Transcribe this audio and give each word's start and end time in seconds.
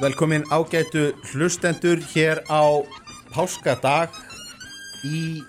Velkomin 0.00 0.44
ágætu 0.48 1.12
hlustendur 1.28 1.98
hér 2.14 2.40
á 2.48 2.80
páskadag 3.34 4.08
í 5.04 5.42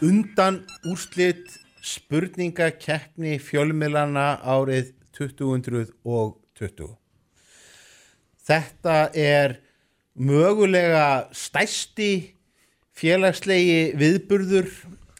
undan 0.00 0.62
úrslit 0.88 1.44
spurningakeppni 1.84 3.36
fjölmilana 3.36 4.40
árið 4.40 4.94
2020. 5.12 6.88
Þetta 8.48 8.96
er 9.12 9.58
mögulega 10.16 11.28
stæsti 11.36 12.32
félagslegi 12.96 13.92
viðburður 13.92 14.72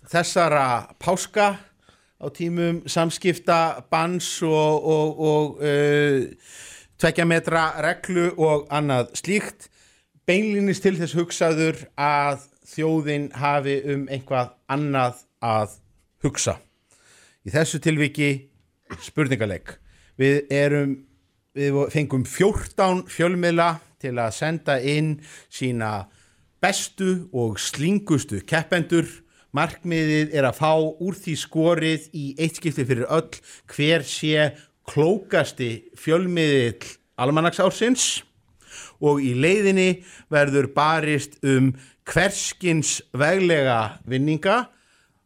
þessara 0.09 0.89
páska 0.97 1.59
á 2.17 2.27
tímum 2.33 2.81
samskipta, 2.89 3.85
bans 3.93 4.41
og, 4.41 4.81
og, 4.81 5.21
og 5.21 5.61
uh, 5.61 6.25
tvekja 6.99 7.27
metra 7.29 7.65
reglu 7.85 8.31
og 8.37 8.67
annað 8.75 9.13
slíkt. 9.19 9.69
Beinlinnist 10.29 10.85
til 10.85 10.97
þess 10.99 11.17
hugsaður 11.17 11.83
að 11.97 12.45
þjóðin 12.69 13.31
hafi 13.39 13.79
um 13.95 14.07
einhvað 14.13 14.53
annað 14.69 15.23
að 15.41 15.79
hugsa. 16.25 16.59
Í 17.47 17.53
þessu 17.55 17.81
tilviki 17.81 18.31
spurningaleg 19.05 19.77
við 20.19 20.51
erum 20.53 20.97
við 21.57 21.79
fengum 21.95 22.27
14 22.29 23.07
fjölmiðla 23.11 23.71
til 24.03 24.15
að 24.19 24.35
senda 24.37 24.79
inn 24.83 25.17
sína 25.51 26.09
bestu 26.63 27.29
og 27.33 27.59
slingustu 27.63 28.43
keppendur. 28.47 29.09
Markmiðið 29.57 30.35
er 30.37 30.45
að 30.45 30.59
fá 30.61 30.73
úr 30.77 31.17
því 31.17 31.35
skorið 31.41 32.11
í 32.13 32.25
eitt 32.37 32.59
skipti 32.61 32.85
fyrir 32.85 33.09
öll 33.09 33.39
hver 33.73 34.05
sé 34.05 34.51
klókasti 34.89 35.91
fjölmiðill 35.99 36.87
almanaksársins 37.19 38.23
og 39.05 39.21
í 39.23 39.35
leiðinni 39.39 40.03
verður 40.33 40.71
barist 40.75 41.39
um 41.47 41.73
hverskins 42.09 42.99
veglega 43.17 43.99
vinninga. 44.09 44.65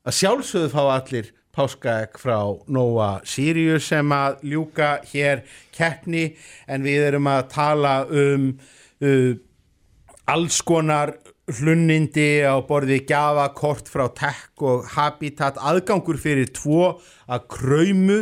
Að 0.03 0.19
sjálfsögðu 0.19 0.73
fá 0.73 0.83
allir 0.97 1.31
páskaegg 1.53 2.19
frá 2.21 2.39
Nóa 2.73 3.21
Sirius 3.29 3.91
sem 3.93 4.13
að 4.17 4.41
ljúka 4.53 4.97
hér 5.13 5.45
keppni 5.75 6.33
en 6.67 6.85
við 6.87 7.09
erum 7.11 7.29
að 7.31 7.43
tala 7.53 7.95
um 8.09 8.49
uh, 9.05 9.35
alls 10.33 10.63
konar 10.65 11.15
hlunnindi 11.53 12.45
á 12.47 12.57
borði 12.65 13.03
gjafakort 13.05 13.91
frá 13.91 14.07
Tech 14.17 14.63
og 14.63 14.87
Habitat. 14.95 15.59
Aðgangur 15.59 16.19
fyrir 16.21 16.51
tvo 16.55 16.97
að 17.29 17.47
kröymu 17.53 18.19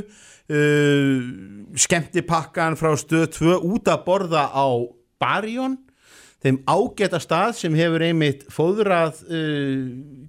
uh, 0.50 1.20
skemmtipakkan 1.78 2.76
frá 2.78 2.92
stöð 2.98 3.30
2 3.38 3.60
út 3.70 3.90
að 3.90 4.04
borða 4.06 4.48
á 4.50 4.66
Barjón 5.20 5.78
þeim 6.40 6.60
ágæta 6.68 7.20
stað 7.20 7.54
sem 7.58 7.76
hefur 7.76 8.04
einmitt 8.04 8.46
fóðrað 8.52 9.22
uh, 9.28 9.82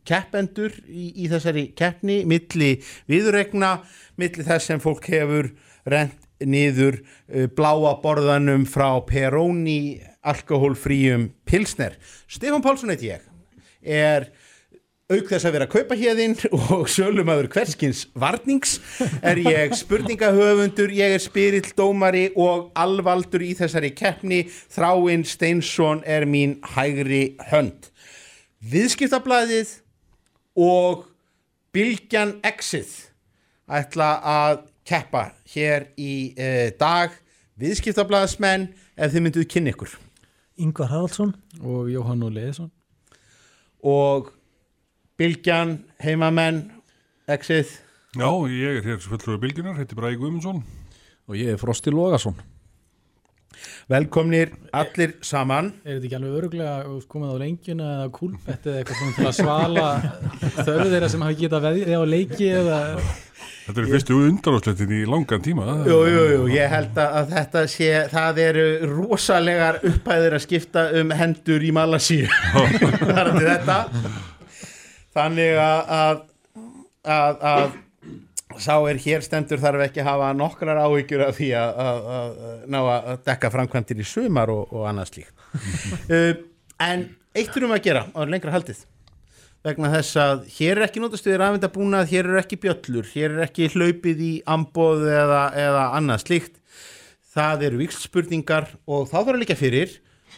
keppendur 0.08 0.76
í, 0.88 1.12
í 1.24 1.30
þessari 1.32 1.70
keppni 1.78 2.22
milli 2.30 2.76
viðregna, 3.12 3.80
milli 4.20 4.46
þess 4.46 4.72
sem 4.72 4.84
fólk 4.84 5.08
hefur 5.12 5.54
rent 5.90 6.18
niður 6.42 7.00
uh, 7.02 7.48
bláa 7.56 7.96
borðanum 8.04 8.68
frá 8.70 9.00
Peroni 9.08 10.02
alkohólfríum 10.22 11.32
pilsner. 11.48 11.96
Stefán 12.30 12.64
Pálsson 12.66 12.94
heit 12.94 13.06
ég 13.06 13.28
er 13.82 14.30
auk 15.12 15.28
þess 15.28 15.48
að 15.48 15.56
vera 15.58 15.68
kaupahíðinn 15.72 16.36
og 16.76 16.88
sölumadur 16.92 17.50
hverskins 17.52 18.06
varnings 18.18 18.78
er 19.20 19.40
ég 19.44 19.76
spurningahöfundur, 19.76 20.94
ég 20.96 21.16
er 21.18 21.24
spyrill 21.24 21.74
dómari 21.78 22.30
og 22.40 22.70
alvaldur 22.80 23.44
í 23.44 23.52
þessari 23.60 23.92
keppni, 23.98 24.44
Þráinn 24.72 25.26
Steinsson 25.28 26.04
er 26.08 26.28
mín 26.30 26.58
hægri 26.76 27.36
hönd. 27.52 27.90
Viðskiptablaðið 28.62 29.78
og 30.62 31.08
Bilgjan 31.76 32.38
Exit 32.48 33.12
ætla 33.72 34.14
að 34.20 34.66
keppa 34.88 35.30
hér 35.54 35.90
í 36.00 36.34
uh, 36.36 36.70
dag 36.80 37.16
viðskiptablaðismenn 37.62 38.70
ef 38.96 39.14
þið 39.14 39.26
mynduð 39.26 39.50
kynni 39.52 39.74
ykkur. 39.76 39.96
Yngvar 40.62 40.92
Haraldsson 40.92 41.34
og 41.64 41.90
Jóhann 41.92 42.24
og 42.28 42.36
Leðisson 42.36 42.72
og 43.82 44.30
Bilgjan, 45.22 45.76
heimamenn, 46.02 46.64
exit 47.30 47.76
Já, 48.18 48.28
ég 48.50 48.80
er 48.82 48.88
hér 48.90 49.04
fulltrúi 49.06 49.38
Bilginar, 49.40 49.78
heiti 49.78 49.96
Bræði 49.96 50.18
Guðmundsson. 50.20 50.64
og 51.30 51.38
ég 51.38 51.54
er 51.54 51.62
Frosti 51.62 51.94
Lógason 51.94 52.36
velkomnir 53.92 54.52
allir 54.74 55.16
saman. 55.26 55.72
Er 55.86 55.98
þetta 55.98 56.08
ekki 56.08 56.18
alveg 56.18 56.38
öruglega 56.40 57.02
komið 57.12 57.34
á 57.34 57.38
lengjuna 57.42 57.90
eða 57.98 58.12
kúlbett 58.16 58.70
eða 58.70 58.80
eitthvað 58.82 59.02
svona 59.02 59.18
til 59.18 59.28
að 59.28 59.36
svala 59.40 59.90
þörfu 60.62 60.88
þeirra 60.94 61.10
sem 61.12 61.26
hafi 61.26 61.40
getað 61.42 61.68
veðið 61.68 61.92
á 61.92 62.04
leiki 62.16 62.50
eða 62.62 62.80
Þetta 63.62 63.84
er 63.84 63.90
fyrstu 63.92 64.16
undanáttlöftin 64.26 64.94
í 64.98 65.00
langan 65.06 65.44
tíma. 65.46 65.66
jú, 65.86 66.00
jú, 66.10 66.22
jú, 66.32 66.46
ég 66.50 66.72
held 66.72 66.98
að 66.98 67.30
þetta 67.36 67.62
sé 67.70 67.90
það 68.12 68.40
eru 68.48 68.66
rosalegar 68.90 69.78
upphæðir 69.86 70.36
að 70.36 70.44
skipta 70.48 70.86
um 70.98 71.14
hendur 71.16 71.62
í 71.64 71.70
Malasíu. 71.76 72.26
Þar 73.16 73.32
til 73.38 73.46
þetta 73.46 73.78
þannig 75.16 75.58
að, 75.62 76.22
að, 77.06 77.42
að, 77.52 77.74
sá 78.62 78.76
er 78.90 79.00
hér 79.02 79.26
stendur 79.26 79.62
þarf 79.62 79.86
ekki 79.88 80.04
að 80.04 80.10
hafa 80.10 80.30
nokkrar 80.38 80.82
áhyggjur 80.84 81.26
af 81.28 81.38
því 81.40 81.50
að, 81.60 81.82
að, 81.86 82.08
að 82.18 82.70
ná 82.74 82.80
að 82.82 83.12
dekka 83.28 83.52
framkvæmtir 83.54 84.04
í 84.04 84.08
sumar 84.08 84.52
og, 84.54 84.72
og 84.72 84.88
annað 84.92 85.14
slíkt. 85.16 85.36
Uh, 86.12 86.34
en 86.80 87.10
eitt 87.36 87.52
þurfum 87.52 87.76
að 87.76 87.84
gera 87.86 88.06
á 88.16 88.20
lengra 88.24 88.54
haldið 88.56 88.86
vegna 89.66 89.92
þess 89.94 90.18
að 90.18 90.46
hér 90.56 90.80
er 90.80 90.86
ekki 90.88 91.02
notastuðir 91.04 91.44
afendabúnað, 91.46 92.08
hér 92.10 92.30
er 92.32 92.40
ekki 92.42 92.58
bjöllur 92.64 93.10
hér 93.12 93.36
er 93.36 93.44
ekki 93.46 93.68
hlaupið 93.76 94.24
í 94.26 94.32
amboð 94.50 95.06
eða, 95.12 95.42
eða 95.60 95.84
annað 96.00 96.24
slíkt. 96.24 96.56
Það 97.32 97.68
eru 97.68 97.82
vikslspurningar 97.84 98.72
og 98.90 99.06
þá 99.12 99.14
þarf 99.20 99.36
að 99.36 99.42
líka 99.44 99.60
fyrir 99.60 99.94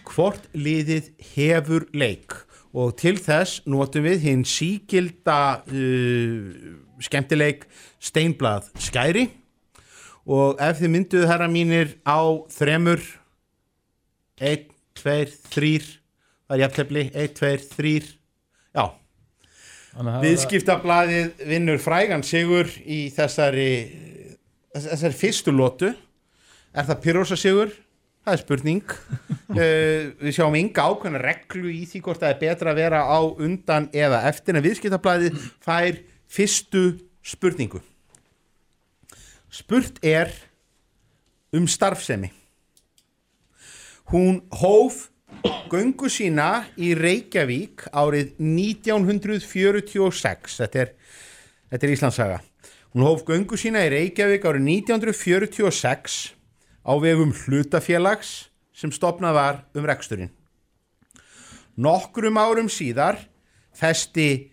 hvort 0.09 0.49
liðið 0.57 1.13
hefur 1.33 1.87
leik 1.95 2.35
og 2.73 2.95
til 2.97 3.15
þess 3.21 3.61
notum 3.69 4.07
við 4.07 4.23
hinn 4.27 4.43
sígilda 4.47 5.61
uh, 5.61 6.77
skemmtileik 7.03 7.67
steinblað 8.01 8.71
skæri. 8.81 9.27
Og 10.23 10.59
ef 10.63 10.79
þið 10.79 10.93
mynduðu 10.93 11.27
herra 11.27 11.49
mínir 11.51 11.97
á 12.07 12.23
þremur 12.53 13.01
1, 14.39 14.69
2, 14.97 15.15
3 15.53 15.73
það 15.83 16.55
er 16.55 16.61
jafntefli, 16.63 17.03
1, 17.11 17.33
2, 17.39 17.51
3 17.75 17.93
já, 18.73 18.85
viðskiptablaðið 20.23 21.43
vinnur 21.49 21.81
frægan 21.81 22.23
sigur 22.25 22.69
í 22.83 23.05
þessari 23.13 23.69
þessari 24.73 25.17
fyrstu 25.17 25.53
lótu 25.53 25.91
er 26.73 26.87
það 26.87 27.01
Pyrosa 27.03 27.37
sigur? 27.37 27.73
Það 28.23 28.33
er 28.33 28.41
spurning. 28.41 28.83
Uh, 29.53 30.01
við 30.23 30.31
sjáum 30.37 30.59
ynga 30.59 30.87
ákveðna 30.89 31.23
reglu 31.23 31.69
í 31.71 31.83
því 31.89 31.99
hvort 32.05 32.21
það 32.23 32.33
er 32.33 32.43
betra 32.43 32.67
að 32.73 32.81
vera 32.81 32.99
á 33.03 33.19
undan 33.21 33.89
eða 33.93 34.19
eftir 34.31 34.57
en 34.57 34.65
viðskiptablaðið 34.65 35.33
fær 35.63 35.95
fyrstu 36.33 36.83
spurningu. 37.23 37.79
Spurt 39.53 39.95
er 40.01 40.29
um 41.53 41.67
starfsemi. 41.69 42.29
Hún 44.09 44.41
hóf 44.59 45.13
göngu 45.71 46.09
sína 46.11 46.65
í 46.77 46.93
Reykjavík 46.97 47.87
árið 47.93 48.33
1946 48.37 50.57
þetta 50.61 50.79
er, 50.83 50.89
þetta 51.71 51.87
er 51.87 51.93
Íslandsaga 51.95 52.39
hún 52.93 53.05
hóf 53.07 53.23
göngu 53.27 53.57
sína 53.59 53.79
í 53.87 53.89
Reykjavík 53.93 54.43
árið 54.45 54.63
1946 54.69 56.17
á 56.83 56.99
vegum 57.01 57.33
hlutafélags 57.33 58.49
sem 58.73 58.91
stopnað 58.91 59.33
var 59.37 59.65
um 59.77 59.85
reksturinn 59.87 60.31
nokkrum 61.75 62.37
árum 62.37 62.69
síðar 62.69 63.17
festi 63.73 64.51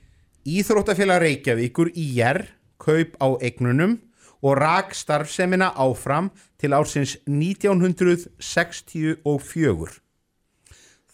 Íþróttafélag 0.49 1.21
Reykjavíkur 1.21 1.93
IR 1.93 2.49
kaup 2.81 3.13
á 3.21 3.37
eignunum 3.45 4.01
og 4.41 4.57
rak 4.57 4.97
starfsemina 4.97 5.77
áfram 5.77 6.33
til 6.57 6.73
ársins 6.73 7.21
1964 7.29 10.01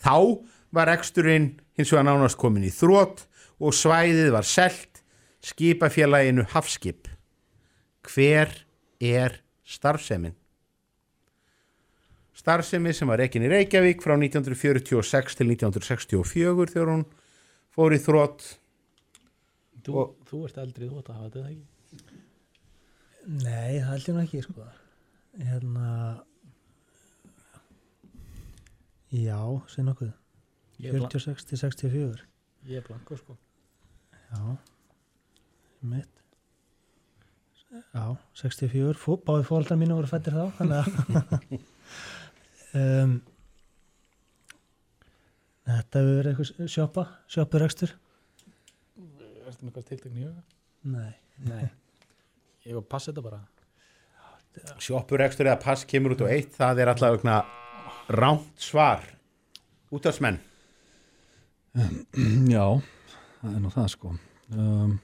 Þá 0.06 0.46
var 0.70 0.92
eksturinn 0.92 1.58
hins 1.76 1.92
vegar 1.92 2.06
nánast 2.06 2.38
komin 2.38 2.68
í 2.68 2.70
þrótt 2.70 3.26
og 3.58 3.74
svæðið 3.74 4.30
var 4.34 4.44
selt 4.46 5.02
skipafélaginu 5.46 6.44
Hafskip. 6.52 7.08
Hver 8.06 8.48
er 9.00 9.40
starfsemin? 9.66 10.34
Starfsemi 12.46 12.92
sem 12.94 13.08
var 13.10 13.18
rekin 13.18 13.42
í 13.42 13.48
Reykjavík 13.50 14.04
frá 14.04 14.14
1946 14.14 15.34
til 15.34 15.48
1964 15.50 16.68
þegar 16.70 16.92
hún 16.92 17.00
fór 17.74 17.90
í 17.96 17.98
þrótt. 17.98 18.44
þú, 19.82 19.96
og- 19.98 20.12
þú 20.30 20.44
ert 20.46 20.60
eldri, 20.62 20.86
þú 20.86 20.98
ert 21.00 21.10
að 21.10 21.16
hafa 21.16 21.30
þetta 21.30 21.48
ekki? 21.50 21.64
Nei, 23.26 23.80
það 23.82 23.96
nú 24.14 24.22
ekki 24.22 24.42
sko. 24.46 24.68
hérna 25.42 25.88
Já, 29.10 29.42
er, 30.92 30.98
blan 31.00 31.10
46 31.10 31.44
til 31.50 31.58
64 31.58 32.22
ég 32.68 32.76
er 32.78 32.86
blanko 32.86 33.16
sko. 33.18 33.36
Já 34.30 34.56
mitt 35.82 36.14
Já, 37.94 38.16
64 38.34 38.94
Fó, 38.94 39.16
Báði 39.18 39.44
fóldar 39.50 39.76
mínu 39.78 39.98
voru 39.98 40.06
fættir 40.10 40.32
þá 40.32 40.52
Þannig 40.60 40.78
að 40.78 41.58
um, 42.76 43.16
Þetta 45.66 46.02
hefur 46.02 46.18
verið 46.20 46.30
eitthvað 46.32 46.70
sjoppa 46.76 47.06
Sjoppur 47.32 47.66
ekstur 47.66 47.96
Ertu 49.46 49.62
með 49.62 49.68
eitthvað 49.70 49.88
tiltekni 49.90 50.22
í 50.22 50.26
huga? 50.26 50.42
Nei, 50.90 51.12
Nei. 51.46 51.66
Ég 52.66 52.74
var 52.74 52.82
að 52.82 52.88
passa 52.90 53.12
þetta 53.12 53.22
bara. 53.22 53.38
Sjoppurekstur 54.82 55.46
eða 55.46 55.60
pass 55.62 55.84
kemur 55.86 56.16
út 56.16 56.24
á 56.24 56.32
eitt 56.32 56.56
það 56.56 56.80
er 56.82 56.90
alltaf 56.90 57.12
vegna 57.14 57.36
rámt 58.10 58.62
svar. 58.62 59.04
Útafsmenn 59.94 60.40
Já, 61.76 62.64
það 63.42 63.52
er 63.52 63.60
nú 63.60 63.70
það 63.70 63.88
sko. 63.92 64.12
Um, 64.56 64.96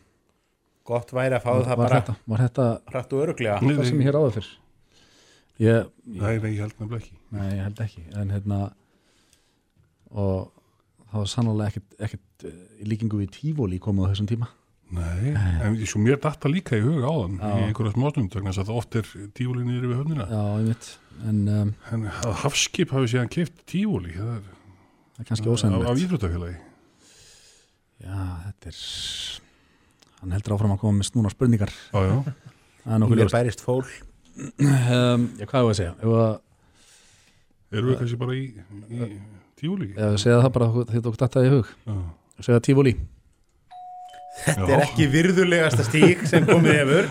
gott 0.88 1.12
væri 1.14 1.36
að 1.36 1.44
fá 1.44 1.50
var, 1.52 1.66
það 1.68 1.76
var, 1.76 1.82
bara 1.82 2.00
þetta, 2.00 2.14
var 2.32 2.44
þetta 2.46 2.66
hratt 2.94 3.12
og 3.12 3.24
öruglega 3.26 3.58
það 3.62 3.82
sem 3.90 4.00
ég 4.00 4.08
hér 4.08 4.18
áður 4.18 4.36
fyrr? 4.38 4.50
Ég, 5.62 5.90
ég, 6.10 6.18
Nei, 6.18 6.32
ég 6.34 6.62
held 6.64 6.72
nefnilega 6.80 6.98
ekki. 6.98 7.20
Nei, 7.36 7.50
ég 7.52 7.60
held 7.62 7.82
ekki. 7.84 8.02
En 8.18 8.32
hérna 8.34 8.58
og 10.10 10.50
það 11.12 11.20
var 11.20 11.30
sannlega 11.30 11.68
ekkert, 11.70 11.94
ekkert 12.08 12.48
eh, 12.48 12.58
í 12.82 12.88
líkingu 12.90 13.20
við 13.20 13.30
tífóli 13.36 13.78
komið 13.82 14.08
á 14.08 14.10
þessum 14.12 14.28
tíma. 14.32 14.48
Nei, 14.92 15.30
en 15.64 15.78
svo 15.88 16.02
mér 16.04 16.18
datta 16.20 16.50
líka 16.52 16.76
í 16.76 16.82
huga 16.84 17.08
áðan 17.08 17.38
Já. 17.38 17.46
í 17.48 17.68
einhverja 17.68 17.94
smásnund 17.94 18.34
vegna 18.36 18.52
þess 18.52 18.64
að 18.66 18.74
oft 18.76 18.98
er 19.00 19.06
tífóli 19.38 19.64
niður 19.64 19.88
við 19.88 20.00
höfnina. 20.02 20.26
Já, 20.28 20.42
ég 20.60 20.68
veit 20.68 20.90
en 21.30 21.40
um, 21.52 21.72
en 21.94 22.04
að 22.10 22.36
hafskip 22.42 22.92
hafi 22.92 23.12
síðan 23.14 23.32
keift 23.32 23.62
tífóli 23.68 24.12
það 24.18 24.34
er 24.34 24.44
það 24.50 25.22
er 25.22 25.28
kannski 25.30 25.48
af 25.48 25.56
ósennilegt 25.56 26.04
íþróttafélagi. 26.04 26.60
Já, 28.02 28.20
þetta 28.48 28.72
er 28.72 28.82
hann 30.20 30.36
heldur 30.36 30.56
áfram 30.58 30.76
að 30.76 30.82
koma 30.84 30.98
með 30.98 31.08
snúna 31.08 31.32
spurningar. 31.32 31.72
Já, 31.94 32.02
já, 32.10 32.16
það 32.84 33.20
er 33.22 33.36
bærist 33.38 33.64
fól 33.64 33.84
um, 34.38 35.28
Já, 35.38 35.46
hvað 35.46 35.58
er 35.58 35.68
að 35.68 35.78
segja? 35.80 35.92
Erum 37.72 37.88
við 37.88 37.98
kannski 38.02 38.20
bara 38.20 38.36
í, 38.36 38.44
í 38.92 39.10
tífóli 39.60 39.90
ef 39.94 40.06
að 40.10 40.20
segja 40.22 40.40
það 40.42 40.54
bara 40.56 40.70
því 40.90 41.02
þú 41.06 41.14
dattaði 41.22 41.50
í 41.50 41.52
hug 41.56 41.72
Já, 41.86 41.98
segja 42.48 42.64
tífóli 42.68 42.94
Þetta 44.42 44.70
er 44.72 44.82
ekki 44.86 45.06
virðulegasta 45.12 45.84
stík 45.86 46.24
sem 46.28 46.46
komið 46.48 46.78
hefur 46.80 47.10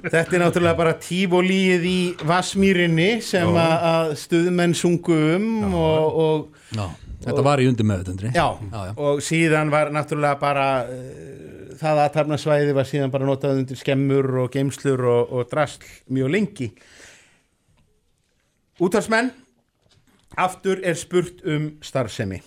Þetta 0.00 0.36
er 0.36 0.40
náttúrulega 0.40 0.78
bara 0.78 0.94
tífólíið 0.96 1.82
í 1.84 1.98
Vassmýrinni 2.24 3.10
sem 3.24 3.50
Já. 3.52 3.60
að 3.60 3.86
að 3.90 4.12
stuðmenn 4.22 4.76
sungu 4.78 5.18
um 5.36 5.48
Já. 5.60 5.68
og, 5.76 6.20
og, 6.24 6.62
Já, 6.72 6.86
þetta 7.26 7.44
var 7.44 7.60
í 7.60 7.68
undir 7.68 7.88
meðutundri 7.88 8.30
já, 8.32 8.46
já, 8.56 8.80
já. 8.88 8.92
og 8.96 9.20
síðan 9.24 9.72
var 9.72 9.92
náttúrulega 9.92 10.40
bara 10.40 10.68
uh, 10.88 11.39
það 11.80 12.02
aðtapnasvæði 12.04 12.74
var 12.76 12.88
síðan 12.88 13.12
bara 13.12 13.28
notað 13.28 13.62
undir 13.62 13.78
skemmur 13.80 14.28
og 14.44 14.52
geimslur 14.54 15.02
og, 15.08 15.32
og 15.32 15.48
drasl 15.50 15.86
mjög 16.12 16.34
lengi. 16.34 16.68
Útvarsmenn 18.80 19.32
aftur 20.40 20.80
er 20.86 20.96
spurt 20.96 21.42
um 21.44 21.74
starfsemi. 21.84 22.40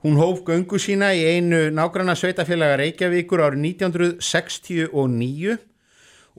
Hún 0.00 0.16
hóf 0.16 0.44
göngu 0.46 0.78
sína 0.80 1.10
í 1.12 1.24
einu 1.28 1.66
nágranna 1.76 2.14
sveitafélaga 2.16 2.78
Reykjavíkur 2.80 3.42
árið 3.44 3.66
1969 3.68 5.58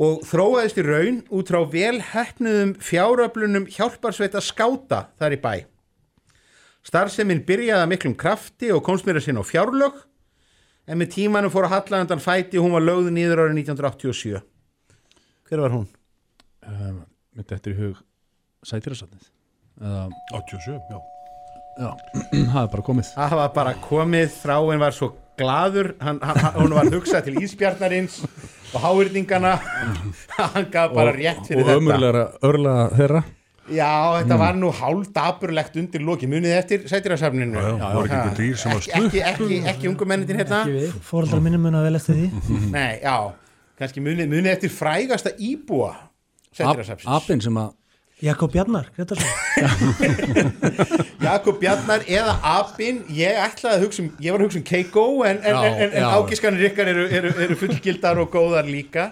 og 0.02 0.24
þróaðist 0.26 0.80
í 0.82 0.86
raun 0.88 1.20
út 1.30 1.52
frá 1.52 1.62
velhæfnuðum 1.70 2.72
fjáröflunum 2.82 3.68
hjálparsveita 3.70 4.42
skáta 4.42 5.04
þar 5.22 5.36
í 5.38 5.42
bæ. 5.44 5.54
Starfsemin 6.82 7.44
byrjaði 7.46 7.84
að 7.84 7.92
miklum 7.92 8.16
krafti 8.18 8.72
og 8.74 8.82
komst 8.86 9.06
mér 9.06 9.20
að 9.20 9.28
sinna 9.28 9.46
á 9.46 9.52
fjárlög 9.52 10.00
en 10.92 11.00
með 11.00 11.14
tímanum 11.16 11.52
fór 11.54 11.68
að 11.70 11.76
halla 11.78 12.02
undan 12.04 12.22
fæti 12.24 12.60
og 12.60 12.66
hún 12.68 12.76
var 12.76 12.84
lögð 12.86 13.10
nýður 13.16 13.42
árið 13.46 13.62
1987. 13.64 14.42
Hver 15.48 15.64
var 15.64 15.74
hún? 15.76 15.88
Um, 16.68 17.02
Myndi 17.36 17.56
eftir 17.56 17.74
í 17.74 17.80
hug 17.80 18.00
sætirasatnið 18.68 19.30
eða 19.82 20.04
87, 20.36 20.78
já 20.92 21.00
Já, 21.82 21.90
það 22.52 22.62
er 22.62 22.72
bara 22.74 22.84
komið 22.86 23.08
Það 23.16 23.36
var 23.40 23.52
bara 23.56 23.74
komið 23.82 24.34
frá 24.36 24.58
en 24.74 24.82
var 24.84 24.94
svo 24.96 25.08
gladur, 25.40 25.94
hann, 26.04 26.20
hann, 26.22 26.58
hún 26.60 26.76
var 26.76 26.90
hugsað 26.92 27.30
til 27.30 27.38
ísbjarnarins 27.42 28.18
og 28.76 28.84
háyrningana, 28.84 29.54
hann 30.38 30.68
gaf 30.74 30.92
bara 30.94 31.16
rétt 31.16 31.48
fyrir 31.48 31.64
og 31.64 31.70
þetta. 31.72 31.78
ömurlegra 31.80 32.26
örlaga 32.52 32.84
þeirra 33.00 33.22
Já, 33.72 33.92
þetta 34.20 34.38
var 34.42 34.58
nú 34.60 34.70
hálfdaburlegt 34.76 35.78
undir 35.80 36.04
loki, 36.06 36.30
munið 36.30 36.56
eftir 36.58 36.88
sætirasafninu. 36.92 37.58
Ekki 37.58 38.32
Ekki, 38.82 38.94
ekki, 39.02 39.22
ekki, 39.32 39.60
ekki 39.74 39.92
ungu 39.92 40.08
mennitin 40.10 40.42
hérna? 40.42 40.64
Ekki 40.66 40.78
við. 40.78 40.96
Fóldar 41.08 41.44
mínu 41.44 41.62
mun 41.62 41.78
að 41.80 41.90
vel 41.90 42.00
eftir 42.02 42.20
því. 42.20 42.28
Nei, 42.78 43.00
já, 43.04 43.16
kannski 43.82 44.04
munið, 44.04 44.32
munið 44.34 44.56
eftir 44.56 44.74
frægasta 44.76 45.36
íbúa 45.40 45.94
sætirasafsins. 46.52 47.12
Apinn 47.20 47.44
sem 47.44 47.62
að 47.62 47.72
Jakob 48.22 48.52
Bjarnar, 48.54 48.86
Jakob 51.26 51.58
Bjarnar 51.58 52.04
eða 52.06 52.36
Abin, 52.46 53.00
ég 53.18 53.40
ætlaði 53.42 53.80
að 53.80 53.86
hugsa 53.88 54.04
um, 54.04 54.12
ég 54.22 54.36
var 54.36 54.44
að 54.44 54.46
hugsa 54.46 54.60
um 54.60 54.66
Keiko 54.68 55.06
en, 55.26 55.40
en, 55.42 55.58
en, 55.72 55.88
en, 55.88 56.06
ágiskanir 56.20 56.68
ykkar 56.70 56.92
eru, 56.92 57.08
eru, 57.10 57.32
eru 57.48 57.58
fullgildar 57.58 58.22
og 58.22 58.30
góðar 58.36 58.70
líka. 58.70 59.08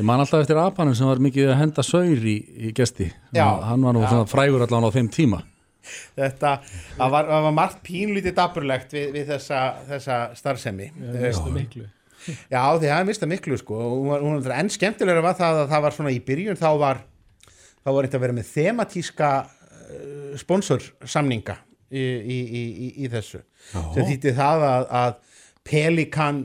Ég 0.00 0.06
man 0.08 0.22
alltaf 0.22 0.40
eftir 0.40 0.56
apanum 0.56 0.94
sem 0.96 1.04
var 1.04 1.18
mikið 1.20 1.50
að 1.52 1.58
henda 1.60 1.82
saur 1.84 2.22
í, 2.24 2.36
í 2.40 2.70
gesti. 2.72 3.10
Já. 3.36 3.44
Hann 3.68 3.82
var 3.84 3.92
nú 3.92 4.00
Já. 4.00 4.08
svona 4.14 4.28
frægur 4.30 4.64
allan 4.64 4.86
á 4.88 4.90
þeim 4.94 5.10
tíma. 5.12 5.42
Þetta, 6.16 6.54
það 6.96 7.12
var, 7.12 7.28
það 7.28 7.44
var 7.46 7.54
margt 7.56 7.82
pínlítið 7.84 8.34
daburlegt 8.38 8.94
við, 8.96 9.06
við 9.18 9.32
þessa, 9.34 9.60
þessa 9.90 10.18
starfsemi. 10.38 10.86
Við 10.96 11.18
veistu 11.26 11.52
miklu. 11.52 11.84
Já, 12.48 12.62
því 12.78 12.88
það 12.88 12.96
er 12.96 13.08
mista 13.10 13.28
miklu 13.28 13.58
sko. 13.60 13.76
Og 13.76 14.24
hún 14.24 14.40
var, 14.40 15.36
það 15.36 15.62
að 15.66 15.70
það 15.74 15.84
var 15.84 15.96
svona 15.96 16.12
í 16.16 16.20
byrjun 16.24 16.60
þá 16.60 16.68
var 16.80 17.02
þá 17.80 17.90
var 17.92 18.06
eitthvað 18.06 18.20
að 18.20 18.24
vera 18.26 18.36
með 18.36 18.52
thematíska 18.54 19.30
uh, 19.40 20.38
sponsorsamninga 20.40 21.58
í, 21.90 22.00
í, 22.00 22.38
í, 22.38 22.62
í, 22.70 22.90
í 23.04 23.12
þessu. 23.12 23.42
Sem 23.72 24.08
þýtti 24.08 24.34
það 24.36 24.66
að, 24.70 24.88
að 25.02 25.18
Pelikan 25.70 26.40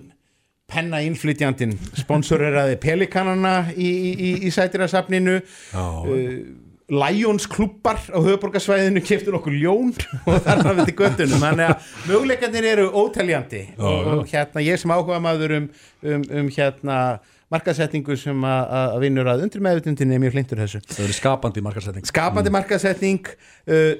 penna 0.71 1.01
innflytjandin 1.05 1.75
sponsoreraði 2.01 2.77
Pelikanana 2.81 3.55
í, 3.75 3.89
í, 3.89 4.13
í, 4.13 4.31
í 4.47 4.53
sætirasafninu 4.53 5.39
Já, 5.39 5.83
uh, 5.83 6.37
Lions 6.85 7.47
klubbar 7.49 7.97
á 8.13 8.19
höfuborgarsvæðinu 8.21 9.01
keftur 9.01 9.39
okkur 9.39 9.55
ljón 9.57 9.93
og 10.29 10.35
þar 10.45 10.61
hafði 10.67 10.83
til 10.91 10.97
göttunum 10.99 11.41
þannig 11.41 11.71
að 11.71 11.87
möguleikandir 12.11 12.67
eru 12.69 12.89
óteljandi. 12.93 13.61
Og, 13.79 14.09
og 14.19 14.27
hérna 14.29 14.61
ég 14.61 14.77
sem 14.77 14.93
áhuga 14.93 15.17
maður 15.23 15.55
um, 15.57 15.65
um, 16.05 16.27
um 16.41 16.51
hérna 16.53 16.99
markaðsetningu 17.53 18.17
sem 18.21 18.45
að, 18.45 18.99
vinnur 19.01 19.29
að 19.31 19.47
undir 19.47 19.65
meðutundinni 19.65 20.17
er 20.17 20.21
mjög 20.21 20.37
hlindur 20.37 20.61
þessu. 20.61 20.83
Það 20.91 21.01
verið 21.07 21.17
skapandi 21.17 21.65
markarsetning 21.65 22.09
skapandi 22.11 22.53
markaðsetning 22.53 23.33
uh, 23.33 23.91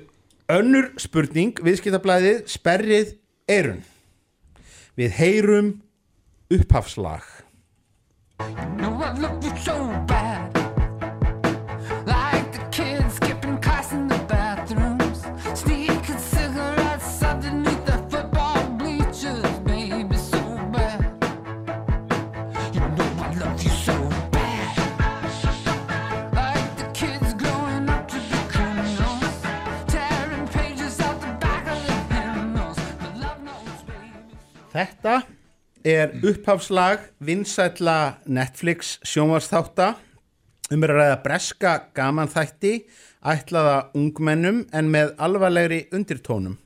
önnur 0.53 0.91
spurning 1.01 1.65
viðskiptablaðið 1.65 2.45
sperrið 2.53 3.15
eirun 3.49 3.81
við 4.99 5.17
heyrum 5.17 5.73
upphafslag 6.49 7.23
No, 8.77 9.01
I 9.01 9.13
love 9.17 9.43
you 9.43 9.55
so 9.57 9.75
bad. 10.07 10.53
Like 12.05 12.51
the 12.51 12.67
kids 12.71 13.15
skipping 13.15 13.57
class 13.59 13.93
in 13.93 14.07
the 14.07 14.17
bathrooms, 14.27 15.23
sneaking 15.57 16.17
cigarettes 16.19 17.23
underneath 17.23 17.85
the 17.85 17.97
football 18.09 18.61
bleachers, 18.77 19.59
baby, 19.59 20.17
so 20.17 20.41
bad. 20.71 21.01
You 22.73 22.81
know 22.81 23.09
I 23.23 23.33
love 23.39 23.63
you 23.63 23.69
so 23.69 23.95
bad. 24.31 24.75
Like 26.33 26.77
the 26.77 26.87
kids 26.93 27.33
growing 27.35 27.89
up 27.89 28.07
to 28.09 28.17
be 28.29 28.39
criminals, 28.53 29.35
tearing 29.87 30.47
pages 30.49 30.99
out 30.99 31.19
the 31.21 31.31
back 31.39 31.65
of 31.67 31.79
the 31.87 32.13
hymnals. 32.13 32.77
But 32.99 33.15
love 33.17 33.41
knows, 33.41 33.81
baby. 33.87 34.37
Þetta 34.73 35.24
er 35.85 36.15
upphafslag 36.25 37.03
vinsætla 37.21 38.17
Netflix 38.25 38.97
sjónvarsþátta 39.05 39.93
um 40.73 40.83
er 40.83 40.93
að 40.93 40.99
ræða 40.99 41.17
breska 41.23 41.73
gamanþætti 41.93 42.73
ætlaða 43.25 43.75
ungmennum 43.97 44.63
en 44.73 44.89
með 44.89 45.13
alvarlegri 45.21 45.83
undirtónum. 45.93 46.57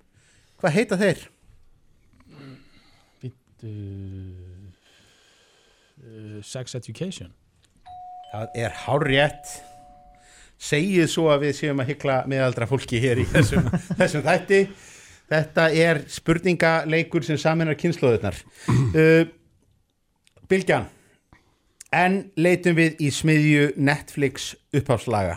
Hvað 0.60 0.76
heita 0.76 1.00
þeir? 1.00 1.26
Býttu 3.20 3.74
uh, 6.00 6.40
Sex 6.44 6.76
Education 6.80 7.36
Það 8.30 8.62
er 8.62 8.76
hárrétt. 8.86 9.52
Segið 10.60 11.08
svo 11.10 11.30
að 11.34 11.48
við 11.48 11.56
séum 11.58 11.80
að 11.82 11.94
hykla 11.94 12.18
meðaldra 12.30 12.68
fólki 12.70 13.00
hér 13.02 13.22
í 13.24 13.26
þessum, 13.32 13.70
þessum 14.00 14.26
þætti. 14.26 14.60
Þetta 15.30 15.68
er 15.76 16.04
spurningaleikur 16.10 17.26
sem 17.26 17.38
saminar 17.38 17.78
kynnslóðunar. 17.80 18.40
Uh, 18.90 19.28
Bilgjan, 20.50 20.88
en 21.94 22.16
leitum 22.34 22.74
við 22.80 23.04
í 23.06 23.12
smiðju 23.14 23.68
Netflix 23.78 24.56
upphafslaga. 24.74 25.36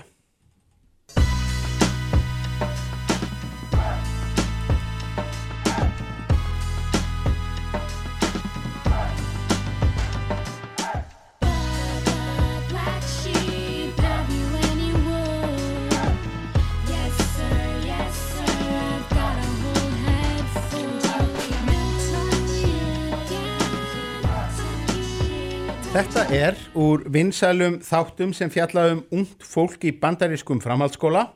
Úr 26.79 27.05
vinsælum 27.13 27.79
þáttum 27.85 28.33
sem 28.37 28.51
fjalla 28.53 28.89
um 28.95 29.05
ungt 29.13 29.45
fólk 29.47 29.85
í 29.85 29.93
bandarískum 30.01 30.61
framhaldsskóla. 30.65 31.29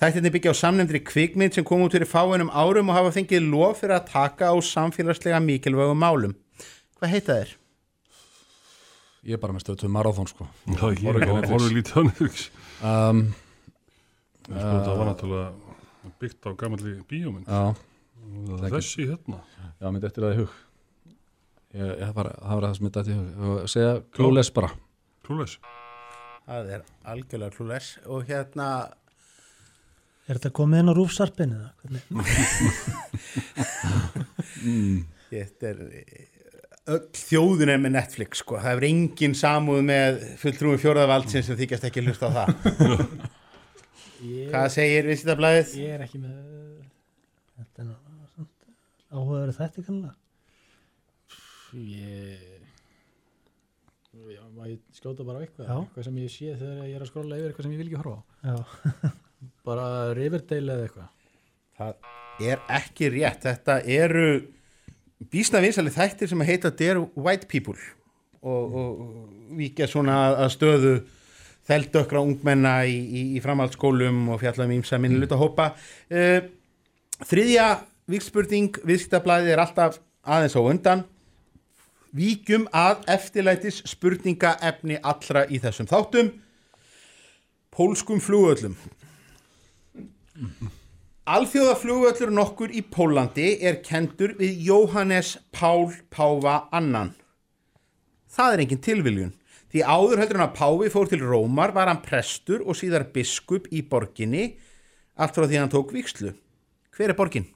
Þættinni 0.00 0.32
byggja 0.34 0.52
á 0.54 0.60
samnefndri 0.60 1.00
kvikmynd 1.06 1.54
sem 1.54 1.66
kom 1.66 1.84
út 1.86 1.94
fyrir 1.94 2.08
fáinum 2.10 2.50
árum 2.52 2.90
og 2.90 2.98
hafa 2.98 3.14
fengið 3.16 3.46
lof 3.50 3.80
fyrir 3.82 3.96
að 3.98 4.08
taka 4.10 4.50
á 4.50 4.56
samfélagslega 4.58 5.40
mikilvægum 5.42 6.00
málum. 6.00 6.34
Hvað 6.98 7.14
heita 7.14 7.38
þeir? 7.38 7.54
Ég 9.24 9.38
er 9.38 9.40
bara 9.40 9.54
með 9.56 9.64
stöðu 9.64 9.88
marathón 9.88 10.28
sko 10.28 10.44
Já, 10.68 10.84
ég 10.92 11.06
var 11.06 11.16
Netflix. 11.16 11.48
horfður 11.48 11.74
lítið 11.78 12.50
En 14.44 14.58
sko, 14.60 14.74
það 14.84 14.98
var 15.00 15.08
náttúrulega 15.08 16.12
byggt 16.20 16.44
á 16.44 16.50
gamalli 16.60 16.98
bíómynd. 17.08 17.48
Þessi 18.68 19.06
hérna. 19.08 19.40
já, 19.80 19.88
myndi 19.88 20.08
eftir 20.08 20.26
það 20.26 20.34
í 20.34 20.40
hug 20.42 20.52
ég, 21.74 21.88
ég 22.00 22.12
var, 22.16 22.28
Það 22.40 22.54
var 22.58 22.64
það 22.68 22.76
sem 22.78 22.88
í 22.88 22.90
hug 23.20 23.48
og 23.54 23.58
segja 23.72 23.92
klúles 24.14 24.50
bara 24.54 24.70
Klúles. 25.24 25.52
Það 26.44 26.64
er 26.76 26.82
algjörlega 27.08 27.56
klúles 27.56 27.86
og 28.04 28.18
hérna 28.28 28.66
Er 30.24 30.34
þetta 30.38 30.56
komið 30.56 30.78
inn 30.80 30.92
á 30.92 30.94
rúfsarpinu? 30.96 31.56
eða 31.60 31.70
hvernig? 31.80 32.02
þetta 35.34 35.64
er 35.70 35.78
öll 36.94 37.06
þjóðin 37.16 37.72
er 37.74 37.78
með 37.80 37.92
Netflix 37.96 38.32
sko. 38.42 38.54
Það 38.60 38.74
er 38.78 38.84
engin 38.88 39.34
samúð 39.36 39.80
með 39.88 40.10
fulltrúi 40.40 40.78
fjóraðavaldsins 40.80 41.46
sem 41.48 41.58
þykjast 41.60 41.86
ekki 41.88 42.04
hlusta 42.04 42.24
á 42.28 42.30
það. 42.38 42.48
Ég, 44.24 44.48
Hvað 44.52 44.66
segir 44.72 45.04
viðskiptablaðið? 45.10 45.68
ég 45.82 45.90
er 45.98 46.02
ekki 46.06 46.18
með 46.22 46.34
Þetta 47.54 47.78
er 47.82 47.86
nú 47.88 47.94
samt 48.34 48.58
áhugaður 49.14 49.52
þetta 49.58 49.80
kannlega. 49.84 50.14
Ég 51.74 52.38
má 54.54 54.68
ég 54.70 54.78
skjóta 54.94 55.24
bara 55.26 55.40
á 55.40 55.44
eitthvað 55.44 55.66
Já. 55.66 55.76
eitthvað 55.80 56.04
sem 56.06 56.18
ég 56.22 56.30
sé 56.30 56.52
þegar 56.60 56.84
ég 56.86 56.94
er 56.94 57.02
að 57.02 57.08
skrolla 57.10 57.38
yfir 57.40 57.50
eitthvað 57.50 57.66
sem 57.66 57.72
ég 57.74 57.80
vil 57.82 57.88
ekki 57.88 58.00
horfa 58.02 58.20
á 58.22 58.22
Já, 58.44 58.56
bara 59.68 59.86
Riverdale 60.14 60.76
eða 60.76 60.86
eitthvað 60.88 61.08
Það 61.74 62.46
er 62.46 62.60
ekki 62.70 63.08
rétt. 63.10 63.42
Þetta 63.48 63.74
eru 63.90 64.26
býsna 65.32 65.58
vinsali 65.64 65.90
þættir 65.90 66.30
sem 66.30 66.44
heita 66.46 66.70
Dear 66.70 67.00
White 67.18 67.48
People 67.50 67.74
og, 68.44 68.76
og 68.78 68.92
vikja 69.58 69.88
svona 69.90 70.20
að- 70.36 70.52
stöðu 70.54 70.92
þeldökra 71.66 72.20
ungmenna 72.22 72.76
í, 72.86 72.94
í, 72.94 73.22
í 73.34 73.42
framhaldsskólum 73.42 74.28
og 74.34 74.38
fjalla 74.42 74.66
um 74.68 74.74
ímsa 74.76 74.98
minniluta 75.00 75.38
hópa. 75.40 75.70
Uh, 76.12 76.44
þriðja 77.24 77.66
vikspurning 78.12 78.76
viðskiptablaðið 78.84 79.54
er 79.56 79.62
alltaf 79.64 79.98
aðeins 80.22 80.54
á 80.54 80.60
undan. 80.60 81.04
Víkjum 82.14 82.68
að 82.70 83.08
eftirlætis 83.10 83.80
spurninga 83.90 84.52
efni 84.62 85.00
allra 85.02 85.48
í 85.50 85.58
þessum 85.58 85.88
þáttum. 85.90 86.28
Pólskum 87.74 88.20
flugöllum. 88.22 88.76
Alþjóðaflugvöllur 91.24 92.30
nokkur 92.36 92.70
í 92.70 92.84
Pólandi 92.86 93.48
er 93.66 93.80
kendur 93.82 94.36
við 94.38 94.60
Jóhannes 94.68 95.38
Pál 95.56 95.88
Páfa 96.12 96.68
annan. 96.70 97.14
Það 98.30 98.54
er 98.54 98.62
engin 98.64 98.82
tilviljun. 98.84 99.34
Því 99.74 99.82
áður 99.82 100.22
heldur 100.22 100.38
hann 100.38 100.50
að 100.50 100.58
Páfi 100.60 100.92
fór 100.94 101.10
til 101.10 101.22
Rómar 101.24 101.74
var 101.74 101.90
hann 101.90 102.02
prestur 102.04 102.62
og 102.62 102.78
síðar 102.78 103.08
biskup 103.14 103.66
í 103.74 103.82
borginni 103.82 104.52
allt 105.18 105.34
frá 105.34 105.48
því 105.48 105.58
hann 105.64 105.72
tók 105.72 105.90
vikslu. 105.96 106.30
Hver 106.94 107.10
er 107.10 107.18
borgin? 107.18 107.48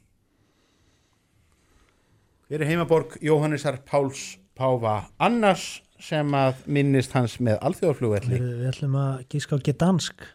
Hver 2.49 2.65
er 2.65 2.73
heimaborg 2.73 3.19
Jóhannesar 3.23 3.79
Páls 3.87 4.39
Páfa 4.59 4.95
annars 5.23 5.67
sem 6.03 6.35
að 6.35 6.65
minnist 6.71 7.15
hans 7.15 7.37
með 7.43 7.61
alþjóðaflugvelli? 7.69 8.39
við, 8.39 8.57
við 8.63 8.71
ætlum 8.73 8.97
að 8.99 9.23
gíska 9.31 9.59
á 9.59 9.65
gedansk. 9.69 10.27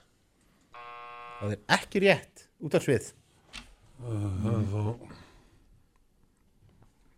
Það 1.42 1.56
er 1.58 1.62
ekki 1.75 2.03
rétt 2.03 2.46
út 2.63 2.77
af 2.80 2.88
svið. 2.88 3.12
Það 4.03 4.48
er 4.53 4.65
þá, 4.72 5.12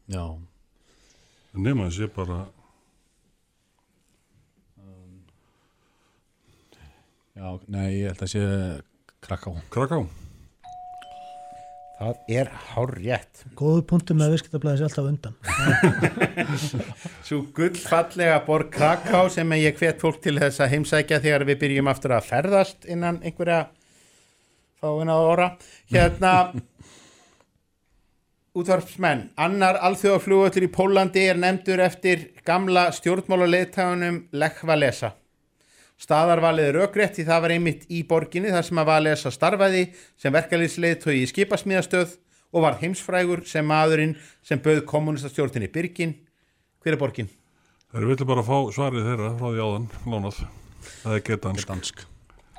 Já, 0.06 0.22
nema 1.58 1.88
þess 1.88 2.04
ég 2.04 2.12
bara, 2.14 2.36
já, 7.34 7.48
nei, 7.74 7.88
ég 8.04 8.12
held 8.12 8.22
að 8.22 8.30
sé 8.36 8.44
krakká 9.26 9.56
Kraká. 9.74 10.04
Það 11.96 12.32
er 12.36 12.50
hár 12.74 12.92
rétt. 12.92 13.44
Góðu 13.56 13.86
punktum 13.88 14.18
með 14.20 14.34
viðskiptablaði 14.34 14.82
sér 14.82 14.90
alltaf 14.90 15.06
undan. 15.08 15.36
Svo 17.28 17.40
gullfallega 17.56 18.42
borg 18.44 18.68
Kraká 18.74 19.22
sem 19.32 19.56
ég 19.56 19.80
hvet 19.80 20.04
fólk 20.04 20.20
til 20.25 20.36
þess 20.42 20.60
að 20.60 20.74
heimsækja 20.74 21.22
þegar 21.24 21.48
við 21.48 21.62
byrjum 21.64 21.92
aftur 21.94 22.18
að 22.18 22.28
ferðast 22.34 22.90
innan 22.92 23.22
einhverja 23.24 23.62
fáina 24.84 25.16
ára. 25.16 25.50
Hérna, 25.94 26.34
útvarpsmenn, 28.60 29.30
annar 29.40 29.80
alþjóðaflugvöldur 29.88 30.68
í 30.68 30.74
Pólandi 30.75 31.30
er 31.32 31.40
nefndur 31.40 31.80
eftir 31.88 32.30
gamla 32.44 32.90
stjórnmála 32.96 33.48
Lech 34.36 34.66
Walesa. 34.68 35.16
Staðarvalið 36.02 36.70
er 36.70 36.80
aukrétt 36.84 37.16
því 37.16 37.25
það 37.30 37.44
var 37.46 37.54
einmitt 37.56 37.86
í 37.88 38.02
borginni 38.08 38.52
þar 38.52 38.66
sem 38.68 38.82
að 38.82 38.90
Walesa 38.92 39.32
starfaði 39.32 39.84
sem 40.20 40.34
verkalýsleiðtói 40.36 41.16
í 41.22 41.28
skipasmíðastöð 41.32 42.18
og 42.56 42.66
var 42.66 42.80
heimsfrægur 42.82 43.46
sem 43.48 43.68
maðurinn 43.68 44.18
sem 44.46 44.60
bauð 44.64 44.84
kommunistastjórninni 44.90 45.72
Byrgin. 45.72 46.18
Hver 46.84 46.98
er 46.98 47.02
borgin? 47.02 47.32
Það 47.92 48.02
er 48.02 48.10
vilja 48.12 48.28
bara 48.28 48.44
að 48.44 48.52
fá 48.52 48.75
svarið 48.75 49.08
þeirra 49.08 49.32
frá 49.40 49.48
því 49.48 49.64
áðan, 49.64 49.88
lánað. 50.04 50.44
Það 51.06 51.16
er 51.16 51.25
getansk. 51.30 51.72
Dansk 51.72 52.06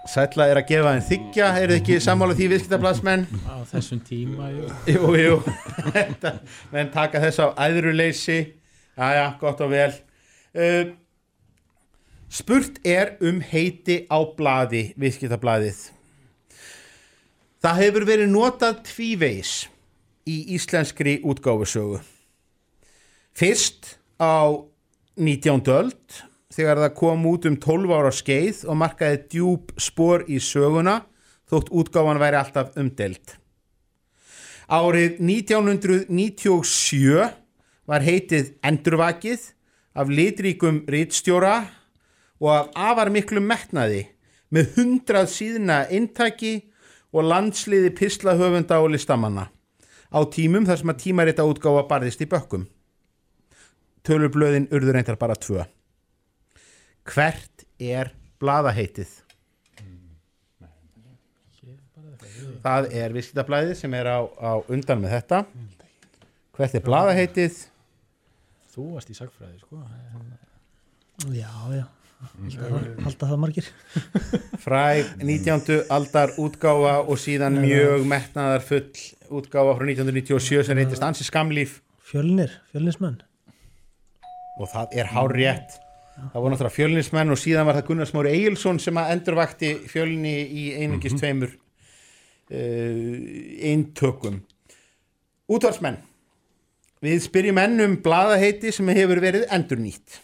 Sætla 0.07 0.47
er 0.47 0.61
að 0.61 0.69
gefa 0.69 0.93
þeim 0.95 1.07
þykja, 1.09 1.47
eru 1.61 1.75
þið 1.75 1.81
ekki 1.81 1.97
sammála 2.05 2.35
því 2.39 2.47
viðskiptablasmenn? 2.53 3.25
á 3.51 3.57
þessum 3.67 4.01
tíma 4.07 4.51
jú. 4.55 4.69
Jú, 4.93 5.09
jú, 5.19 5.39
Þetta, 5.97 6.33
menn 6.73 6.93
taka 6.95 7.23
þess 7.25 7.43
á 7.43 7.47
æðruleysi, 7.67 8.37
aðja, 8.95 9.25
gott 9.41 9.65
og 9.67 9.73
vel. 9.73 9.91
Uh, 10.55 10.95
spurt 12.29 12.81
er 12.85 13.17
um 13.25 13.41
heiti 13.41 14.05
á 14.11 14.19
blaði, 14.37 14.93
viðskiptablaðið. 14.99 15.79
Það 17.63 17.81
hefur 17.83 18.07
verið 18.07 18.29
notað 18.31 18.83
tvívegis 18.91 19.53
í 20.27 20.55
íslenskri 20.57 21.21
útgáfusögu. 21.27 22.01
Fyrst 23.37 23.99
á 24.19 24.55
19. 25.17 25.63
öld 25.73 26.23
þegar 26.57 26.79
það 26.85 26.97
kom 26.99 27.27
út 27.29 27.47
um 27.49 27.57
12 27.61 27.97
ára 27.97 28.13
skeið 28.15 28.65
og 28.69 28.79
markaði 28.81 29.19
djúb 29.33 29.73
spor 29.81 30.25
í 30.29 30.41
söguna 30.41 31.03
þótt 31.51 31.71
útgáfan 31.71 32.21
væri 32.21 32.37
alltaf 32.41 32.77
umdelt. 32.81 33.37
Árið 34.67 35.21
1997 35.23 37.29
var 37.87 38.03
heitið 38.03 38.57
Endurvakið 38.67 39.53
af 39.97 40.11
litríkum 40.11 40.83
rítstjóra 40.91 41.71
og 42.41 42.53
af 42.53 42.71
afar 42.75 43.11
miklu 43.13 43.41
metnaði 43.43 44.07
með 44.55 44.73
hundrað 44.77 45.29
síðna 45.33 45.83
eintaki 45.93 46.55
og 47.17 47.29
landsliði 47.31 47.93
pislahöfunda 47.97 48.81
og 48.83 48.93
listamanna 48.95 49.49
á 50.13 50.19
tímum 50.33 50.67
þar 50.69 50.81
sem 50.81 50.93
að 50.93 51.03
tímarita 51.03 51.47
útgáfa 51.49 51.87
barðist 51.91 52.23
í 52.23 52.29
bökkum. 52.31 52.67
Tölublöðin 54.07 54.69
urður 54.71 54.99
reyndar 54.99 55.19
bara 55.19 55.35
tvö. 55.35 55.65
Hvert 57.07 57.65
er 57.83 58.13
blaðaheitið? 58.41 59.09
Það 62.67 62.91
er 62.99 63.15
viðskiptablaðið 63.15 63.79
sem 63.79 63.95
er 63.95 64.09
á, 64.11 64.19
á 64.27 64.53
undan 64.71 65.03
með 65.03 65.17
þetta. 65.19 65.41
Hvert 66.57 66.79
er 66.79 66.87
blaðaheitið? 66.87 67.65
þú 68.77 68.91
varst 68.93 69.09
í 69.13 69.17
sagfræði 69.17 69.63
sko. 69.63 69.81
Já, 71.33 71.53
já. 71.73 71.87
Halda 73.05 73.29
það 73.29 73.39
margir. 73.41 73.67
Fræg 74.65 75.11
19. 75.21 75.85
aldar 75.93 76.33
útgáfa 76.41 76.95
og 77.05 77.19
síðan 77.21 77.59
mjög 77.61 78.07
metnaðar 78.09 78.65
full 78.65 78.87
útgáfa 79.37 79.75
frá 79.77 79.85
1997 79.85 80.65
sem 80.69 80.79
reyndist 80.79 81.05
ansi 81.05 81.27
skamlíf 81.27 81.81
Fjölnir, 82.07 82.53
fjölnismenn. 82.71 83.19
og 84.57 84.69
það 84.73 84.95
er 84.97 85.11
hár 85.13 85.35
rétt. 85.35 85.77
Það 86.17 86.41
voru 86.41 86.53
náttúrulega 86.55 86.77
fjölnismenn 86.79 87.35
og 87.35 87.41
síðan 87.43 87.67
var 87.69 87.77
það 87.77 87.89
Gunnar 87.91 88.09
Smári 88.09 88.31
Egilson 88.33 88.79
sem 88.81 88.97
að 88.97 89.11
endurvakti 89.17 89.73
fjölni 89.91 90.37
í 90.47 90.67
einungis 90.81 91.17
tveimur 91.19 91.51
uh, 91.53 93.17
eintökum. 93.69 94.39
Útvarsmenn. 95.53 95.99
Við 97.05 97.21
spyrjum 97.27 97.61
enn 97.61 97.83
um 97.85 97.99
blaðaheiti 98.03 98.73
sem 98.73 98.89
hefur 98.97 99.21
verið 99.21 99.45
endurnýtt. 99.53 100.23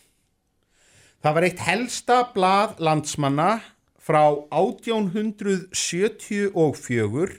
Það 1.22 1.34
var 1.36 1.44
eitt 1.46 1.60
helsta 1.62 2.16
blað 2.34 2.80
landsmanna 2.82 3.62
frá 4.02 4.34
1874 4.50 7.38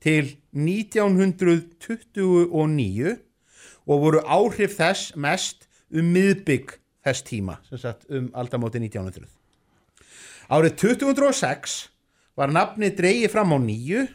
til 0.00 0.40
1929 0.56 3.20
og 3.88 3.96
voru 4.04 4.20
áhrif 4.24 4.76
þess 4.78 5.16
mest 5.20 5.68
um 5.92 6.04
miðbygg 6.14 6.72
þess 7.04 7.22
tíma 7.28 7.54
sem 7.68 7.78
sagt 7.80 8.04
um 8.08 8.30
aldamóti 8.32 8.78
1900 8.80 9.28
árið 10.48 10.72
2006 10.80 11.92
var 12.38 12.48
nafni 12.54 12.90
dreigið 12.96 13.32
fram 13.32 13.52
á 13.52 13.58
nýju 13.60 14.08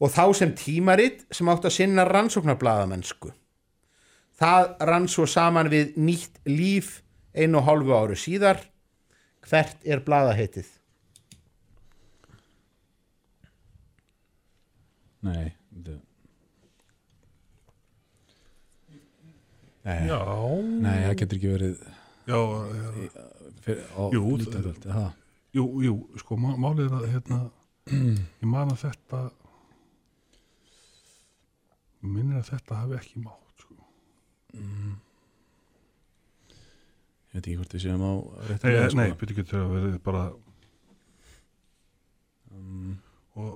og 0.00 0.10
þá 0.12 0.34
sem 0.40 0.54
tímarit 0.56 1.26
sem 1.32 1.48
átt 1.52 1.64
að 1.68 1.76
sinna 1.78 2.04
rannsóknarbladamennsku 2.08 3.28
það 4.40 4.62
rann 4.88 5.08
svo 5.08 5.26
saman 5.28 5.68
við 5.72 5.86
nýtt 6.00 6.40
líf 6.48 7.02
einu 7.36 7.58
og 7.60 7.66
hálfu 7.68 7.94
áru 7.96 8.16
síðar 8.18 8.62
hvert 9.46 9.84
er 9.86 10.00
bladaheitið 10.06 10.68
Nei 15.26 15.52
þetta- 15.70 16.02
Nei, 19.86 20.00
Já, 20.10 20.18
nei, 20.82 20.96
það 21.06 21.14
getur 21.20 21.38
ekki 21.38 21.50
verið 21.52 21.74
já, 22.26 22.38
já, 22.74 22.86
fyrir, 23.62 23.84
á, 23.94 24.02
Jú, 24.16 24.22
lítöld, 24.40 24.80
það, 24.82 25.12
jú, 25.54 25.64
jú, 25.84 25.92
sko, 26.18 26.38
má- 26.42 26.56
málið 26.58 26.88
er 26.88 26.96
að, 26.98 27.04
hérna, 27.12 27.38
ég 28.42 28.48
man 28.50 28.72
að 28.74 28.80
þetta, 28.82 29.20
minnir 32.02 32.40
að 32.40 32.50
þetta 32.50 32.80
hafi 32.80 32.98
ekki 32.98 33.22
mátt, 33.22 33.62
sko. 33.62 33.78
Ég 37.36 37.42
veit 37.42 37.48
ekki 37.50 37.56
hvort 37.60 37.74
við 37.76 37.82
séum 37.84 38.00
á 38.00 38.12
réttum 38.48 38.70
Nei, 38.70 38.76
leið, 38.78 38.86
sko. 38.88 38.96
nei, 38.96 39.10
byrju 39.20 39.34
getur 39.36 39.58
að 39.60 39.72
verið 39.74 39.96
bara, 40.06 40.20
um, 42.56 42.94
og, 43.36 43.50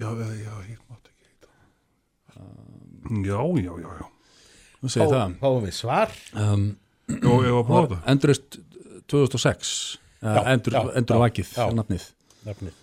já, 0.00 0.08
já, 0.10 0.26
já, 0.40 0.56
ég 0.66 0.80
mátt 0.90 1.12
ekki 1.12 1.28
heita. 1.30 1.52
Já, 3.22 3.38
já, 3.62 3.70
já, 3.84 3.92
já. 4.00 4.08
Nú 4.82 4.90
segir 4.90 5.14
það 5.14 5.36
fáum 5.44 5.62
við 5.62 5.76
svar 5.78 6.16
um, 6.34 6.66
Já, 7.06 7.30
ég 7.30 7.54
var 7.54 7.60
að 7.60 7.68
prófa 7.70 7.86
þetta. 7.86 8.02
Endurist 8.16 8.58
2006 9.14 9.70
Já, 10.26 10.32
uh, 10.34 10.50
endur, 10.56 10.74
já, 10.74 10.82
endur 10.98 11.20
já, 11.20 11.22
vakið 11.22 11.54
nafnið 11.78 12.10
nafnið 12.48 12.82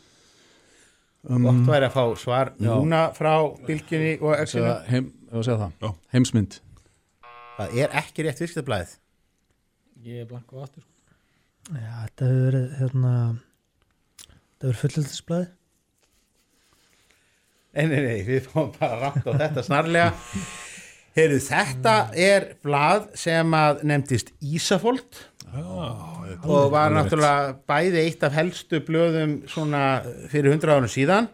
um, 1.28 1.50
Gott 1.50 1.66
væri 1.74 1.90
að 1.90 1.98
fá 1.98 2.04
svar 2.24 2.54
núna 2.62 3.08
frá 3.18 3.34
bylginni 3.68 4.16
og 4.24 4.38
exinu. 4.40 5.10
heimsmynd 6.16 6.62
Það 7.54 7.76
er 7.84 7.98
ekki 8.02 8.26
rétt 8.26 8.42
viðskiptablaðið. 8.42 8.94
Ég 10.04 10.24
er 10.24 10.30
blank 10.30 10.54
og 10.54 10.64
aftur 10.66 10.84
sko. 10.84 10.90
Já, 11.74 11.92
þetta 12.04 12.30
hefur 12.30 12.46
verið 12.48 12.72
hérna 12.80 13.12
þetta 14.28 14.66
hefur 14.68 14.80
fullöldisblæði 14.82 15.52
Nei, 17.74 17.88
nei, 17.90 18.02
nei, 18.06 18.20
við 18.28 18.50
fáum 18.52 18.68
bara 18.76 19.00
rátt 19.02 19.24
á 19.26 19.34
þetta 19.34 19.64
snarlega. 19.66 20.12
Heyrðu, 21.18 21.40
þetta 21.48 21.94
er 22.22 22.46
blað 22.62 23.08
sem 23.18 23.56
að 23.58 23.82
nefndist 23.90 24.30
Ísafold 24.46 25.24
og 25.54 26.70
var 26.74 26.94
náttúrulega 26.94 27.56
bæði 27.70 28.04
eitt 28.04 28.26
af 28.26 28.38
helstu 28.38 28.82
blöðum 28.86 29.40
svona 29.50 29.82
fyrir 30.30 30.54
hundra 30.54 30.78
árum 30.78 30.90
síðan 30.90 31.30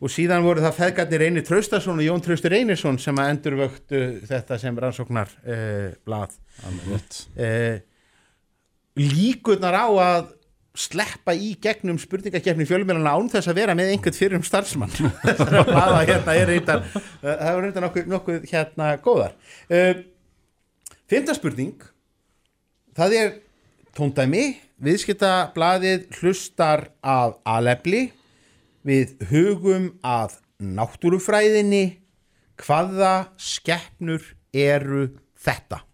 og 0.00 0.12
síðan 0.12 0.44
voru 0.44 0.64
það 0.64 0.76
feðgarnir 0.78 1.22
Reynir 1.24 1.46
Traustason 1.46 2.00
og 2.00 2.06
Jón 2.06 2.24
Traustur 2.24 2.54
Reynisson 2.54 2.98
sem 3.00 3.20
að 3.20 3.32
endurvöktu 3.34 4.02
þetta 4.30 4.58
sem 4.60 4.78
rannsóknar 4.80 5.32
eh, 5.44 5.96
rétt 6.08 7.18
eh, 7.36 7.80
líkurnar 9.00 9.76
á 9.76 9.88
að 9.90 10.30
sleppa 10.80 11.34
í 11.34 11.52
gegnum 11.60 11.98
spurningakefni 12.00 12.64
fjölmjölana 12.68 13.12
án 13.12 13.28
þess 13.32 13.50
að 13.50 13.58
vera 13.58 13.74
með 13.76 13.92
einhvern 13.92 14.16
fyrir 14.16 14.38
um 14.38 14.46
starfsmann 14.46 14.94
blaða 15.68 16.04
hérna 16.08 16.36
er 16.38 16.48
reyndar 16.54 16.86
eh, 16.86 17.26
það 17.26 17.50
er 17.50 17.60
reyndar 17.66 17.86
nokkuð, 17.88 18.08
nokkuð 18.14 18.48
hérna 18.52 18.94
góðar. 19.04 19.36
Uh, 19.68 20.00
Fymta 21.10 21.34
spurning. 21.34 21.74
Það 22.94 23.14
er 23.18 23.30
tóndæmi. 23.98 24.44
Viðskiptablaðið 24.80 26.04
hlustar 26.20 26.86
af 27.02 27.34
alefli 27.44 28.06
við 28.86 29.16
hugum 29.30 29.92
að 30.04 30.38
náttúrufræðinni. 30.60 32.00
Hvaða 32.60 33.30
skeppnur 33.40 34.34
eru 34.52 35.06
þetta 35.40 35.84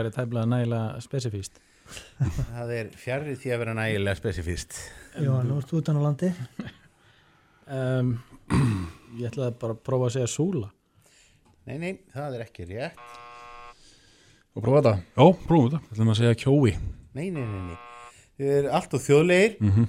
Er 0.00 0.10
tæmlega 0.14 0.46
nægilega 0.52 1.00
spesifíst 1.04 1.60
Það 2.54 2.72
er 2.76 2.88
fjarrið 2.98 3.36
því 3.42 3.52
að 3.54 3.60
vera 3.62 3.74
nægilega 3.78 4.18
spesifist. 4.18 4.78
Já, 5.14 5.30
nú 5.46 5.58
ert 5.60 5.68
þú 5.70 5.80
utan 5.82 5.98
á 5.98 6.02
landi 6.02 6.30
um, 7.70 8.10
Ég 9.20 9.28
ætlaði 9.30 9.54
bara 9.60 9.76
að 9.76 9.82
prófa 9.86 10.08
að 10.10 10.16
segja 10.18 10.30
súla 10.32 10.70
Nei, 11.66 11.78
nei, 11.82 11.92
það 12.14 12.36
er 12.38 12.42
ekki 12.46 12.66
rétt. 12.68 12.98
og 14.54 14.62
prófa 14.62 14.82
þetta, 14.82 14.92
Já, 15.16 15.24
prófum 15.48 15.70
þetta. 15.72 15.80
ætlum 15.94 16.12
að 16.12 16.18
segja 16.20 16.36
kjói 16.44 16.74
Nei, 17.16 17.30
nei, 17.32 17.42
nei, 17.46 17.62
nei. 17.72 17.78
Við 18.36 18.52
erum 18.58 18.74
allt 18.76 18.94
og 18.98 19.00
þjóðlegir. 19.06 19.56
mm 19.64 19.86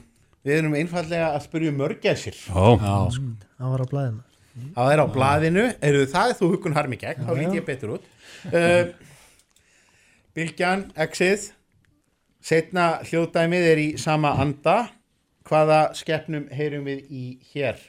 Við 0.48 0.54
erum 0.62 0.76
einfallega 0.80 1.26
að 1.36 1.42
spyrja 1.44 1.72
um 1.74 1.80
mörgæsir. 1.82 2.36
Já, 2.48 2.68
já, 2.80 2.92
það 3.60 3.72
var 3.74 3.82
á 3.84 3.88
blæðinu 3.92 4.22
Það 4.78 4.92
er 4.94 5.02
á 5.04 5.08
blaðinu. 5.12 5.64
Eru 5.90 6.06
það 6.10 6.32
þú 6.40 6.48
huggun 6.54 6.76
harmi 6.78 6.98
gegn, 7.02 7.26
þá 7.28 7.34
Já, 7.34 7.40
lít 7.42 7.58
ég 7.60 7.66
betur 7.68 7.98
út. 7.98 8.06
Uh, 8.48 8.94
Bylgjan, 10.38 10.92
exið. 10.94 11.48
Setna 12.46 13.00
hljóðdæmið 13.02 13.64
er 13.72 13.80
í 13.82 13.86
sama 13.98 14.36
anda. 14.38 14.92
Hvaða 15.50 15.80
skeppnum 15.98 16.44
heyrum 16.54 16.86
við 16.86 17.08
í 17.10 17.24
hér? 17.56 17.80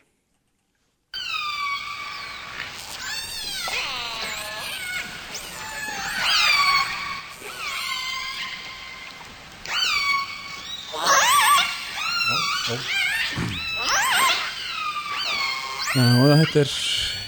já 15.98 16.04
og 16.16 16.32
þetta 16.40 16.61
er 16.62 16.72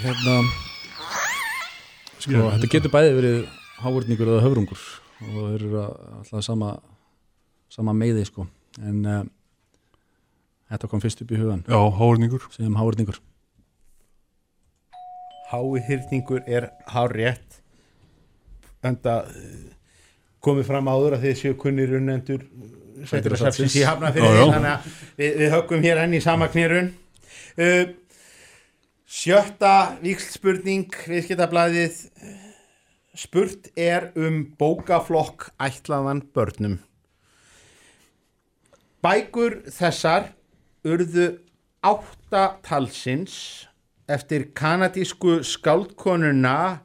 hérna 0.00 0.34
sko, 2.20 2.42
þetta 2.54 2.72
getur 2.72 2.92
bæði 2.92 3.14
verið 3.16 3.38
hávörningur 3.80 4.34
eða 4.34 4.44
höfrungur 4.44 4.82
og 5.20 5.34
það 5.34 5.54
eru 5.58 5.82
alltaf 5.84 6.44
sama 6.46 6.70
sama 7.70 7.94
meiði 7.94 8.24
sko 8.26 8.46
en 8.80 9.02
uh, 9.06 9.24
þetta 10.70 10.90
kom 10.90 11.02
fyrst 11.02 11.22
upp 11.24 11.34
í 11.34 11.40
hugan 11.40 11.64
já, 11.66 11.80
hárningur. 12.00 12.46
sem 12.54 12.78
hávörningur 12.78 13.20
Hái 15.50 15.80
hyrningur 15.82 16.44
er 16.46 16.68
hár 16.86 17.10
rétt. 17.10 17.56
Enda 18.86 19.24
eh, 19.26 19.72
komið 20.38 20.68
fram 20.68 20.86
áður 20.86 21.16
að 21.16 21.24
þið 21.24 21.32
séu 21.40 21.56
kunnir 21.58 21.96
unnendur 21.98 22.44
Sveitarasafsins 23.02 23.74
í 23.80 23.82
Hafnafyrir 23.82 24.30
Já, 24.30 24.36
já. 24.38 24.52
þannig 24.54 24.70
að 24.70 24.86
við, 25.18 25.32
við 25.40 25.50
höggum 25.56 25.82
hér 25.88 26.02
enn 26.04 26.14
í 26.14 26.20
sama 26.22 26.46
knýrun 26.52 26.92
uh, 27.58 27.82
Sjötta 29.10 29.72
víkslspurning 30.04 30.94
viðskiptablaðið 31.10 31.98
spurt 33.14 33.70
er 33.76 34.10
um 34.16 34.42
bókaflokk 34.58 35.50
ætlaðan 35.58 36.22
börnum 36.34 36.78
Bækur 39.00 39.62
þessar 39.72 40.34
urðu 40.84 41.30
átta 41.80 42.42
talsins 42.66 43.66
eftir 44.10 44.50
kanadísku 44.52 45.40
skáldkonuna 45.46 46.82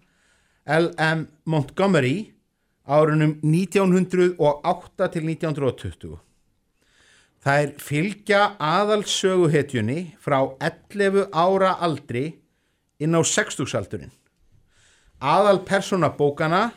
L.M. 0.65 1.27
Montgomery 1.45 2.31
árunum 2.87 3.35
1908 3.43 5.09
til 5.13 5.27
1920. 5.27 6.15
Þær 7.45 7.73
fylgja 7.77 8.41
aðalsöguhetjunni 8.63 10.15
frá 10.21 10.39
11 10.63 11.27
ára 11.29 11.75
aldri 11.85 12.25
inn 12.97 13.13
á 13.13 13.21
60-saldurinn. 13.21 14.13
Aðal 15.21 15.61
persóna 15.63 16.09
bókana 16.17 16.73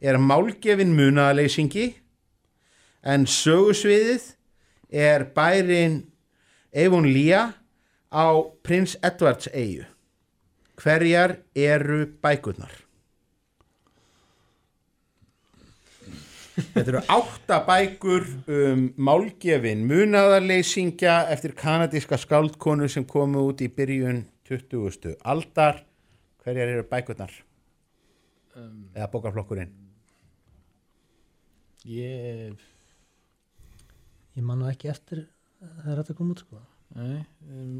er 0.00 0.16
málgefin 0.18 0.94
munaðaleysingi 0.96 1.90
en 3.04 3.26
sögusviðið 3.28 4.30
er 4.88 5.26
bærin 5.36 6.00
Eivon 6.72 7.06
Lía 7.06 7.52
á 8.08 8.26
Prins 8.64 8.96
Edwards 9.02 9.50
eigu. 9.52 9.84
Hverjar 10.80 11.38
eru 11.54 12.06
bækurnar? 12.22 12.72
Þetta 16.54 16.86
eru 16.86 17.00
átta 17.10 17.60
bækur 17.66 18.26
um 18.48 18.84
málgefin 18.96 19.84
munaðarleysingja 19.90 21.24
eftir 21.34 21.54
kanadíska 21.58 22.18
skáldkonu 22.18 22.88
sem 22.88 23.06
komu 23.06 23.48
út 23.50 23.62
í 23.62 23.68
byrjun 23.68 24.24
20. 24.48 25.18
aldar. 25.22 25.82
Hverjar 26.44 26.78
eru 26.78 26.86
bækurnar? 26.90 27.34
Um, 28.60 28.78
Eða 28.94 29.08
bókaflokkurinn? 29.14 29.72
ég 31.88 32.60
Ég 34.34 34.42
man 34.42 34.58
nú 34.62 34.66
ekki 34.70 34.88
eftir 34.90 35.24
að 35.62 35.74
það 35.82 35.90
er 35.92 35.98
þetta 36.00 36.14
að 36.14 36.18
koma 36.20 36.34
út 36.34 36.42
sko. 36.42 36.60
Nei 36.94 37.20
um, 37.50 37.76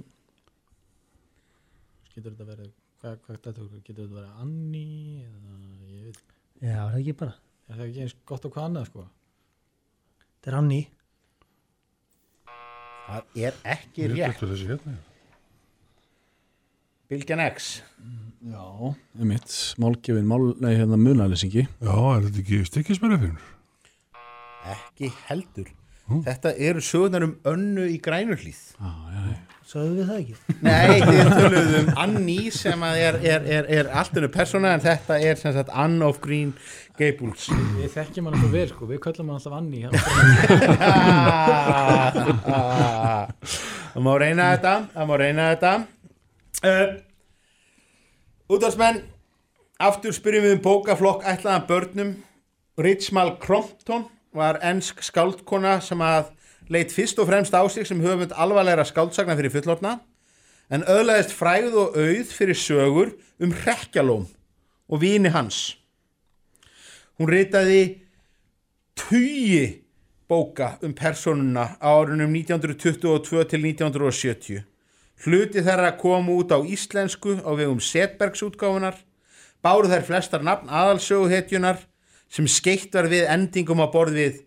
getur 2.14 2.34
þetta 2.34 2.46
verið 2.50 2.68
hvað, 3.00 3.16
hvað 3.24 3.38
þetta 3.40 3.52
getur 3.87 4.02
þetta 4.04 4.18
verið 4.18 4.42
Anni 4.44 4.84
eða 5.24 5.56
ég 5.90 6.04
veit 6.08 6.20
Já, 6.64 6.76
er 6.78 6.92
það 6.94 7.00
ekki 7.00 7.16
bara? 7.22 7.34
Er 7.68 7.78
það 7.80 7.87
ekki 7.88 8.04
eins 8.04 8.14
gott 8.30 8.46
og 8.48 8.54
hvað 8.54 8.68
annað 8.70 8.87
sko? 8.90 9.06
Þetta 10.24 10.52
er 10.52 10.58
Anni 10.60 10.82
Það 13.04 13.34
er 13.48 13.58
ekki 13.74 14.06
Ég 14.06 14.14
rétt. 14.14 14.38
Bilgjan 17.10 17.40
X. 17.52 17.82
Já, 18.44 18.64
einmitt, 19.20 19.48
málgefin, 19.80 20.26
mál, 20.28 20.50
nei, 20.60 20.74
hérna 20.76 20.96
munalýsingi. 21.00 21.62
Já, 21.80 21.94
er 22.16 22.22
þetta 22.26 22.38
ekki 22.42 22.58
stikkismennafinn? 22.68 23.36
Ekki 24.74 25.06
heldur. 25.28 25.68
Hm? 26.08 26.20
Þetta 26.26 26.50
eru 26.60 26.80
sögurnar 26.84 27.22
um 27.24 27.34
önnu 27.48 27.84
í 27.88 27.96
grænurhlýð. 28.04 28.60
Já, 28.76 28.90
já, 29.14 29.20
já. 29.32 29.36
Sögðu 29.64 29.94
við 29.96 30.04
það 30.10 30.18
ekki? 30.20 30.34
Nei, 30.64 31.00
þið 31.08 31.28
töluðum 31.32 31.76
um 31.80 31.88
Annie 32.02 32.50
sem 32.52 32.80
að 32.84 32.94
er, 33.00 33.14
er, 33.32 33.40
er, 33.56 33.64
er 33.78 33.86
allt 33.96 34.12
önnu 34.20 34.28
persóna 34.32 34.74
en 34.76 34.82
þetta 34.84 35.14
er 35.24 35.36
sem 35.40 35.52
sagt 35.56 35.70
Anne 35.72 36.04
of 36.04 36.20
Green 36.24 36.50
Gables. 37.00 37.48
við 37.78 37.88
þekkjum 37.96 38.26
hann 38.28 38.36
alltaf 38.36 38.52
vel 38.52 38.68
sko 38.74 38.84
við 38.92 39.00
köllum 39.06 39.28
hann 39.32 39.40
alltaf 39.40 39.56
Anni 39.56 39.80
Það 43.94 44.00
má 44.04 44.12
reyna 44.20 44.44
þetta, 44.52 44.74
það 44.92 45.04
má 45.08 45.14
reyna 45.24 45.42
þetta. 45.54 45.72
Uh, 46.64 46.96
Útvarsmenn, 48.48 49.03
aftur 49.77 50.14
spyrjum 50.16 50.46
við 50.46 50.55
um 50.55 50.62
bókaflokk 50.64 51.27
ætlaðan 51.29 51.66
börnum. 51.68 52.14
Richmal 52.81 53.35
Crompton 53.42 54.07
var 54.33 54.57
ensk 54.64 55.03
skáldkona 55.05 55.74
sem 55.85 56.00
að 56.00 56.31
leit 56.72 56.94
fyrst 56.94 57.20
og 57.20 57.29
fremst 57.29 57.53
á 57.53 57.61
sig 57.68 57.85
sem 57.85 58.00
höfund 58.00 58.33
alvarlegra 58.33 58.87
skáldsagna 58.88 59.37
fyrir 59.37 59.53
fullorna 59.53 59.98
en 60.72 60.88
öðlaðist 60.88 61.37
fræð 61.37 61.77
og 61.83 62.00
auð 62.00 62.33
fyrir 62.33 62.57
sögur 62.57 63.12
um 63.44 63.53
hrekkjalóm 63.53 64.24
og 64.88 65.05
vini 65.05 65.37
hans. 65.37 65.77
Hún 67.20 67.29
ritaði 67.29 67.83
tugi 68.96 69.83
bóka 70.33 70.79
um 70.81 70.96
personuna 70.96 71.74
á 71.77 71.92
árunum 71.92 72.33
1922 72.33 73.44
til 73.53 73.68
1970. 73.68 74.64
Hluti 75.22 75.62
þeirra 75.62 75.94
kom 76.00 76.29
út 76.35 76.50
á 76.50 76.59
íslensku 76.66 77.38
á 77.46 77.50
vegum 77.55 77.81
Setbergs 77.81 78.42
útgáfunar, 78.44 78.96
báru 79.62 79.88
þær 79.88 80.09
flestar 80.09 80.42
nafn 80.44 80.68
aðalsöguhetjunar 80.68 81.79
sem 82.29 82.48
skeitt 82.50 82.94
var 82.96 83.09
við 83.12 83.29
endingum 83.31 83.85
á 83.85 83.88
borð 83.88 84.18
við 84.18 84.40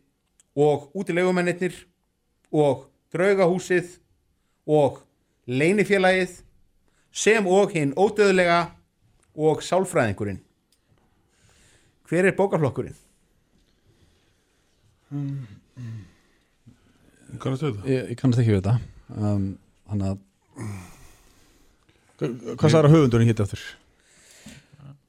og 0.57 0.89
útilegumennir 0.97 1.77
og 2.51 2.87
draugahúsið 3.13 3.97
og 4.67 5.01
leinifélagið 5.47 6.41
sem 7.11 7.47
og 7.47 7.71
hinn 7.73 7.95
ódöðlega 7.95 8.59
og 9.37 9.63
sálfræðingurinn. 9.63 10.41
Hver 12.07 12.27
er 12.29 12.35
bókaflokkurinn? 12.35 12.95
Ég, 17.87 18.11
ég 18.11 18.17
kannast 18.19 18.41
ekki 18.41 18.53
við 18.53 18.61
þetta. 18.61 18.77
Um, 19.15 19.47
hann 19.91 20.03
að, 20.03 20.19
hvað 22.17 22.77
að 22.81 22.93
höfundurinn 22.95 23.29
hétti 23.29 23.45
aftur? 23.45 23.63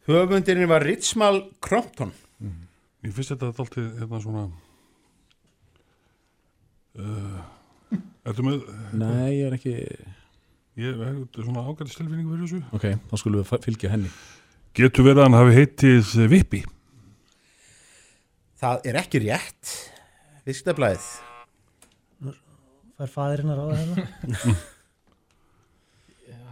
Höfundurinn 0.09 0.71
var 0.71 0.85
Richmal 0.87 1.43
Crompton. 1.65 2.13
Ég 3.05 3.15
finnst 3.15 3.31
þetta 3.35 3.53
alltaf 3.53 3.77
hérna 3.79 4.19
svona 4.19 4.41
uh, 6.99 7.37
Ertu 8.27 8.43
með 8.43 8.65
Nei, 8.99 9.37
ég 9.39 9.45
er 9.47 9.55
ekki, 9.55 9.75
Ég 10.79 10.99
er 10.99 11.21
svona 11.37 11.63
ágætt 11.63 11.93
stilfinningu 11.95 12.35
fyrir 12.35 12.49
þessu 12.49 12.75
ok, 12.75 12.89
þá 13.07 13.15
skulum 13.23 13.45
við 13.45 13.63
fylgja 13.69 13.93
henni. 13.93 14.11
Getur 14.75 15.07
verið 15.07 15.23
að 15.23 15.29
hann 15.29 15.39
hafi 15.39 15.55
heitið 15.61 16.11
Vippi 16.35 16.65
Það 18.59 18.89
er 18.91 18.99
ekki 18.99 19.23
rétt. 19.23 19.73
Viðskiptablaðið. 20.49 21.07
Fær 22.99 23.13
faðirinn 23.13 23.53
að 23.55 23.61
ráða 23.61 23.77
hérna? 23.79 24.55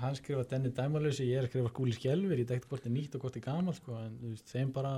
hann 0.02 0.14
skrifa 0.18 0.44
Denni 0.50 0.70
Dæmalösi, 0.76 1.26
ég 1.30 1.38
er 1.40 1.46
að 1.46 1.50
skrifa 1.52 1.70
Skúli 1.72 1.94
Skjelvir 1.96 2.42
ég 2.42 2.48
dekti 2.50 2.68
hvort 2.70 2.86
er 2.88 2.92
nýtt 2.94 3.16
og 3.18 3.24
hvort 3.24 3.36
er 3.38 3.44
gamal 3.44 3.74
sko, 3.76 3.96
en 4.02 4.14
þú 4.20 4.30
veist, 4.34 4.46
þeim 4.52 4.70
bara 4.74 4.92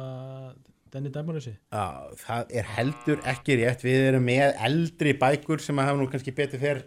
Denni 0.93 1.11
Dæmalösi 1.15 1.53
Já, 1.73 1.85
það 2.23 2.55
er 2.61 2.69
heldur 2.77 3.19
ekki 3.29 3.59
rétt. 3.61 3.83
Við 3.85 4.07
erum 4.11 4.25
með 4.29 4.55
eldri 4.69 5.13
bækur 5.21 5.61
sem 5.65 5.79
að 5.83 5.91
hafa 5.91 6.01
nú 6.01 6.09
kannski 6.13 6.33
betur 6.37 6.63
fyrr 6.63 6.85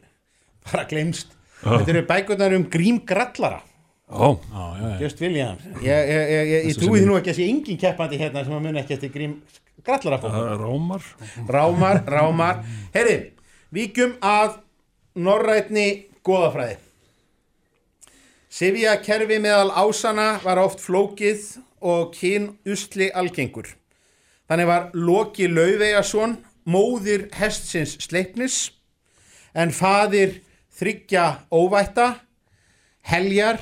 bara 0.68 0.86
glemst. 0.90 1.36
Þetta 1.62 1.94
eru 1.94 2.06
bækurnar 2.10 2.56
um 2.58 2.64
Grím 2.74 3.02
Grallara. 3.06 3.62
Já, 4.12 4.28
Já, 4.52 4.64
já, 4.76 4.88
já. 4.90 4.96
Just 5.06 5.22
Williams. 5.22 5.62
Ég, 5.64 5.86
ég, 5.86 6.10
ég, 6.12 6.32
ég, 6.32 6.50
ég 6.52 6.66
Þessu 6.74 6.82
trúi 6.82 7.00
því 7.00 7.06
nú 7.08 7.18
ekki 7.20 7.32
að 7.32 7.38
sé 7.38 7.46
engin 7.48 7.78
keppandi 7.80 8.18
hérna 8.20 8.42
sem 8.44 8.56
að 8.58 8.66
muni 8.66 8.82
ekki 8.82 8.98
eftir 8.98 9.14
Grím 9.14 9.38
Grallara 9.86 10.18
bókum. 10.20 10.36
það 10.36 10.50
er 10.52 10.64
rámar 10.66 11.06
Rámar, 11.56 12.02
rámar. 12.12 12.60
Herri, 12.94 13.16
víkjum 13.72 14.18
að 14.20 14.58
norrætni 15.16 15.86
goðafræði. 16.28 16.76
Sifja 18.52 18.98
kerfi 19.00 19.38
meðal 19.40 19.70
ásana 19.72 20.34
var 20.44 20.60
oft 20.60 20.82
flókið 20.84 21.62
og 21.80 22.10
kyn 22.18 22.50
usli 22.68 23.08
algengur. 23.16 23.70
Þannig 24.52 24.68
var 24.68 24.90
Loki 24.92 25.48
Laufeyjason 25.48 26.36
móðir 26.68 27.30
hestsins 27.40 27.96
sleipnis 28.04 28.74
en 29.56 29.72
faðir 29.72 30.42
þryggja 30.76 31.46
óvætta, 31.48 32.10
heljar, 33.08 33.62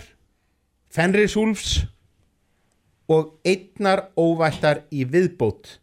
fenrisúlfs 0.89 1.83
og 3.09 3.37
einnar 3.45 4.07
óvættar 4.17 4.87
í 4.89 5.05
viðbót. 5.05 5.77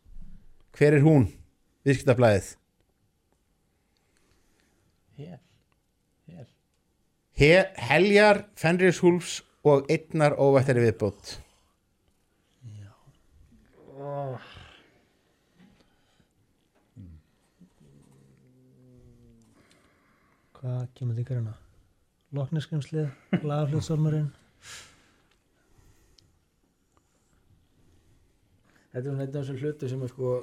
Hver 0.75 0.99
er 0.99 1.07
hún? 1.07 1.31
Viðskiptablaðið. 1.87 2.57
Hér, 5.17 5.39
hér 6.27 6.51
He, 7.37 7.51
heljar, 7.77 8.47
fenrishúlfs 8.57 9.43
og 9.69 9.91
einnar 9.93 10.39
óvættari 10.41 10.81
viðbót 10.87 11.35
Hvað 20.57 20.87
kemur 20.97 21.19
þig 21.19 21.35
hérna? 21.35 21.53
Lokneskrimslið, 22.41 23.13
lagafljóðsormurinn 23.45 24.33
Þetta 28.97 29.03
er 29.03 29.11
svona 29.11 29.27
einn 29.27 29.35
af 29.37 29.43
þessum 29.43 29.61
hlutu 29.61 29.93
sem 29.93 30.09
er 30.09 30.15
sko 30.15 30.37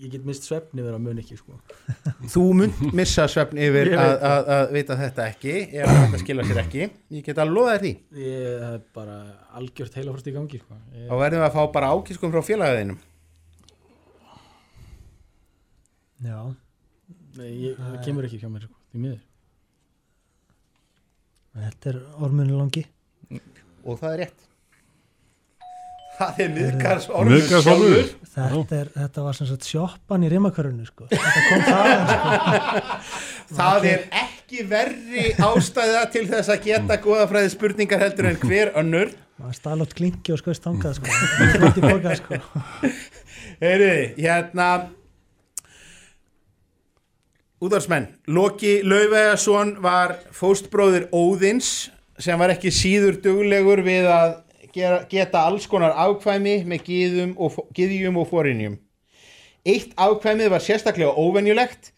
ég 0.00 0.12
get 0.14 0.24
mist 0.24 0.46
svefni 0.48 0.84
vera 0.84 0.96
að 0.96 1.04
mun 1.04 1.20
ekki 1.20 1.36
sko. 1.38 1.58
Þú 2.32 2.44
munt 2.56 2.80
missa 2.96 3.26
svefn 3.30 3.60
yfir 3.60 3.92
að, 3.92 4.12
veit. 4.14 4.24
að, 4.30 4.50
að 4.56 4.72
vita 4.76 4.96
þetta 5.00 5.26
ekki 5.32 5.54
ef 5.66 5.92
þetta 5.92 6.20
skilja 6.22 6.46
sér 6.48 6.62
ekki. 6.64 6.88
Ég 7.16 7.26
get 7.26 7.42
að 7.42 7.52
loða 7.52 7.76
þér 7.76 7.84
því. 7.84 7.92
Ég, 8.24 8.66
er 8.70 8.82
bara 8.96 9.20
algjört 9.60 10.00
heilafrost 10.00 10.30
í 10.30 10.34
gangi 10.36 10.60
sko. 10.62 10.80
ég, 10.96 11.06
þá 11.10 11.14
verðum 11.24 11.44
við 11.44 11.48
að 11.50 11.56
fá 11.58 11.62
bara 11.76 11.92
ákískum 11.94 12.34
frá 12.34 12.44
félagaðinum 12.46 13.00
Já, 16.20 16.36
Nei, 17.38 17.50
ég, 17.62 17.78
það 17.80 18.00
kemur 18.04 18.26
ekki 18.28 18.38
hjá 18.42 18.48
mér 18.52 18.66
sko, 18.66 18.76
því 18.92 19.02
miður. 19.06 19.20
Þetta 21.60 21.90
er 21.94 22.00
ormunni 22.20 22.56
langi. 22.58 22.82
Og 23.88 23.96
það 23.96 24.12
er 24.12 24.20
rétt 24.24 24.49
það 26.20 26.42
er 26.44 27.00
sjálfur 27.04 28.10
þetta, 28.30 28.76
er, 28.76 28.90
þetta 28.94 29.24
var 29.24 29.38
sem 29.38 29.48
sagt 29.48 29.66
sjoppan 29.68 30.26
í 30.26 30.30
rimakörunni 30.32 30.86
sko. 30.88 31.08
Þetta 31.10 31.40
kom 31.46 31.64
það 31.66 31.88
sko. 32.76 33.56
það 33.56 33.88
er 33.94 34.04
ekki 34.20 34.66
verri 34.70 35.26
ástæða 35.48 36.04
til 36.14 36.26
þess 36.30 36.52
að 36.52 36.68
geta 36.68 37.00
góðafræði 37.02 37.52
spurningar 37.56 38.04
heldur 38.04 38.30
en 38.30 38.40
hver 38.44 38.72
önnur 38.82 39.12
maður 39.40 39.56
stalótt 39.56 39.96
klinki 39.96 40.34
og 40.34 40.40
skoist 40.42 40.64
tangað 40.64 40.98
sko. 40.98 41.08
Sko. 42.20 42.40
Heyriði, 43.62 44.02
hérna 44.20 44.68
Útvarsmenn 47.60 48.06
Loki 48.32 48.78
Laufegason 48.84 49.74
var 49.84 50.16
fóstbróðir 50.36 51.08
Óðins 51.12 51.90
sem 52.20 52.40
var 52.40 52.52
ekki 52.54 52.72
síður 52.72 53.18
duglegur 53.24 53.82
við 53.84 54.08
að 54.08 54.38
gera, 54.74 55.02
geta 55.10 55.46
alls 55.48 55.66
konar 55.70 55.96
afkvæmi 55.96 56.60
með 56.68 56.86
gyðum 56.86 57.34
og, 57.38 57.58
og 57.60 58.28
forinjum 58.30 58.78
Eitt 59.66 59.92
afkvæmið 60.00 60.50
var 60.54 60.64
sérstaklega 60.64 61.12
óvenjulegt 61.12 61.90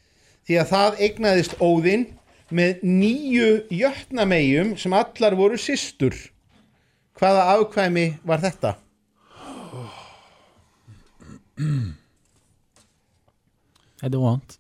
því 0.48 0.58
að 0.58 0.70
það 0.72 1.02
eignaðist 1.06 1.54
óðinn 1.62 2.08
með 2.52 2.82
nýju 2.84 3.50
jötnamegjum 3.72 4.74
sem 4.80 4.94
allar 4.96 5.36
voru 5.38 5.58
systur. 5.60 6.16
Hvaða 7.16 7.44
afkvæmi 7.54 8.06
var 8.26 8.42
þetta? 8.42 8.74
Þetta 14.02 14.10
er 14.10 14.18
vond 14.18 14.58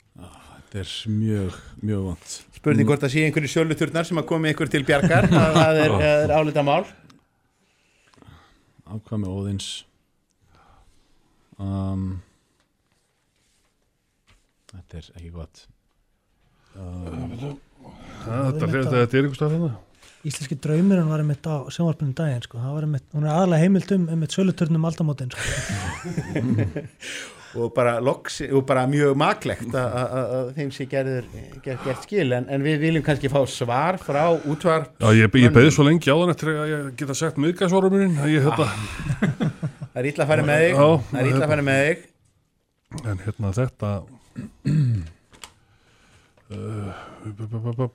Þetta 0.62 0.82
er 0.84 0.90
mjög, 1.10 1.54
mjög 1.82 2.04
vant 2.12 2.34
Spurning 2.62 2.86
hvort 2.86 3.02
að 3.02 3.16
sé 3.16 3.24
einhverju 3.26 3.50
sjöluturnar 3.50 4.06
sem 4.06 4.20
að 4.20 4.28
komi 4.28 4.52
ykkur 4.52 4.68
til 4.70 4.84
bjargar. 4.86 5.26
Það 5.26 5.78
er, 5.82 5.94
er 6.28 6.32
álita 6.36 6.62
mál. 6.62 6.84
Ákvæmi 8.92 9.28
óðins 9.32 9.68
um, 11.62 12.20
Þetta 14.72 15.00
er 15.00 15.08
ekki 15.18 15.30
gott 15.34 15.64
Þetta 16.72 17.56
þetta- 18.26 18.92
þetta 18.92 19.02
er 19.02 19.24
einhver 19.24 19.36
stað 19.38 19.56
þarna 19.56 19.72
Íslenski 20.22 20.54
draumurinn 20.62 21.08
var 21.10 21.18
einmitt 21.24 21.46
á 21.50 21.66
sjónvarpunum 21.74 22.12
daginn 22.14 22.44
sko. 22.44 22.60
það 22.62 22.74
var 22.76 22.84
einmitt, 22.86 23.06
hún 23.10 23.24
er 23.26 23.32
aðalega 23.34 23.64
heimild 23.64 23.90
um 23.96 24.04
einmitt 24.14 24.36
söluturnum 24.36 24.84
aldamótin 24.86 25.32
sko. 25.34 25.42
og 27.54 27.72
bara, 27.76 27.98
loks, 28.00 28.40
og 28.48 28.62
bara 28.66 28.86
mjög 28.88 29.14
maklegt 29.20 29.68
að- 29.76 29.94
að 30.00 30.12
að- 30.18 30.30
að 30.38 30.46
þeim 30.56 30.70
sé 30.72 30.86
gerður, 30.88 31.24
ger, 31.64 31.76
gert 31.84 32.02
skil 32.06 32.32
en, 32.32 32.46
en 32.48 32.62
við 32.64 32.78
viljum 32.80 33.04
kannski 33.04 33.28
fá 33.32 33.40
svar 33.50 33.98
frá 34.00 34.22
útvarp 34.48 34.88
Já, 35.02 35.08
ég, 35.18 35.28
ég 35.42 35.52
beði 35.52 35.70
svo 35.74 35.84
lengi 35.84 36.08
áðan 36.14 36.32
eftir 36.32 36.48
að 36.54 36.70
ég 36.72 36.86
geta 36.96 37.12
að 37.12 37.20
ég 38.32 38.46
hérna, 38.46 38.68
það 39.92 40.00
er 40.00 40.08
illa 40.12 40.24
að 40.24 40.32
fara 40.32 40.42
með 40.48 40.58
þig 40.62 40.72
Já, 40.72 40.86
það 41.10 41.20
er 41.20 41.26
illa 41.32 41.44
að 41.44 41.52
fara 41.52 41.66
með 41.68 41.78
þig 41.88 41.98
en 43.12 43.18
hérna 43.26 43.52
þetta 43.60 43.92
uh. 46.52 47.88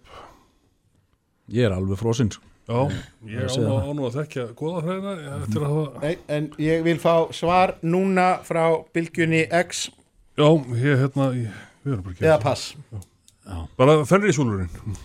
Ég 1.47 1.63
er 1.63 1.71
alveg 1.77 1.99
frosinn 2.01 2.31
sko. 2.33 2.43
Já, 2.67 2.79
ég 3.23 3.31
Ég 3.37 3.51
sé 3.53 3.61
á 3.63 3.67
það. 3.67 3.85
á 3.87 3.91
nú 3.95 4.05
að 4.09 4.15
þekkja 4.17 4.45
goðafræðina 4.59 5.11
eftir 5.37 5.63
að 5.63 5.73
hafa 5.73 6.01
Nei, 6.03 6.17
en 6.35 6.49
ég 6.59 6.81
vil 6.83 6.97
fá 6.99 7.13
svar 7.31 7.75
núna 7.81 8.25
frá 8.43 8.63
Bylgjunni 8.93 9.45
X. 9.63 9.85
Já, 10.37 10.47
ég 10.75 10.99
hérna 11.03 11.29
ég, 11.37 11.53
við 11.85 11.93
erum 11.93 12.03
bara 12.03 12.13
ekki 12.17 12.27
eða 12.27 12.39
pass. 12.43 12.65
Bara 13.79 13.95
fenrisúlurinn 14.09 14.97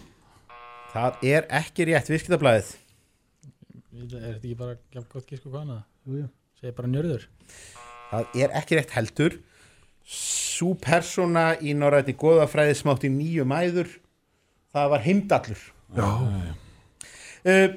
það 0.92 1.22
er 1.24 1.46
ekki 1.62 1.86
rétt 1.88 2.10
viðskiptablaðið. 2.10 2.72
Er 4.02 4.08
þetta 4.10 4.32
ekki 4.34 4.56
bara 4.58 4.74
gæm 4.92 5.06
gott 5.12 5.30
gísku 5.30 5.48
hvað 5.52 5.62
annað? 5.62 5.84
Jú, 6.04 6.18
jú. 6.18 6.26
Segir 6.60 6.74
bara 6.76 6.90
njörður. 6.92 7.24
Það 8.10 8.36
er 8.42 8.56
ekki 8.60 8.76
rétt 8.76 8.92
heldur. 8.96 9.38
Svo 10.04 10.74
persóna 10.82 11.46
í 11.62 11.72
norrætti 11.78 12.12
goðafræði 12.18 12.74
smátt 12.82 13.06
í 13.06 13.12
nýju 13.14 13.46
mæður. 13.48 13.88
Það 14.74 14.90
var 14.92 15.06
heimdallur. 15.06 15.62
Já, 15.96 16.08
uh, 17.46 17.68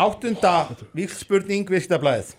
áttunda 0.00 0.54
vikspurning 0.96 1.68
viðskiptablaðið. 1.70 2.34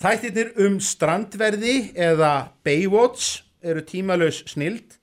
Þættirnir 0.00 0.52
um 0.66 0.76
strandverði 0.82 1.76
eða 1.94 2.50
Baywatch 2.66 3.44
eru 3.64 3.82
tímalaus 3.86 4.42
snild 4.50 4.98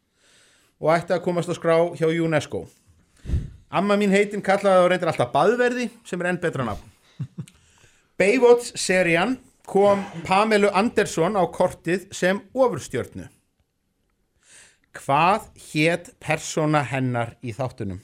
og 0.82 0.94
ætti 0.96 1.16
að 1.16 1.24
komast 1.26 1.52
á 1.52 1.56
skrá 1.58 1.78
hjá 1.98 2.08
UNESCO. 2.10 2.66
Amma 3.72 3.96
mín 4.00 4.12
heitin 4.12 4.44
kallaði 4.44 4.82
það 4.82 4.90
reyndir 4.92 5.12
alltaf 5.14 5.32
baðverði 5.34 5.88
sem 6.08 6.22
er 6.22 6.32
enn 6.32 6.42
betra 6.44 6.68
nafn. 6.68 6.88
Baywatch 8.20 8.76
serían 8.78 9.38
kom 9.66 10.04
Pamelu 10.28 10.70
Andersson 10.76 11.38
á 11.40 11.44
kortið 11.48 12.10
sem 12.14 12.42
ofurstjörnu. 12.54 13.30
Hvað 14.92 15.48
hét 15.72 16.12
persóna 16.20 16.84
hennar 16.84 17.38
í 17.40 17.54
þáttunum 17.56 18.02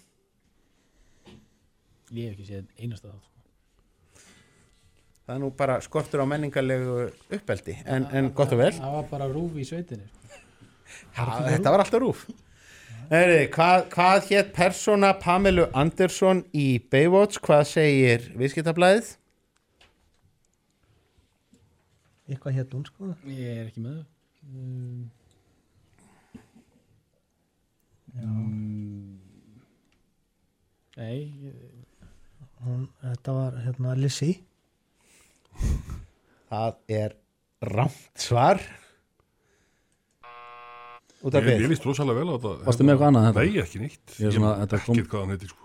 Ég 2.15 2.29
hef 2.29 2.37
ekki 2.37 2.47
séð 2.47 2.67
einasta 2.79 3.09
þátt 3.11 3.25
sko. 3.25 4.25
það 5.27 5.33
er 5.35 5.41
nú 5.43 5.49
bara 5.59 5.77
skortur 5.83 6.23
á 6.23 6.25
menningarlegu 6.31 6.97
uppeldi 7.35 7.75
en, 7.83 8.07
en 8.15 8.29
gott 8.35 8.53
og 8.55 8.61
vel. 8.61 8.73
Það 8.77 8.97
var 8.97 9.07
bara 9.11 9.29
rúf 9.31 9.57
í 9.59 9.65
sveitinni 9.67 10.07
sko. 10.07 10.43
ha, 11.17 11.25
þetta 11.49 11.73
var 11.73 11.83
alltaf 11.83 12.03
rúf. 12.03 12.27
Heri, 13.07 13.47
hvað, 13.51 13.85
hvað 13.91 14.25
hétt 14.31 14.49
persóna 14.55 15.13
Pamelu 15.19 15.67
Andersson 15.75 16.41
í 16.55 16.67
Baywatch? 16.91 17.39
Hvað 17.43 17.63
segir 17.69 18.25
viðskiptablaðið? 18.39 19.13
Eitthvað 22.27 22.57
hétt 22.59 22.73
hún 22.75 22.83
sko? 22.87 23.13
Ég 23.31 23.61
er 23.61 23.69
ekki 23.69 23.83
með 23.83 24.01
það 24.01 24.07
um, 28.23 29.19
Nei 30.97 31.19
hún, 32.67 32.83
þetta 33.03 33.35
var 33.37 33.57
hérna 33.65 33.95
Lizzie. 33.99 34.35
Það 36.51 36.75
er 37.01 37.15
rámt 37.73 38.21
svar. 38.21 38.61
Út 41.25 41.33
af 41.35 41.41
ég, 41.43 41.55
ég 41.57 41.63
við 41.65 41.71
líst 41.73 41.87
rosalega 41.87 42.21
vel 42.21 42.29
á 42.29 42.35
þetta. 42.37 42.51
Varstu 42.67 42.85
með 42.85 42.93
eitthvað 42.93 43.09
annað 43.09 43.25
þetta? 43.27 43.43
Nei, 43.47 43.63
ekki 43.63 43.81
neitt. 43.81 44.05
Ég 44.21 44.27
er 44.29 44.35
svona- 44.37 44.53
þetta 44.61 44.79
kom- 44.85 44.95
Ekkert 44.99 45.11
hvað 45.11 45.23
hann 45.25 45.33
heitir 45.33 45.49
sko. 45.51 45.63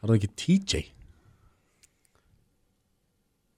Var 0.00 0.10
það 0.10 0.18
ekki 0.18 0.30
TJ? 0.40 0.82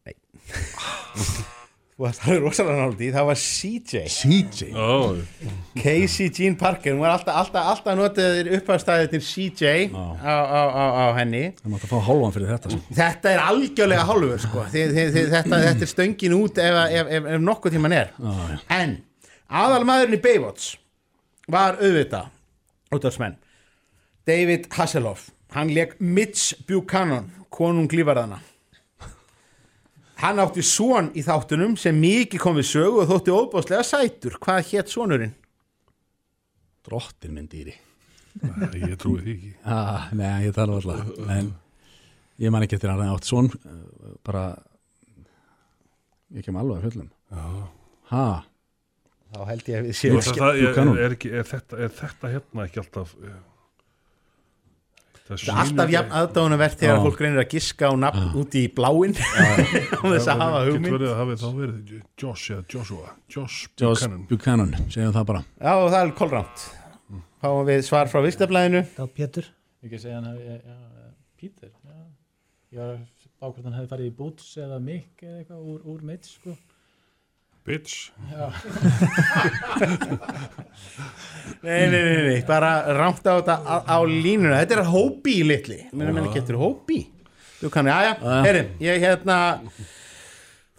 þú 0.02 1.42
varst 2.00 2.22
alveg 2.24 2.40
rosalega 2.42 2.78
nált 2.86 3.02
í 3.04 3.08
það 3.14 3.26
var 3.28 3.38
CJ 3.38 4.00
CJ? 4.10 4.68
Já, 4.72 5.50
Casey 5.82 6.30
Jean 6.32 6.56
Parker 6.58 6.94
hún 6.94 7.02
var 7.04 7.12
alltaf, 7.14 7.36
alltaf, 7.42 7.66
alltaf 7.74 7.98
notaðir 7.98 8.48
upphafstæðið 8.58 9.10
til 9.12 9.20
CJ 9.26 9.72
á, 9.92 10.02
á, 10.24 10.62
á, 10.72 10.84
á 10.98 11.06
henni 11.20 11.42
Það 11.60 11.74
mátti 11.74 11.88
að 11.88 11.92
fá 11.92 12.00
hálfan 12.08 12.34
fyrir 12.36 12.50
þetta 12.54 12.72
sko. 12.72 12.80
þetta 12.98 13.32
er 13.36 13.42
algjörlega 13.44 14.06
hálfur 14.08 14.42
sko. 14.46 14.64
þið, 14.72 14.94
þetta, 15.36 15.60
þetta 15.68 15.86
er 15.86 15.92
stöngin 15.92 16.36
út 16.40 16.62
ef, 16.64 16.78
ef, 17.02 17.12
ef, 17.18 17.28
ef 17.36 17.44
nokkuð 17.48 17.76
tíman 17.76 17.96
er 18.00 18.12
Já, 18.16 18.32
já. 18.54 18.58
en 18.80 18.96
aðalmaðurinn 19.62 20.18
í 20.18 20.22
Baywatch 20.24 20.72
var 21.52 21.76
auðvitað 21.82 22.32
útvarsmenn 22.96 23.36
David 24.26 24.66
Hasselhoff 24.74 25.28
hann 25.52 25.70
leik 25.76 25.98
Mitch 26.00 26.54
Buchanan 26.68 27.28
konung 27.52 27.90
lífarðana 27.92 28.40
hann 30.22 30.42
átti 30.42 30.62
son 30.66 31.10
í 31.18 31.24
þáttunum 31.26 31.76
sem 31.80 31.96
mikið 31.98 32.42
kom 32.42 32.58
við 32.58 32.68
sögu 32.70 33.02
og 33.02 33.08
þótti 33.10 33.34
óbáslega 33.34 33.86
sætur. 33.86 34.38
Hvað 34.42 34.68
hétt 34.70 34.92
sonurinn? 34.92 35.34
Drottin 36.86 37.34
minn 37.36 37.48
dýri. 37.50 37.74
Nei, 38.42 38.78
ég 38.88 38.96
trúi 39.00 39.20
því 39.20 39.32
ekki. 39.36 39.50
Ah, 39.68 40.06
Nei, 40.16 40.46
ég 40.46 40.54
tala 40.56 40.78
alltaf 40.78 41.10
En 41.28 41.50
ég 42.40 42.52
man 42.54 42.64
ekki 42.64 42.78
eftir 42.78 42.88
að 42.88 43.02
hann 43.02 43.12
átt 43.12 43.28
svon 43.28 43.50
bara 44.24 44.46
ég 46.32 46.46
kem 46.46 46.56
alveg 46.56 46.80
að 46.80 46.86
fullum. 46.88 47.10
Ha, 48.12 48.24
þá 49.32 49.40
held 49.50 49.68
ég 49.68 49.78
að 49.82 49.88
við 49.88 49.98
séum 49.98 50.20
það, 50.24 50.60
er, 50.62 50.90
er, 51.04 51.16
ekki, 51.16 51.32
er, 51.32 51.46
þetta, 51.48 51.78
er 51.84 51.92
þetta 51.96 52.30
hérna 52.32 52.66
ekki 52.66 52.80
alltaf 52.82 53.14
uh, 53.20 53.36
Það 55.40 55.52
er 55.52 55.60
alltaf 55.62 55.92
jafn 55.94 56.14
aðdáunavert 56.20 56.78
þegar 56.82 56.96
Já. 56.98 57.02
fólk 57.06 57.20
reynir 57.24 57.40
að 57.42 57.48
giska 57.54 57.88
á 57.88 57.94
nafn 58.02 58.28
út 58.42 58.56
í 58.58 58.62
bláin 58.76 59.14
á 59.22 60.04
þess 60.04 60.28
að 60.32 60.42
hafa 60.42 60.60
Getur 60.62 60.72
hugmynd. 60.76 60.92
verið 60.96 61.08
að 61.12 61.18
hafi 61.22 61.36
þá 61.42 61.48
verið 61.56 61.96
Josh 62.22 62.50
eða 62.52 62.64
Joshua. 62.74 63.08
Josh 63.32 63.58
Josh 63.80 64.02
Buchanan. 64.06 64.26
Buchanan, 64.30 64.74
segjum 64.92 65.14
það 65.16 65.26
bara. 65.32 65.42
Já, 65.62 65.72
og 65.78 65.88
það 65.94 66.00
er 66.06 66.14
kolrámt 66.22 66.66
Fáum 67.42 67.64
við 67.66 67.80
svar 67.88 68.10
frá 68.12 68.20
Vistablaðinu 68.22 68.84
það 68.94 69.02
var 69.06 69.12
Pétur. 69.16 69.48
Ekki 69.82 69.98
segja 69.98 70.20
hann 70.20 70.36
já, 70.38 70.58
já. 70.62 70.76
Að 72.82 72.92
bá 73.42 73.48
hvort 73.50 73.64
hann 73.66 73.74
hefði 73.76 73.90
farið 73.90 74.06
í 74.08 74.14
Boots 74.16 74.52
eða 74.62 74.78
Mick 74.80 75.24
eða 75.26 75.40
eitthvað 75.42 75.64
úr, 75.72 75.80
úr 75.92 76.04
Mitch 76.06 76.36
sko. 76.38 76.54
Bitch. 77.66 78.12
Nei, 81.62 81.86
nei, 81.86 82.02
nei, 82.02 82.22
nei, 82.26 82.42
bara 82.46 82.82
rámt 82.96 83.22
á 83.22 83.38
þetta 83.38 83.54
á, 83.62 83.74
á 83.86 84.02
línuna. 84.02 84.58
Þetta 84.64 84.74
er 84.80 84.88
hópi 84.90 85.34
litli. 85.46 85.78
Mér 85.94 86.18
ekki 86.24 86.40
eftir 86.40 86.56
hópi 86.58 86.98
Þú 87.60 87.68
kannu, 87.70 87.90
já, 87.94 87.98
já, 88.08 88.14
heyri, 88.42 88.62
ég 88.82 88.98
hérna 89.04 89.36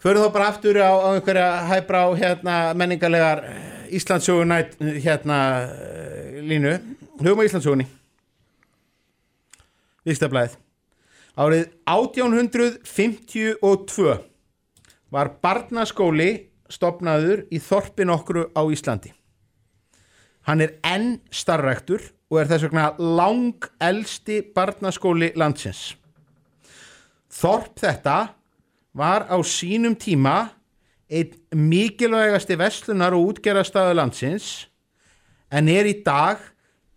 Förum 0.04 0.26
þá 0.26 0.30
bara 0.34 0.48
aftur 0.52 0.76
á, 0.84 0.92
á 0.92 1.08
einhverja 1.16 1.48
hæbra 1.70 1.98
á 2.04 2.06
hérna 2.20 2.54
menningarlegar 2.76 3.38
Íslandsögu 3.94 4.44
nætt 4.48 4.70
hérna 5.00 5.38
línu. 6.44 6.72
Hugum 7.22 7.40
á 7.40 7.46
Íslandsögunni 7.48 7.86
Víkstaflaðið 10.04 10.52
Árið 11.40 11.64
1852 11.88 14.20
var 15.14 15.26
barnaskóli 15.40 16.30
stopnaður 16.72 17.44
í 17.52 17.60
þorpin 17.62 18.12
okkru 18.14 18.48
á 18.56 18.62
Íslandi. 18.72 19.12
Hann 20.44 20.60
er 20.60 20.76
enn 20.84 21.20
starræktur 21.32 22.02
og 22.30 22.40
er 22.40 22.50
þess 22.50 22.66
vegna 22.66 22.88
lang 22.98 23.68
elsti 23.80 24.40
barnaskóli 24.54 25.32
landsins. 25.40 25.94
Þorp 27.34 27.80
þetta 27.80 28.18
var 28.94 29.26
á 29.26 29.36
sínum 29.42 29.96
tíma 29.98 30.50
einn 31.10 31.34
mikilvægasti 31.68 32.56
verslunar 32.58 33.16
og 33.16 33.34
útgerðarstaðu 33.34 33.96
landsins 33.98 34.66
en 35.50 35.68
er 35.68 35.88
í 35.88 35.98
dag 36.04 36.40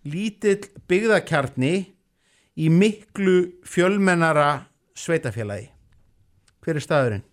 lítill 0.07 0.67
byggðakjarni 0.87 1.75
í 2.57 2.69
miklu 2.73 3.39
fjölmennara 3.67 4.67
sveitafélagi. 4.97 5.69
Hver 6.63 6.79
er 6.79 6.83
staðurinn? 6.83 7.25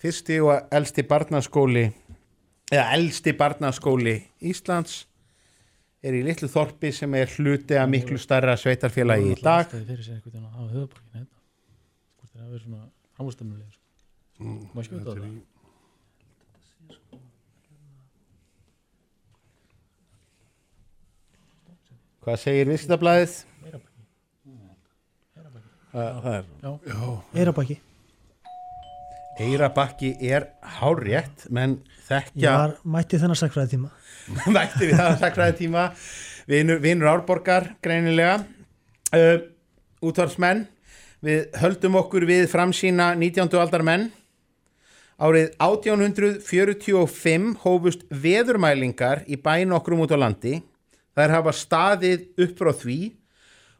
Fyrsti 0.00 0.38
og 0.40 0.70
elsti 0.72 1.02
barnaskóli 1.04 1.84
eða 2.72 2.86
elsti 2.96 3.34
barnaskóli 3.36 4.14
Íslands 4.48 5.02
er 6.00 6.16
í 6.16 6.22
litlu 6.24 6.48
þorpi 6.48 6.92
sem 6.96 7.14
er 7.18 7.28
hluti 7.34 7.76
að 7.76 7.90
miklu 7.92 8.16
starra 8.20 8.54
sveitarfélagi 8.56 9.34
í 9.34 9.36
dag. 9.42 9.68
Það 9.68 9.90
fyrir 9.90 10.06
sér 10.06 10.16
einhvern 10.16 10.32
veginn 10.32 10.48
á 10.48 10.62
höfuborginu 10.72 11.18
þetta. 11.18 11.36
Hvort 12.16 12.32
það 12.32 12.54
er 12.54 12.62
svona 12.64 12.82
framúrstemmulega. 13.18 13.70
Sko. 13.76 14.56
Má 14.72 14.80
skjóta 14.86 15.04
á 15.04 15.12
Þetta 15.12 15.12
er 15.12 15.20
það? 15.20 15.38
Hvað 22.24 22.42
segir 22.46 22.72
er 22.72 22.80
Já, 25.90 27.04
Eirabaki 27.34 27.80
Eirabakki 29.38 30.16
er 30.26 30.50
hárétt, 30.80 31.46
menn 31.50 31.78
Ég 31.80 32.06
þekkja 32.10 32.54
var 32.56 32.72
mætti 32.84 33.20
þennan 33.20 33.38
sakfræði 33.38 33.76
tíma 33.76 33.90
mætti 34.56 34.88
við 34.88 34.96
það 34.98 35.16
sakræði 35.22 35.56
tíma 35.60 35.84
vinur, 36.50 36.80
vinur 36.82 37.10
Árborgar 37.10 37.74
greinilega. 37.84 38.40
Uh, 39.10 39.42
útvarsmenn 40.06 40.64
við 41.24 41.48
höldum 41.60 41.98
okkur 42.00 42.24
við 42.28 42.46
framsýna 42.50 43.12
19. 43.18 43.50
aldar 43.60 43.84
menn 43.84 44.08
árið 45.20 45.50
1845 45.60 47.50
hófust 47.64 48.06
veðurmælingar 48.08 49.26
í 49.28 49.36
bæn 49.36 49.74
okkur 49.76 49.98
út 50.00 50.14
á 50.16 50.18
landi. 50.22 50.60
Þær 51.18 51.34
hafa 51.36 51.52
staðið 51.52 52.28
upp 52.40 52.54
frá 52.56 52.70
því 52.72 52.98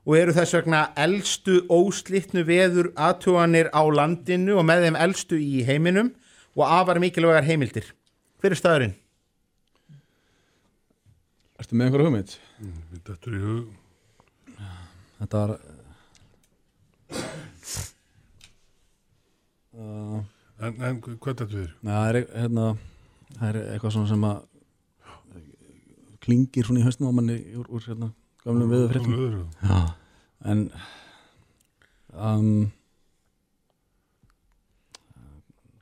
og 0.09 0.17
eru 0.17 0.35
þess 0.37 0.57
vegna 0.57 0.81
elstu 0.99 1.61
óslitnu 1.71 2.45
veður 2.49 2.91
aðtúanir 2.97 3.71
á 3.77 3.83
landinu 3.85 4.57
og 4.61 4.67
með 4.69 4.87
þeim 4.87 4.99
elstu 5.07 5.41
í 5.41 5.65
heiminum 5.69 6.13
og 6.57 6.65
afar 6.67 7.01
mikilvægar 7.03 7.47
heimildir 7.47 7.93
hver 8.41 8.55
er 8.55 8.61
staðurinn? 8.61 8.95
Ertu 11.61 11.77
með 11.77 11.91
einhverja 11.91 12.09
hugmynd? 12.09 12.39
við 12.61 13.05
dettur 13.09 13.37
í 13.37 13.43
hug 13.45 13.77
Þetta 15.21 15.41
var 15.41 15.51
uh, 19.77 20.21
En, 20.61 20.77
en 20.85 21.01
hvað 21.01 21.35
dettur 21.41 21.59
við? 21.59 21.69
Nei, 21.81 21.93
það 21.93 22.07
er, 22.09 22.19
hérna, 22.37 22.65
það 23.37 23.47
er 23.51 23.59
eitthvað 23.75 23.95
svona 23.97 24.11
sem 24.11 24.25
að 24.29 24.41
klingir 26.21 26.67
svona 26.69 26.83
í 26.83 26.85
haustum 26.85 27.09
á 27.09 27.17
manni 27.17 27.37
úr, 27.57 27.69
úr 27.73 27.87
hérna, 27.89 28.11
gamlum 28.45 28.73
viðu 28.73 28.91
fréttum 28.91 29.17
öðru 29.17 29.41
Já, 29.63 29.79
en 30.51 30.67
um, 32.17 32.51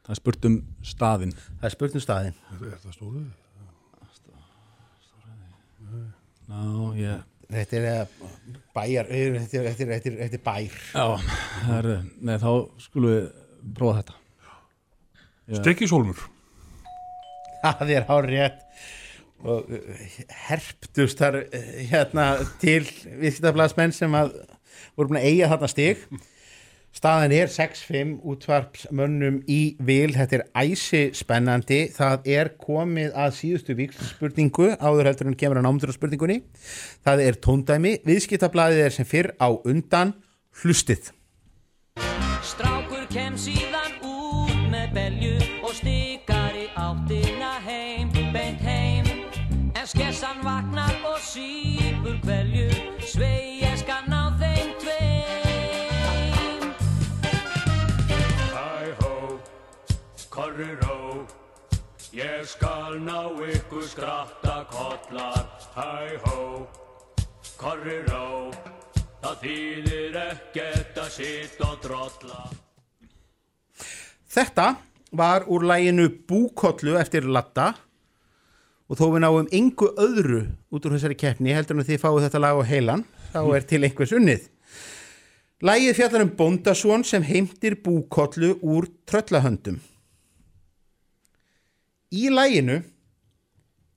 það 0.05 0.15
er 0.15 0.21
spurt 0.21 0.49
um 0.49 0.61
staðinn. 0.83 1.35
Það 1.59 1.69
er 1.69 1.75
spurt 1.75 1.99
um 1.99 2.05
staðinn. 2.05 2.39
Er, 2.55 2.63
er 2.71 2.81
það 2.85 2.97
stóruð? 2.97 3.27
Já, 6.49 6.63
ég 6.99 7.27
Þetta 7.49 7.77
er 7.79 7.85
eh, 7.89 8.25
bæjar, 8.77 9.07
eh, 9.09 9.37
þetta 9.41 9.57
er, 9.57 9.67
þetta 9.71 9.85
er, 9.85 9.93
þetta 9.95 10.11
er, 10.11 10.17
þetta 10.19 10.37
er 10.37 10.43
bær. 10.45 10.75
Já, 10.93 11.05
það 11.63 11.79
er, 11.79 11.87
nei, 12.21 12.35
þá 12.43 12.51
skulum 12.85 13.15
við 13.15 13.29
prófa 13.79 14.03
þetta. 14.03 14.17
Já. 15.49 15.61
Stekisólmur 15.63 16.27
Það 17.65 17.93
er 17.95 18.05
hár 18.11 18.29
rétt 18.29 18.59
og 19.47 19.69
eh, 19.71 20.09
herptust 20.49 21.21
þar 21.21 21.43
eh, 21.45 21.85
hérna 21.91 22.31
til 22.63 22.83
viðskiptablasmenn 23.21 23.95
sem 23.95 24.17
að 24.19 24.35
voru 24.97 25.13
búin 25.13 25.21
að 25.21 25.31
eiga 25.31 25.53
þarna 25.53 25.71
stig. 25.71 26.05
Staðan 26.99 27.35
er 27.37 27.51
6-5 27.53 28.15
útvarpsmönnum 28.27 29.43
í 29.47 29.77
vil, 29.87 30.15
þetta 30.17 30.39
er 30.39 30.45
æsi 30.57 31.03
spennandi, 31.15 31.83
það 31.95 32.27
er 32.33 32.51
komið 32.59 33.13
að 33.13 33.37
síðustu 33.37 33.77
vikspurningu 33.79 34.73
áður 34.81 35.11
heldur 35.13 35.31
en 35.31 35.37
kemur 35.39 35.61
að 35.61 35.69
námdur 35.69 35.93
á 35.93 35.99
spurningunni. 35.99 36.41
Það 37.07 37.23
er 37.29 37.39
tóndæmi, 37.45 37.95
viðskiptablaðið 38.09 38.83
er 38.89 38.97
sem 38.97 39.07
fyrr 39.07 39.31
á 39.39 39.53
undan 39.53 40.17
hlustið. 40.63 41.13
Strákur 42.43 43.07
kem 43.13 43.39
síðan 43.39 44.01
út 44.03 44.59
með 44.73 44.91
belju 44.97 45.48
vaknar 50.59 50.95
og 51.07 51.19
sípur 51.23 52.17
kvelju, 52.25 52.67
svei 53.07 53.61
ég 53.63 53.77
skal 53.79 54.03
ná 54.11 54.23
þeim 54.41 54.71
tveim. 54.83 56.65
Hæ-hó, 58.51 59.13
korri 60.35 60.71
ró, 60.83 61.23
ég 62.11 62.43
skal 62.51 62.99
ná 63.07 63.21
ykkur 63.55 63.87
skratta 63.87 64.57
kollar. 64.73 65.47
Hæ-hó, 65.79 66.67
korri 67.61 68.03
ró, 68.11 68.51
það 69.23 69.43
þýðir 69.45 70.23
ekkert 70.27 71.03
að 71.05 71.11
sitt 71.21 71.61
og 71.63 71.77
drolla. 71.87 72.49
Þetta 74.29 74.73
var 75.15 75.47
úr 75.47 75.71
læginu 75.71 76.11
Búkollu 76.27 76.99
eftir 76.99 77.31
Latta 77.31 77.77
og 78.89 78.97
þó 78.97 79.05
við 79.13 79.23
náum 79.25 79.49
engu 79.53 79.91
öðru 80.01 80.43
út 80.73 80.87
úr 80.89 80.95
þessari 80.97 81.17
keppni 81.21 81.53
heldur 81.57 81.77
en 81.77 81.85
að 81.85 81.91
þið 81.93 82.03
fáið 82.05 82.25
þetta 82.27 82.41
lag 82.45 82.61
á 82.61 82.63
heilan 82.71 83.05
þá 83.35 83.41
er 83.59 83.67
til 83.69 83.83
einhvers 83.85 84.15
unnið. 84.17 84.47
Lægið 85.69 85.97
fjallar 85.99 86.25
um 86.25 86.31
bóndasón 86.39 87.05
sem 87.05 87.25
heimtir 87.27 87.75
Búkollu 87.83 88.55
úr 88.63 88.87
tröllahöndum. 89.11 89.81
Í 92.15 92.29
læginu 92.33 92.79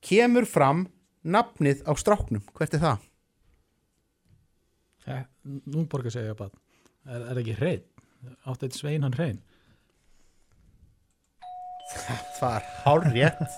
kemur 0.04 0.48
fram 0.50 0.88
nafnið 1.24 1.86
á 1.86 1.94
stráknum. 1.96 2.42
Hvert 2.58 2.74
er 2.76 2.82
það? 2.82 3.08
Eh, 5.08 5.24
Nú 5.46 5.86
borgar 5.90 6.14
segja 6.14 6.36
bara 6.38 6.52
Er, 7.10 7.24
er 7.32 7.40
ekki 7.42 7.56
hrein? 7.58 7.82
Átt 8.46 8.62
eitt 8.66 8.76
svein 8.78 9.02
hann 9.02 9.16
hrein? 9.18 9.40
Það 11.92 12.28
var 12.42 12.68
hár 12.84 13.08
rétt. 13.16 13.56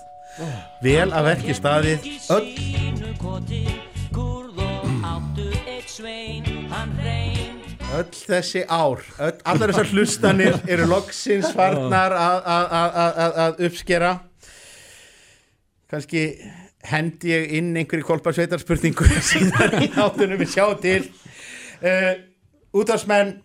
Vel 0.82 1.10
að 1.14 1.26
verki 1.28 1.54
staðið. 1.54 2.06
Öll. 2.34 2.48
Öll 7.94 8.10
þessi 8.10 8.64
ár 8.66 9.02
öll, 9.22 9.36
allar 9.46 9.70
þessar 9.70 9.90
hlustanir 9.92 10.56
eru 10.66 10.88
loksins 10.90 11.52
farnar 11.54 12.16
að- 12.18 13.62
uppskera. 13.68 14.10
Kannski 15.90 16.24
hendi 16.90 17.30
ég 17.30 17.52
inn 17.60 17.70
einhverju 17.76 18.08
kolparsveitarspurningu 18.10 19.06
síðan 19.30 19.78
í 19.86 19.92
áttunum 19.94 20.40
við 20.42 20.50
sjá 20.56 20.66
til. 20.82 21.02
Uh, 21.84 22.14
útvarsmenn 22.74 23.36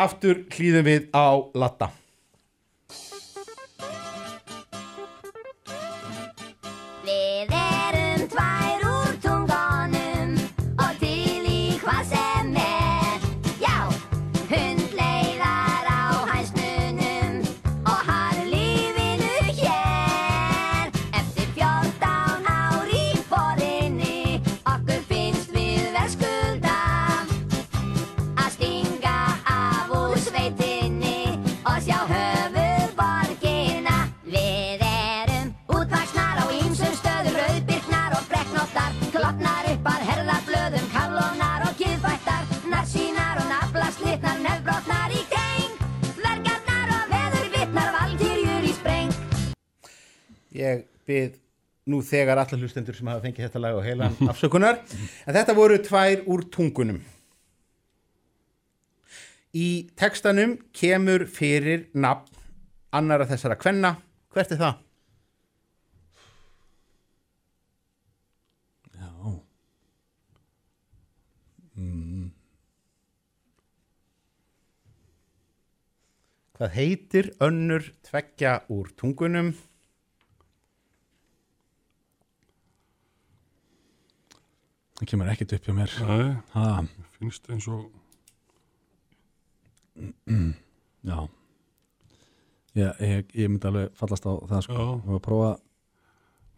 aftur 0.00 0.46
hlýðum 0.50 0.88
við 0.88 1.10
á 1.14 1.38
latta 1.54 1.92
ég 50.62 50.84
byrð 51.08 51.40
nú 51.92 51.98
þegar 52.06 52.38
allar 52.38 52.62
hlustendur 52.62 52.94
sem 52.94 53.08
hafa 53.10 53.24
fengið 53.26 53.48
þetta 53.48 53.62
lag 53.64 53.78
á 53.78 53.82
heilan 53.86 54.20
afsökunar 54.32 54.78
en 54.78 55.34
þetta 55.34 55.58
voru 55.58 55.80
tvær 55.82 56.22
úr 56.30 56.46
tungunum 56.54 57.02
Í 59.52 59.92
textanum 60.00 60.54
kemur 60.72 61.26
fyrir 61.28 61.90
nafn 61.92 62.38
annara 62.96 63.26
þessara 63.28 63.58
kvenna. 63.60 63.90
Hvert 64.32 64.54
er 64.54 64.60
það? 64.62 64.78
Já. 68.96 69.10
Mm. 71.76 72.30
Hvað 76.56 76.72
heitir 76.78 77.28
önnur 77.44 77.92
tveggja 78.08 78.62
úr 78.72 78.88
tungunum? 78.96 79.52
Það 85.02 85.08
kemur 85.10 85.28
ekkert 85.32 85.52
upp 85.56 85.64
hjá 85.66 85.72
mér. 85.74 85.92
Nei, 86.06 86.28
Ha, 86.54 86.64
finnst 87.18 87.48
eins 87.50 87.64
og 87.66 87.88
já. 91.10 91.16
Ég, 92.78 93.00
ég, 93.02 93.32
ég 93.34 93.50
myndi 93.50 93.66
alveg 93.68 93.90
fallast 93.98 94.24
á 94.30 94.32
það 94.46 94.62
sko. 94.68 94.76
Já. 94.78 94.84
Og 95.02 95.16
að 95.18 95.24
prófa, 95.26 95.50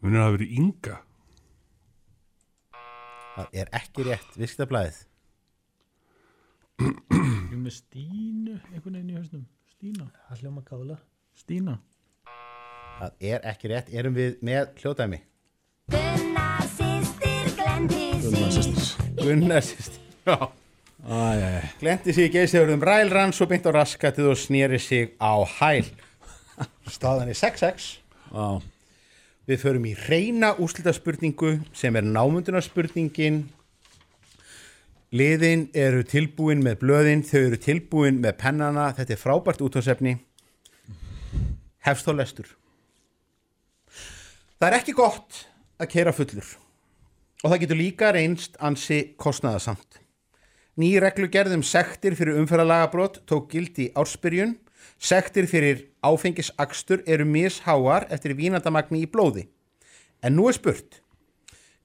munir 0.05 0.21
að 0.21 0.27
hafa 0.29 0.37
verið 0.37 0.53
Inga 0.61 0.99
Það 3.35 3.57
er 3.65 3.73
ekki 3.81 4.05
rétt, 4.07 4.37
viðskiptablaðið. 4.39 5.01
Ég 6.85 7.57
með 7.65 7.75
Stínu 7.81 8.55
einhvern 8.61 8.95
veginn 9.01 9.11
í 9.11 9.17
hausnum 9.17 9.43
Stína, 9.73 10.07
Það 10.29 10.45
hljóma 10.45 10.63
gáðlega. 10.69 11.01
Stína 11.41 11.79
Það 13.01 13.27
er 13.33 13.49
ekki 13.51 13.73
rétt, 13.73 13.91
erum 13.91 14.15
við 14.21 14.37
með 14.47 14.71
hljóðdæmi. 14.85 15.19
Gunnar 15.97 16.69
sýstir 16.77 17.51
glendi 17.59 18.14
Gunnar 18.25 18.51
sig 18.51 18.63
systir. 18.63 19.05
Gunnar 19.21 19.61
sýst. 19.61 19.99
Já. 20.25 20.49
Æ, 21.05 21.13
æ, 21.13 21.69
Glendi 21.81 22.13
sig 22.17 22.31
í 22.31 22.33
geysefurðum 22.33 22.81
rælrann, 22.81 23.35
svo 23.37 23.45
beint 23.51 23.67
á 23.69 23.71
raskatið 23.77 24.31
og 24.33 24.39
snýri 24.41 24.79
sig 24.81 25.11
á 25.21 25.45
hæl. 25.45 25.85
Staðan 26.89 27.29
er 27.29 27.37
6-6. 27.37 27.99
á, 28.33 28.65
Við 29.45 29.61
förum 29.61 29.85
í 29.85 29.93
reyna 30.09 30.55
úrslitaspurningu 30.57 31.59
sem 31.77 32.01
er 32.01 32.09
námundunarspurningin. 32.09 33.43
Liðin 35.13 35.69
eru 35.77 36.01
tilbúin 36.09 36.65
með 36.65 36.81
blöðin, 36.81 37.29
þau 37.29 37.41
eru 37.43 37.61
tilbúin 37.61 38.25
með 38.25 38.39
pennana. 38.41 38.89
Þetta 38.97 39.19
er 39.19 39.21
frábært 39.21 39.61
útásefni. 39.61 40.17
Hefst 41.85 42.09
þá 42.09 42.17
lestur. 42.17 42.57
Það 44.57 44.71
er 44.71 44.81
ekki 44.81 44.97
gott 44.97 45.45
að 45.77 45.93
keira 45.93 46.17
fullur 46.17 46.64
og 47.45 47.53
það 47.53 47.61
getur 47.61 47.79
líka 47.79 48.11
reynst 48.17 48.57
ansi 48.65 49.01
kostnaðasamt. 49.21 50.01
Ný 50.81 50.97
reglugerð 51.03 51.59
um 51.59 51.63
sektir 51.63 52.17
fyrir 52.17 52.41
umferðalagabrót 52.41 53.21
tók 53.29 53.51
gildi 53.53 53.91
í 53.91 53.93
ársbyrjun. 53.95 54.57
Sektir 54.99 55.47
fyrir 55.51 55.83
áfengisakstur 56.03 57.03
eru 57.07 57.27
misháar 57.29 58.09
eftir 58.15 58.33
vínandamagni 58.39 59.05
í 59.05 59.11
blóði. 59.11 59.45
En 60.25 60.39
nú 60.39 60.49
er 60.49 60.57
spurt, 60.57 61.03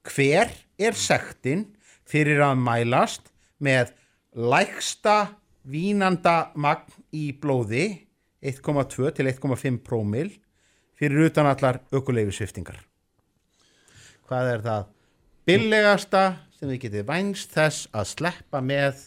hver 0.08 0.48
er 0.80 0.96
sektin 0.96 1.66
fyrir 2.08 2.40
að 2.42 2.62
mælast 2.64 3.28
með 3.60 3.92
lægsta 4.32 5.36
vínandamagn 5.68 7.04
í 7.12 7.26
blóði 7.36 8.06
1,2 8.40 9.12
til 9.12 9.28
1,5 9.28 9.82
prómil 9.84 10.32
fyrir 10.96 11.28
utan 11.28 11.50
allar 11.50 11.82
ökuleifisviftingar? 11.92 12.80
Hvað 14.24 14.54
er 14.54 14.64
það 14.64 14.88
billegasta 15.50 16.24
sem 16.58 16.70
þið 16.70 16.82
getið 16.84 17.08
vænst 17.08 17.56
þess 17.56 17.90
að 17.96 18.08
sleppa 18.14 18.62
með 18.64 19.04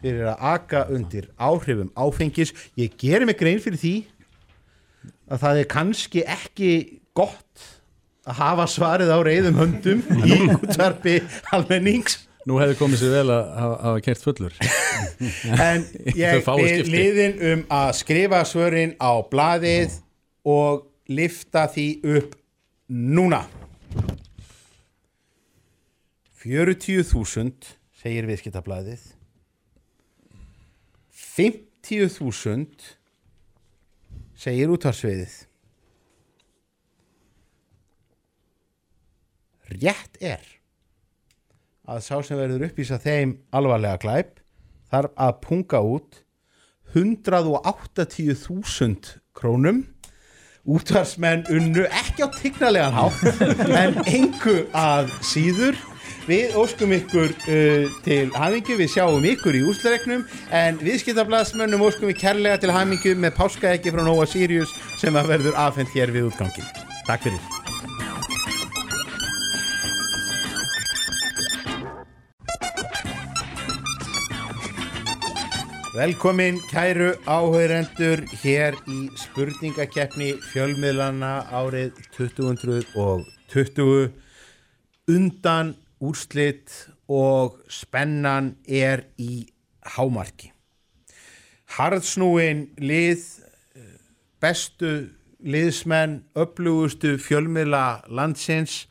fyrir 0.00 0.30
að 0.32 0.46
aka 0.54 0.86
undir 0.94 1.28
áhrifum 1.36 1.92
áfengis 1.98 2.54
ég 2.80 2.96
gerir 3.00 3.28
mig 3.28 3.38
grein 3.40 3.60
fyrir 3.60 3.80
því 3.80 3.94
að 5.30 5.44
það 5.44 5.60
er 5.60 5.70
kannski 5.74 6.24
ekki 6.24 6.72
gott 7.16 7.68
að 8.28 8.40
hafa 8.40 8.66
svarið 8.70 9.12
á 9.12 9.18
reyðum 9.24 9.60
höndum 9.60 10.02
í 10.24 10.40
útvarpi 10.56 11.20
almennings 11.54 12.20
nú 12.48 12.58
hefði 12.60 12.76
komið 12.78 13.02
sér 13.02 13.14
vel 13.14 13.32
að 13.34 13.48
hafa, 13.60 13.94
kert 14.04 14.24
fullur. 14.24 14.54
en 15.68 15.86
ég 16.18 16.44
skipti. 16.44 16.92
liðin 16.92 17.40
um 17.50 17.64
að 17.80 17.90
skrifa 18.00 18.42
svörin 18.48 18.94
á 18.96 19.12
blaðið 19.30 19.98
og 20.48 20.86
lifta 21.10 21.66
því 21.70 21.88
upp 22.16 22.36
núna 22.90 23.44
40.000 26.40 27.74
segir 28.00 28.24
viðskiptablaðið. 28.30 29.02
50.000 31.12 32.88
segir 34.40 34.72
útvarsviðið 34.72 35.34
rétt 39.70 40.18
er 40.20 40.42
að 41.90 42.02
sá 42.06 42.22
sem 42.24 42.38
verður 42.38 42.64
uppvísa 42.68 42.98
þeim 43.02 43.30
alvarlega 43.54 43.98
glæp 44.02 44.30
þarf 44.90 45.10
að 45.20 45.32
punga 45.44 45.78
út 45.86 46.12
180.000 46.94 49.18
krónum. 49.36 49.78
Útvarsmenn 50.70 51.44
unnu 51.50 51.84
ekki 51.86 52.22
á 52.26 52.28
tignalegan 52.34 52.96
hátt 52.96 53.22
en 53.80 53.94
engu 54.04 54.56
að 54.76 55.04
síður 55.24 55.76
við 56.28 56.56
óskum 56.60 56.92
ykkur 56.96 57.30
uh, 57.30 57.86
til 58.04 58.26
hamingu, 58.36 58.74
við 58.80 58.92
sjáum 58.96 59.24
ykkur 59.32 59.60
í 59.60 59.62
úslereknum 59.70 60.26
en 60.56 60.80
viðskiptablaðsmönnum 60.82 61.86
óskum 61.86 62.10
við 62.10 62.20
kærlega 62.24 62.60
til 62.62 62.74
hamingu 62.74 63.12
með 63.16 63.36
páskaeggi 63.38 63.94
frá 63.94 64.02
Nova 64.04 64.28
Sirius 64.28 64.74
sem 65.00 65.16
að 65.16 65.36
verður 65.36 65.54
afhent 65.68 65.96
hér 65.96 66.08
við 66.14 66.32
útgangin 66.32 66.68
Takk 67.08 67.26
fyrir. 67.26 67.60
Velkomin 76.00 76.60
kæru 76.70 77.10
áhaurendur 77.26 78.22
hér 78.40 78.76
í 78.88 79.10
spurningakeppni 79.18 80.30
fjölmiðlana 80.52 81.32
árið 81.50 81.98
2020 82.14 84.12
undan 85.10 85.74
úrslit 86.00 86.72
og 87.10 87.60
spennan 87.70 88.54
er 88.66 89.04
í 89.20 89.46
hámarki. 89.96 90.50
Harðsnúin 91.70 92.66
lið, 92.80 93.22
bestu 94.42 95.10
liðsmenn, 95.40 96.20
öflugustu 96.36 97.14
fjölmiðla 97.20 98.02
landsins 98.10 98.86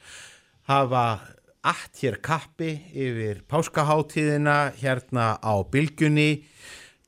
hafa 0.69 1.19
allt 1.65 1.99
hér 1.99 2.19
kappi 2.23 2.71
yfir 2.93 3.43
páskaháttíðina 3.51 4.71
hérna 4.79 5.35
á 5.43 5.53
bylgjunni 5.67 6.45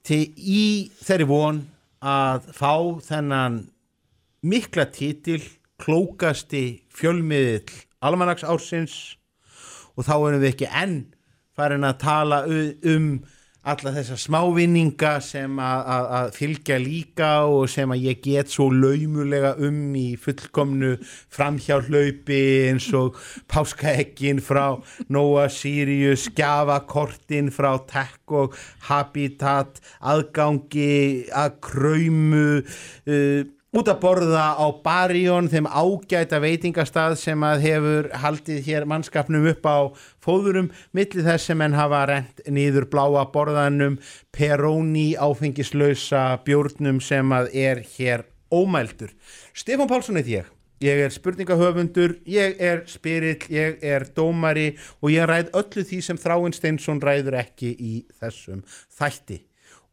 til 0.04 0.26
í 0.36 0.91
þeirri 1.02 1.28
von 1.30 1.64
að 2.02 2.52
fá 2.58 2.74
þennan 3.06 3.62
mikla 4.41 4.89
titil 4.91 5.41
klókasti 5.82 6.84
fjölmiðill 6.93 7.70
almanags 8.04 8.43
ársins 8.43 8.97
og 10.02 10.08
þá 10.08 10.16
erum 10.18 10.41
við 10.41 10.54
ekki 10.56 10.72
enn 10.82 10.97
farin 11.54 11.86
að 11.86 12.02
tala 12.02 12.41
um 12.49 13.14
alla 13.62 13.91
þessa 13.93 14.16
smávinninga 14.18 15.12
sem 15.22 15.60
að, 15.62 16.32
fylgja 16.34 16.80
líka 16.82 17.30
og 17.45 17.68
sem 17.70 17.91
að 17.93 18.08
ég 18.08 18.24
get 18.26 18.49
svo 18.49 18.72
laumulega 18.74 19.52
um 19.62 19.93
í 19.97 20.16
fullkomnu 20.18 20.95
framhjálaupi 21.30 22.41
eins 22.72 22.89
og 22.97 23.20
páskaekkin 23.52 24.41
frá 24.41 24.82
Noah 25.14 25.45
Sirius, 25.54 26.26
gjafakortin 26.34 27.54
frá 27.54 27.76
Tech 27.86 28.34
og 28.34 28.58
Habitat, 28.89 29.78
aðgangi 30.02 31.30
að 31.30 31.58
kröymu, 31.62 32.45
uh, 32.66 33.41
út 33.72 33.88
að 33.88 33.99
borða 34.01 34.45
á 34.59 34.67
Barjón, 34.84 35.47
þeim 35.47 35.67
ágæta 35.72 36.41
veitingastað 36.43 37.15
sem 37.22 37.43
að 37.47 37.61
hefur 37.63 38.09
haldið 38.19 38.65
hér 38.65 38.86
mannskapnum 38.89 39.47
upp 39.53 39.63
á 39.63 39.80
fóðurum, 40.24 40.67
milli 40.91 41.24
þess 41.24 41.47
sem 41.47 41.63
enn 41.63 41.78
hafa 41.80 42.01
rent 42.09 42.41
nýður 42.51 42.89
bláa 42.91 43.24
borðanum, 43.32 43.95
Peroni 44.36 45.13
áfengislausa 45.15 46.41
bjórnum 46.43 46.99
sem 46.99 47.32
að 47.32 47.47
er 47.55 47.84
hér 47.95 48.26
ómældur. 48.51 49.15
Stefán 49.55 49.88
Pálsson 49.88 50.19
heit 50.19 50.28
ég. 50.28 50.51
Ég 50.82 50.97
er 51.05 51.13
spurningahöfundur, 51.13 52.17
ég 52.26 52.59
er 52.59 52.84
spyrill, 52.89 53.45
ég 53.53 53.84
er 53.86 54.07
dómari 54.17 54.74
og 54.99 55.11
ég 55.13 55.30
ræð 55.30 55.51
öllu 55.55 55.86
því 55.86 55.99
sem 56.03 56.19
Þráin 56.19 56.55
Steinsson 56.57 56.99
ræður 56.99 57.38
ekki 57.38 57.69
í 57.78 57.95
þessum 58.19 58.63
þætti. 58.97 59.43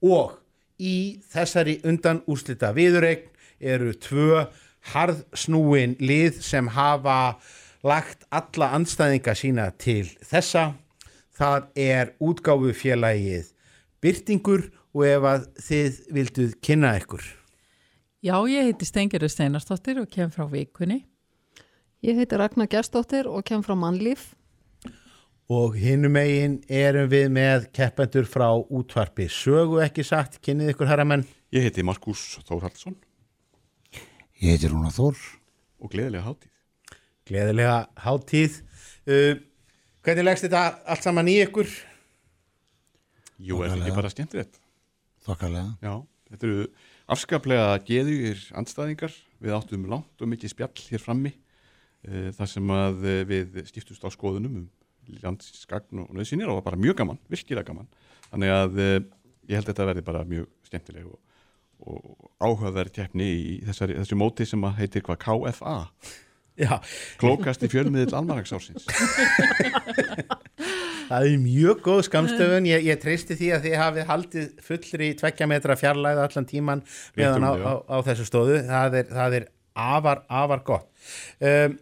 Og 0.02 0.38
í 0.80 1.20
þessari 1.28 1.76
undan 1.86 2.24
úrslita 2.26 2.72
viðureign 2.72 3.28
eru 3.60 3.92
tvö 3.94 4.46
harðsnúin 4.92 5.96
lið 6.00 6.40
sem 6.44 6.68
hafa 6.72 7.38
lagt 7.86 8.26
alla 8.34 8.72
anstæðinga 8.76 9.34
sína 9.38 9.68
til 9.78 10.06
þessa. 10.24 10.72
Það 11.38 11.68
er 11.78 12.14
útgáfu 12.18 12.72
félagið 12.74 13.52
byrtingur 14.02 14.68
og 14.94 15.04
ef 15.06 15.28
að 15.32 15.44
þið 15.68 16.00
vilduð 16.16 16.56
kynna 16.64 16.96
ykkur. 16.98 17.22
Já, 18.18 18.34
ég 18.50 18.66
heiti 18.66 18.86
Stengjörður 18.88 19.30
Steinarsdóttir 19.30 20.00
og 20.02 20.10
kem 20.10 20.32
frá 20.34 20.48
vikunni. 20.50 21.04
Ég 22.02 22.18
heiti 22.18 22.38
Ragnar 22.38 22.70
Gerstóttir 22.70 23.30
og 23.30 23.44
kem 23.46 23.62
frá 23.62 23.76
Mannlíf. 23.78 24.32
Og 25.48 25.78
hinum 25.80 26.12
megin 26.12 26.58
erum 26.68 27.08
við 27.08 27.30
með 27.32 27.70
keppendur 27.74 28.26
frá 28.28 28.50
útvarpi. 28.52 29.30
Sögu 29.32 29.80
ekki 29.80 30.04
sagt, 30.04 30.42
kynnið 30.44 30.74
ykkur 30.74 30.90
herramenn. 30.90 31.24
Ég 31.54 31.70
heiti 31.70 31.86
Markus 31.86 32.34
Þórhaldsson 32.44 32.98
Ég 34.38 34.54
heiti 34.54 34.68
Rúna 34.70 34.92
Þór. 34.94 35.18
og 35.82 35.90
gleðilega 35.90 36.22
hátíð. 36.22 36.50
Gleðilega 37.26 37.78
hátíð. 37.98 38.60
Uh, 39.02 39.40
hvernig 40.06 40.26
leggst 40.28 40.44
þetta 40.46 40.60
allt 40.86 41.02
saman 41.02 41.30
í 41.30 41.34
ykkur? 41.42 41.66
Jú, 43.42 43.58
er 43.64 43.72
þetta 43.72 43.88
ekki 43.88 43.96
bara 43.96 44.12
skemmtilegt? 44.12 44.60
Þokkalega. 45.26 45.74
Já, 45.82 45.92
þetta 46.30 46.48
eru 46.48 46.68
afskaplega 47.10 47.74
geðugir 47.88 48.46
andstæðingar. 48.62 49.18
Við 49.42 49.56
áttum 49.58 49.90
langt 49.90 50.22
og 50.22 50.30
mikið 50.30 50.54
spjall 50.54 50.86
hér 50.86 51.02
frammi 51.02 51.34
uh, 51.34 52.30
þar 52.38 52.54
sem 52.54 52.74
að 52.78 53.06
eh, 53.10 53.22
við 53.26 53.62
skiptust 53.72 54.06
á 54.06 54.10
skoðunum 54.14 54.60
um 54.62 55.18
landskagn 55.24 56.04
og 56.04 56.14
nöðsynir 56.14 56.46
og 56.46 56.54
það 56.54 56.60
var 56.60 56.70
bara 56.70 56.84
mjög 56.86 57.02
gaman, 57.02 57.18
virkilega 57.26 57.72
gaman. 57.72 57.90
Þannig 58.30 58.54
að 58.54 58.82
uh, 58.86 58.98
ég 59.50 59.58
held 59.58 59.66
að 59.66 59.72
þetta 59.72 59.90
verði 59.90 60.06
bara 60.12 60.26
mjög 60.30 60.46
skemmtileg 60.70 61.10
og 61.10 61.18
áhugaverð 62.42 62.94
keppni 62.96 63.28
í 63.28 63.58
þessari, 63.66 63.98
þessu 64.00 64.18
móti 64.18 64.46
sem 64.48 64.64
að 64.66 64.80
heitir 64.82 65.04
hvað 65.06 65.22
KFA. 65.24 65.76
Já. 66.58 66.74
Klókast 67.20 67.62
í 67.62 67.70
fjölmiðill 67.70 68.16
almanaksársins. 68.18 68.86
Það 71.08 71.24
er 71.24 71.36
mjög 71.40 71.78
góð 71.86 72.00
skamstöfun. 72.08 72.66
Ég, 72.68 72.82
ég 72.84 72.98
treysti 73.00 73.36
því 73.38 73.50
að 73.56 73.62
þið 73.64 73.76
hafið 73.80 74.08
haldið 74.10 74.48
fullri 74.66 75.06
tveggja 75.16 75.48
metra 75.48 75.76
fjarlæða 75.80 76.26
allan 76.28 76.48
tíman 76.50 76.82
meðan 77.16 77.46
á, 77.48 77.52
á, 77.56 77.72
á 77.80 77.96
þessu 78.04 78.26
stóðu. 78.28 78.58
Það 78.68 78.98
er, 79.00 79.12
það 79.14 79.36
er 79.38 79.46
afar, 79.78 80.20
afar 80.28 80.64
gott. 80.66 80.90
Um, 81.40 81.78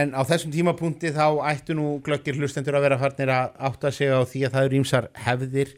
en 0.00 0.16
á 0.18 0.22
þessum 0.26 0.54
tímapunkti 0.54 1.12
þá 1.14 1.26
ættu 1.52 1.76
nú 1.78 1.92
glöggir 2.06 2.40
hlustendur 2.40 2.78
að 2.78 2.88
vera 2.88 2.98
farnir 2.98 3.30
að 3.36 3.54
átta 3.70 3.94
sig 3.94 4.10
á 4.10 4.18
því 4.26 4.44
að 4.48 4.56
það 4.56 4.68
eru 4.68 4.80
ímsar 4.80 5.10
hefðir. 5.28 5.74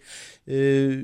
Uh, 0.49 0.97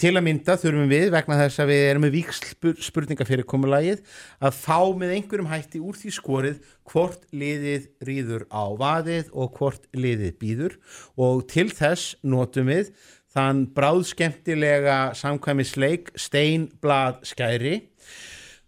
til 0.00 0.12
að 0.14 0.24
mynda 0.26 0.56
þurfum 0.60 0.90
við 0.90 1.06
vegna 1.14 1.38
þess 1.40 1.62
að 1.62 1.70
við 1.72 1.84
erum 1.88 2.04
með 2.04 2.16
víksl 2.16 2.74
spurninga 2.84 3.26
fyrir 3.28 3.46
komulagið 3.48 4.02
að 4.42 4.58
fá 4.58 4.80
með 4.98 5.14
einhverjum 5.16 5.50
hætti 5.50 5.80
úr 5.80 5.96
því 6.00 6.12
skorið 6.16 6.58
hvort 6.90 7.24
liðið 7.32 7.86
rýður 8.04 8.44
á 8.52 8.64
vaðið 8.80 9.30
og 9.32 9.54
hvort 9.56 9.88
liðið 9.96 10.36
býður 10.42 10.76
og 11.16 11.46
til 11.50 11.68
þess 11.72 12.14
notum 12.22 12.68
við 12.72 12.92
þann 13.30 13.64
bráðskemmtilega 13.76 14.98
samkvæmisleik 15.18 16.10
Steinblad 16.18 17.22
skæri 17.28 17.76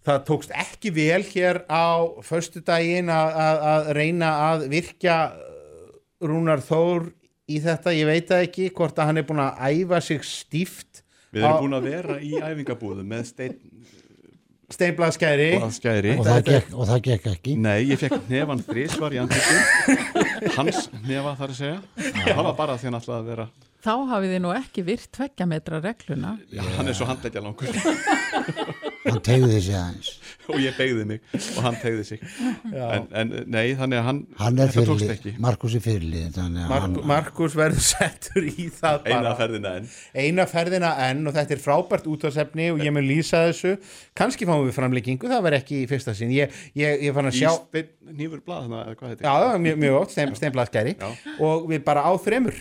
það 0.06 0.22
tókst 0.28 0.54
ekki 0.58 0.92
vel 0.94 1.22
hér 1.26 1.62
á 1.66 2.08
föstudaginn 2.26 3.10
að, 3.12 3.34
að, 3.38 3.90
reyna 3.98 4.30
að 4.50 4.68
virkja 4.72 5.16
Rúnar 6.22 6.62
Þór 6.62 7.10
í 7.50 7.58
þetta, 7.62 7.94
ég 7.96 8.08
veit 8.08 8.28
það 8.30 8.44
ekki 8.46 8.68
hvort 8.76 8.98
að 8.98 9.10
hann 9.10 9.22
er 9.22 9.26
búin 9.28 9.42
að 9.42 9.62
æfa 9.72 10.00
sig 10.04 10.26
stíft 10.26 11.02
Við 11.32 11.46
erum 11.48 11.64
búin 11.64 11.78
að 11.78 11.88
vera 11.88 12.18
í 12.20 12.32
æfingabúðum 12.38 13.08
með 13.08 13.26
stein 13.30 13.58
Steinblad 14.72 15.12
skæri 15.12 15.50
skæri 15.74 16.14
Og 16.16 16.24
og 16.24 16.86
það 16.88 17.00
gekk 17.08 17.26
ekki. 17.34 17.56
Nei, 17.60 17.90
ég 17.90 18.00
fekk 18.00 18.28
nefan 18.30 18.62
þrísvar 18.64 19.16
í 19.16 19.20
andlutinu 19.20 20.52
Hans 20.56 20.86
nefa 21.04 21.34
þar 21.38 21.52
að 21.52 21.58
segja. 21.58 21.80
Það 22.22 22.40
var 22.46 22.56
bara 22.56 22.78
því 22.78 22.88
hann 22.88 22.98
ætlaði 23.00 23.18
að 23.18 23.28
vera 23.32 23.48
Þá 23.82 23.94
hafið 24.12 24.32
þið 24.32 24.42
nú 24.44 24.50
ekki 24.54 24.82
virt 24.86 25.08
tveggja 25.10 25.46
metra 25.50 25.80
regluna. 25.82 26.36
Já, 26.54 26.62
hann 26.76 26.86
er 26.86 26.94
svo 26.94 27.08
handleggja 27.08 27.42
langur 27.42 27.66
Hann 29.02 29.22
tegði 29.26 29.60
sig 29.64 29.74
aðeins. 29.74 30.10
og 30.52 30.58
ég 30.62 30.76
beigði 30.78 31.04
mig 31.06 31.20
og 31.56 31.60
hann 31.64 31.76
tegði 31.82 32.04
sig. 32.06 32.20
En, 32.70 33.06
en 33.18 33.32
nei, 33.50 33.72
þannig 33.78 33.98
að 33.98 34.06
hann, 34.08 34.20
Hann 34.38 34.60
er 34.62 34.72
ekki. 35.14 35.32
Markus 35.42 35.74
er 35.78 35.86
að 35.86 36.56
Mark, 36.70 36.84
hann, 36.84 36.96
Markus 37.10 37.56
verður 37.58 37.82
settur 37.92 38.46
í 38.46 38.68
það 38.74 39.00
bara. 39.06 39.16
Eina 39.18 39.34
ferðina 39.38 39.72
enn. 39.78 39.88
eina 40.14 40.46
ferðina 40.50 40.92
enn 41.08 41.26
og 41.30 41.36
þetta 41.36 41.56
er 41.56 41.62
frábært 41.62 42.08
útvarsefni 42.10 42.68
og 42.74 42.82
ég 42.84 42.94
mun 42.94 43.06
lýsa 43.06 43.44
þessu. 43.48 43.74
Kannski 44.18 44.48
fáum 44.48 44.66
við 44.68 44.76
framleikingu, 44.78 45.30
það 45.30 45.46
verður 45.48 45.58
ekki 45.62 45.80
í 45.82 45.88
fyrsta 45.90 46.14
sinn. 46.18 46.34
Ég, 46.34 46.54
ég, 46.78 47.06
ég 47.08 47.16
fann 47.16 47.30
að 47.30 47.38
sjá 47.40 47.50
nýfur 48.12 48.42
að 48.42 48.94
hvað 48.98 49.14
heitir 49.14 49.26
já, 49.26 49.32
það 49.32 49.48
var 49.48 49.64
mjög, 49.66 49.80
mjög 49.86 49.98
ótt, 50.00 50.14
stein, 50.14 50.36
steinbladskæri 50.38 50.94
Já. 50.98 51.10
og 51.42 51.66
við 51.70 51.84
bara 51.86 52.04
á 52.06 52.12
þremur. 52.22 52.58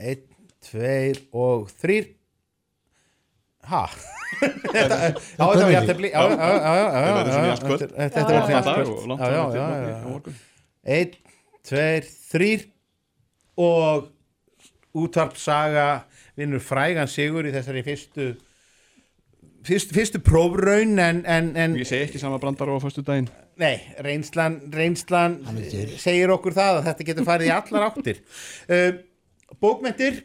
Einn, 0.00 0.24
tveir 0.64 1.20
og 1.36 1.68
þrýr 1.80 2.13
ha? 3.70 3.84
Þetta, 4.34 4.96
já, 4.98 5.12
þetta 5.14 5.46
var 5.46 5.72
jafntefli. 5.74 6.10
Já, 6.10 6.22
já, 6.22 6.32
já, 6.34 6.86
þetta- 8.14 8.80
var 9.44 10.08
morgun. 10.08 10.40
einn, 10.96 11.14
tveir, 11.64 12.08
þrýr 12.32 12.66
og 13.64 14.10
útvarpsaga 14.94 15.86
vinnur 16.38 16.62
frægan 16.62 17.10
sigur 17.10 17.46
í 17.46 17.54
þessari 17.54 17.84
fyrstu 17.86 18.28
fyrstu, 19.64 19.94
fyrstu 19.96 20.20
prófraun 20.24 20.98
en, 20.98 21.22
en, 21.26 21.50
en 21.56 21.78
Ég 21.78 21.88
segi 21.88 22.08
ekki 22.08 22.20
sama 22.22 22.40
brandar 22.42 22.70
á 22.70 22.78
fyrstu 22.82 23.04
daginn 23.06 23.30
nei, 23.60 23.78
reynslan, 24.02 24.58
reynslan 24.74 25.38
segir 26.00 26.32
okkur 26.34 26.56
það 26.56 26.80
að 26.80 26.86
þetta 26.88 27.08
getur 27.10 27.26
farið 27.28 27.50
í 27.50 27.52
allar 27.54 27.84
áttir. 27.86 28.22
Uh, 28.66 28.96
bókmentir 29.62 30.22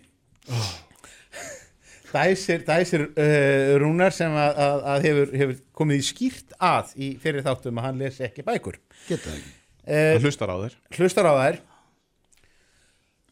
Dæsir, 2.10 2.64
dæsir 2.66 3.04
uh, 3.08 3.74
Rúnar 3.82 4.14
sem 4.16 4.34
að, 4.34 4.62
að, 4.66 4.86
að 4.94 5.08
hefur, 5.08 5.34
hefur 5.42 5.58
komið 5.78 6.00
í 6.02 6.06
skýrt 6.10 6.56
að 6.58 6.96
í 6.98 7.10
fyrir 7.22 7.46
þáttum 7.46 7.78
að 7.82 7.86
hann 7.90 8.00
lesi 8.02 8.26
ekki 8.26 8.46
bækur. 8.48 8.80
Geta 9.08 9.30
það 9.30 9.36
ekki. 9.38 9.52
uh, 9.84 10.14
Hann 10.16 10.26
hlustar 10.26 10.50
á 10.50 10.58
þér 10.64 10.80
hlustar 10.98 11.30
á 11.30 11.34
þær. 11.38 11.60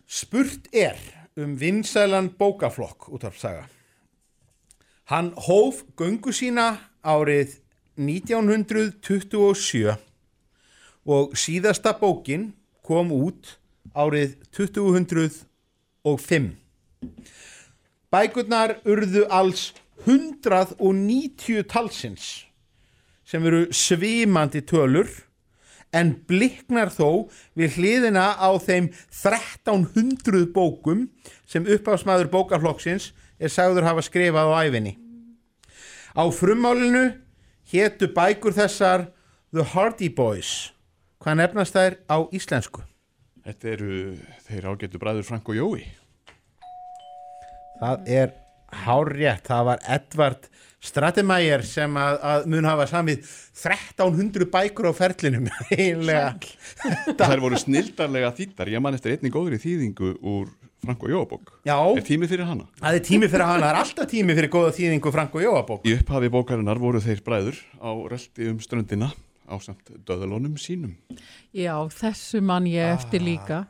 Spurt 0.08 0.70
er 0.72 1.02
um 1.38 1.58
vinsælan 1.60 2.30
bókaflokk 2.38 3.10
útvarpsaga 3.14 3.66
hann 5.08 5.32
hóf 5.48 5.84
göngu 5.96 6.34
sína 6.36 6.78
árið 7.04 7.58
1927 7.98 9.96
og 11.08 11.36
síðasta 11.40 11.94
bókin 11.96 12.50
kom 12.84 13.12
út 13.16 13.54
árið 13.96 14.36
2005 14.52 16.50
bækurnar 18.14 18.78
urðu 18.88 19.26
alls 19.34 19.72
190 20.06 21.66
talsins 21.68 22.28
sem 23.28 23.44
eru 23.44 23.66
svimandi 23.76 24.62
tölur 24.64 25.10
en 25.96 26.14
bliknar 26.30 26.92
þó 26.92 27.28
við 27.58 27.80
hliðina 27.80 28.30
á 28.40 28.50
þeim 28.60 28.90
1300 29.12 30.48
bókum 30.56 31.08
sem 31.48 31.68
uppáðsmaður 31.68 32.32
bókaflokksins 32.32 33.12
er 33.40 33.52
sagður 33.52 33.88
hafa 33.88 34.04
skrifað 34.06 34.52
á 34.52 34.56
æfinni. 34.68 34.98
Á 36.16 36.24
frummálinu 36.34 37.06
hétu 37.72 38.10
bækur 38.16 38.56
þessar 38.56 39.10
The 39.54 39.64
Hardy 39.74 40.10
Boys. 40.10 40.74
Hvað 41.24 41.40
nefnast 41.42 41.76
þær 41.76 42.00
á 42.08 42.18
íslensku? 42.36 42.84
Þetta 43.48 43.72
eru 43.72 43.94
þeir 44.48 44.68
ágættu 44.72 45.00
bræður 45.00 45.28
Frank 45.28 45.48
og 45.52 45.56
Jói 45.60 45.88
Það 47.82 48.12
er 48.20 48.32
hárrétt. 48.86 49.46
Það 49.48 49.66
var 49.72 49.84
Edvard 49.98 50.48
Stratemeyer 50.88 51.64
sem 51.66 51.96
að, 52.00 52.18
að 52.22 52.46
mun 52.54 52.68
hafa 52.70 52.86
samið 52.90 53.24
1300 53.58 54.48
bækur 54.54 54.90
á 54.90 54.94
ferlinum. 54.96 55.48
Þær 57.18 57.42
voru 57.44 57.60
snildarlega 57.60 58.30
þýttar 58.38 58.70
Ég 58.72 58.84
man 58.84 58.96
eftir 58.98 59.16
einni 59.18 59.32
góðri 59.34 59.60
þýðingu 59.62 60.14
úr 60.22 60.52
Frank 60.86 61.02
og 61.04 61.10
Jói 61.12 61.24
bók 61.32 61.54
Já, 61.66 61.76
Er 61.98 62.06
tími 62.06 62.30
fyrir 62.30 62.46
hana? 62.48 62.68
það 62.80 63.00
er 63.00 63.06
tími 63.08 63.30
fyrir 63.32 63.48
hana. 63.50 63.64
Það 63.66 63.72
er 63.74 63.80
alltaf 63.82 64.10
tími 64.12 64.36
fyrir 64.38 64.52
góða 64.54 64.74
þýðingu 64.78 65.14
Frank 65.16 65.36
og 65.36 65.44
Jóabók. 65.48 65.88
Í 65.90 65.96
upphafi 65.98 66.30
bókarinnar 66.34 66.80
voru 66.82 67.02
þeir 67.04 67.24
bræður 67.26 67.58
á 67.82 67.90
relti 68.14 68.52
um 68.52 68.60
ströndina 68.64 69.10
á 69.50 69.56
samt 69.64 69.90
döðalónum 70.06 70.58
sínum 70.62 70.94
Já, 71.56 71.74
þessu 71.98 72.44
mann 72.46 72.68
ég 72.70 72.94
eftir 72.94 73.24
líka. 73.26 73.64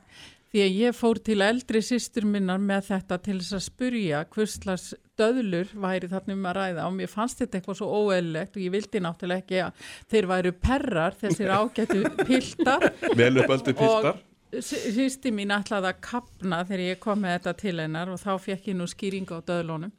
Því 0.48 0.62
að 0.64 0.78
ég 0.80 0.95
fór 0.95 1.20
til 1.28 1.41
eldri 1.43 1.82
systur 1.84 2.28
minnar 2.28 2.62
með 2.64 2.86
þetta 2.91 3.18
til 3.26 3.36
þess 3.41 3.58
að 3.58 3.66
spurja 3.66 4.22
hvurslags 4.32 4.93
döðlur 5.20 5.74
væri 5.76 6.08
þarna 6.12 6.38
um 6.38 6.48
að 6.48 6.58
ræða 6.60 6.86
og 6.88 6.95
mér 6.95 7.12
fannst 7.12 7.41
þetta 7.41 7.60
eitthvað 7.60 7.80
svo 7.82 7.89
óeðlilegt 7.89 8.56
og 8.56 8.64
ég 8.64 8.74
vildi 8.78 9.02
náttúrulega 9.04 9.43
ekki 9.43 9.60
að 9.66 9.91
þeir 10.14 10.30
væru 10.32 10.54
perrar, 10.68 11.20
þessir 11.20 11.52
ágættu 11.52 12.00
piltar 12.30 12.88
Vel 13.18 13.34
upp 13.43 13.56
öldu 13.58 13.76
piltar 13.76 14.24
sýsti 14.64 15.32
mín 15.36 15.52
ætlaði 15.52 15.91
að 15.91 16.04
kapna 16.08 16.62
þegar 16.66 16.84
ég 16.86 17.00
kom 17.04 17.20
með 17.24 17.38
þetta 17.38 17.54
til 17.62 17.76
hennar 17.82 18.12
og 18.14 18.22
þá 18.22 18.32
fekk 18.39 18.70
ég 18.72 18.78
nú 18.80 18.88
skýringu 18.88 19.39
á 19.39 19.41
döðlunum. 19.43 19.91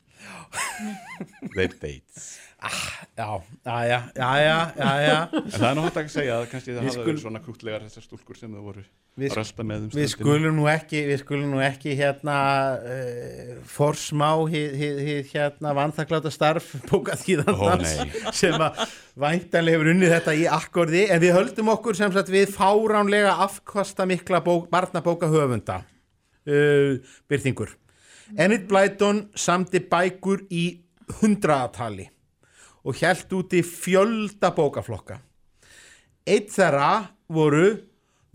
Their 1.55 1.75
dates 1.79 2.37
Já, 2.59 3.43
já, 3.65 4.03
já, 4.15 4.73
já. 5.03 5.19
En 5.31 5.53
það 5.53 5.69
er 5.69 5.81
hægt 5.85 5.99
að 6.01 6.09
segja 6.11 6.39
að 6.41 6.49
kannski 6.51 6.73
það 6.75 6.89
hafa 6.89 7.05
verið 7.07 7.21
svona 7.23 7.41
krútlegar 7.45 7.85
þessar 7.87 8.03
stúlkur 8.03 8.39
sem 8.39 8.51
þau 8.51 8.65
voru 8.65 8.83
Við, 9.19 9.35
um 9.63 9.87
við 9.95 10.11
skulum 10.13 10.59
nú 10.59 10.67
ekki 10.71 11.01
við 11.07 11.23
skulum 11.23 11.55
nú 11.55 11.63
ekki 11.63 11.95
hérna 11.99 12.35
uh, 12.79 13.55
forsmá 13.67 14.29
hið, 14.51 14.77
hið, 14.79 15.01
hið 15.07 15.33
hérna 15.33 15.75
vanþakláta 15.79 16.35
starf 16.35 16.69
bókaþýðandans 16.91 17.97
Ó, 17.99 18.07
sem 18.35 18.55
að 18.55 18.85
væntanlega 19.19 19.79
hefur 19.79 19.93
unnið 19.95 20.15
þetta 20.17 20.39
í 20.39 20.47
akkordi 20.59 21.09
en 21.15 21.23
við 21.23 21.35
höldum 21.39 21.75
okkur 21.75 21.99
sem 21.99 22.15
sagt 22.15 22.31
við 22.35 22.55
fáránlega 22.55 23.39
afkvasta 23.47 24.07
mikla 24.07 24.43
bók, 24.43 24.67
barnabóka 24.71 25.31
höfunda 25.31 25.83
uh, 25.83 26.99
byrtingur 27.31 27.75
Enid 28.37 28.67
Blyton 28.69 29.23
samdi 29.33 29.81
bækur 29.89 30.43
í 30.53 30.65
hundraðatali 31.21 32.05
og 32.85 32.99
hjælt 33.01 33.33
úti 33.33 33.63
fjölda 33.65 34.51
bókaflokka 34.53 35.17
Eitt 36.29 36.51
þeirra 36.53 37.09
voru 37.33 37.71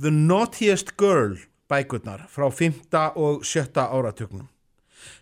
The 0.02 0.10
Naughtiest 0.10 0.96
Girl 0.98 1.38
bækurnar 1.70 2.26
frá 2.26 2.48
5. 2.50 2.80
og 3.14 3.46
7. 3.46 3.70
áratugnum. 3.78 4.48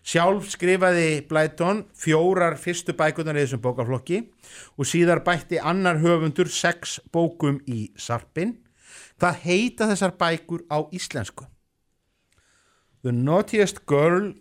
Sjálf 0.00 0.48
skrifaði 0.54 1.20
Blyton 1.28 1.82
fjórar 1.92 2.56
fyrstu 2.56 2.94
bækurnar 2.96 3.36
í 3.36 3.44
þessum 3.44 3.60
bókaflokki 3.66 4.22
og 4.78 4.88
síðar 4.88 5.20
bætti 5.26 5.60
annar 5.60 6.00
höfundur 6.00 6.48
sex 6.48 6.96
bókum 7.12 7.60
í 7.68 7.90
sarpin. 8.00 8.56
Hvað 9.20 9.44
heita 9.44 9.90
þessar 9.92 10.16
bækur 10.16 10.64
á 10.72 10.80
íslensku? 10.88 11.44
The 13.04 13.12
Naughtiest 13.12 13.84
Girl 13.84 14.32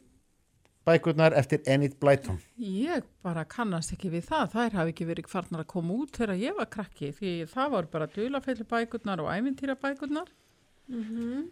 bækurnar 0.87 1.35
eftir 1.37 1.61
Enid 1.69 1.97
Blyton. 2.01 2.39
Ég 2.57 3.05
bara 3.23 3.43
kannast 3.45 3.93
ekki 3.95 4.11
við 4.13 4.27
það. 4.29 4.53
Þær 4.55 4.77
hafi 4.79 4.93
ekki 4.95 5.09
verið 5.09 5.31
farnar 5.31 5.63
að 5.63 5.71
koma 5.73 5.97
út 6.01 6.17
þegar 6.17 6.41
ég 6.41 6.57
var 6.57 6.69
krakki 6.73 7.11
því 7.17 7.33
það 7.51 7.73
voru 7.75 7.91
bara 7.95 8.09
dulafelli 8.15 8.67
bækurnar 8.71 9.23
og 9.23 9.29
ævintýra 9.33 9.77
bækurnar. 9.81 10.31
Mhm. 10.89 11.49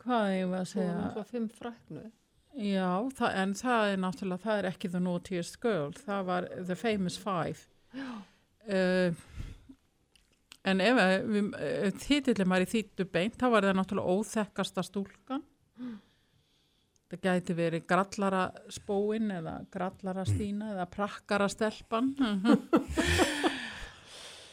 Hvað 0.00 0.30
eigum 0.32 0.54
við 0.54 0.60
að 0.60 0.70
segja? 0.70 0.94
náttúrulega 0.96 1.28
fimm 1.28 1.48
fræknu. 1.52 2.06
Já, 2.56 2.88
það, 3.14 3.34
en 3.42 3.52
það 3.54 3.90
er 3.92 4.00
náttúrulega, 4.02 4.42
það 4.42 4.58
er 4.58 4.68
ekki 4.70 4.90
The 4.90 5.00
Naughtiest 5.04 5.60
Girl, 5.62 5.92
það 5.92 6.24
var 6.24 6.48
The 6.66 6.74
Famous 6.74 7.18
Five. 7.20 7.66
Uh, 8.66 9.12
en 10.64 10.80
ef 10.84 11.00
uh, 11.00 11.90
titillin 12.02 12.50
var 12.52 12.64
í 12.64 12.68
þýttu 12.68 13.06
beint, 13.12 13.38
þá 13.40 13.46
var 13.54 13.64
það 13.68 13.78
náttúrulega 13.80 14.16
óþekkasta 14.18 14.84
stúlkan. 14.84 15.44
Það 17.10 17.22
gæti 17.26 17.54
verið 17.58 17.86
grallara 17.90 18.42
spóin 18.70 19.32
eða 19.34 19.56
grallara 19.72 20.22
stína 20.28 20.68
eða 20.76 20.84
prakkara 20.92 21.48
stelpan. 21.50 22.12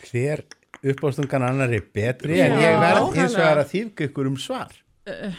Hver 0.07 0.43
uppástungan 0.87 1.43
annar 1.43 1.73
er 1.73 1.83
betri 1.93 2.39
en 2.41 2.53
Já, 2.55 2.61
ég 2.63 2.79
verð 2.81 3.07
hins 3.11 3.35
nákvæmlega. 3.35 3.43
vegar 3.43 3.61
að 3.63 3.71
þýðka 3.73 4.07
ykkur 4.07 4.29
um 4.31 4.37
svar. 4.41 4.73
uh, 5.09 5.37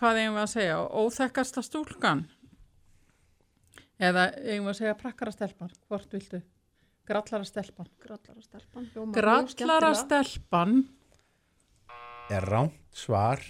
hvað 0.00 0.20
eigum 0.22 0.36
við 0.36 0.42
að 0.44 0.52
segja? 0.54 0.76
Óþekkasta 1.04 1.62
stúlkan? 1.64 2.22
Eða 4.00 4.26
eigum 4.40 4.66
við 4.66 4.72
að 4.74 4.78
segja 4.80 4.96
prakkara 5.00 5.34
stelpan? 5.34 5.72
Hvort 5.88 6.12
viltu? 6.16 6.40
Grallara 7.10 7.46
stelpan? 7.48 7.88
Grallara 8.04 8.44
stelpan. 8.44 8.90
Grallara 9.14 9.94
stelpan. 9.98 10.76
Er 12.30 12.46
rámt 12.46 12.78
svar. 12.94 13.42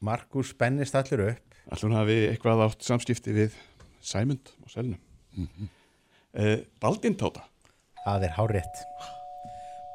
Markus 0.00 0.54
spennist 0.54 0.96
allur 0.96 1.26
upp. 1.30 1.58
Allur 1.72 1.96
hafi 1.98 2.22
eitthvað 2.30 2.64
átt 2.68 2.86
samskipti 2.86 3.34
við 3.36 3.58
Sæmund 4.00 4.54
og 4.62 4.70
Selnum? 4.70 5.00
Mm 5.36 5.48
-hmm. 5.48 6.64
Baldin 6.80 7.16
Tóta 7.16 7.44
það 8.06 8.26
er 8.28 8.34
hárétt 8.38 8.82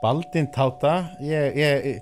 Baldin 0.01 0.47
Táta 0.51 0.95
ég, 1.23 1.57
ég, 1.57 1.99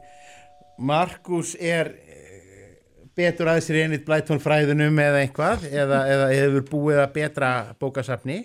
Markus 0.79 1.53
er 1.59 1.91
eh, 1.91 2.77
betur 3.17 3.51
aðeins 3.51 3.67
sér 3.67 3.81
einnig 3.83 4.05
blætón 4.07 4.41
fræðunum 4.41 5.01
eða 5.03 5.23
eitthvað 5.25 5.67
eða, 5.69 6.03
eða 6.13 6.29
hefur 6.33 6.67
búið 6.71 7.01
að 7.03 7.11
betra 7.19 7.51
bókasafni 7.81 8.39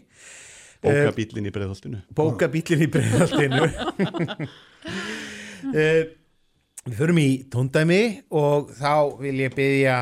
Bókabíllinn 0.84 1.48
í 1.48 1.54
breiðholtinu. 1.54 2.02
Bókabíllinn 2.16 2.84
í 2.84 2.90
breiðholtinu. 2.92 3.70
Uh, 5.72 6.02
við 6.88 7.00
förum 7.00 7.20
í 7.22 7.30
tóndæmi 7.52 8.02
og 8.34 8.70
þá 8.76 8.94
vil 9.22 9.34
ég 9.40 9.56
byggja 9.56 9.98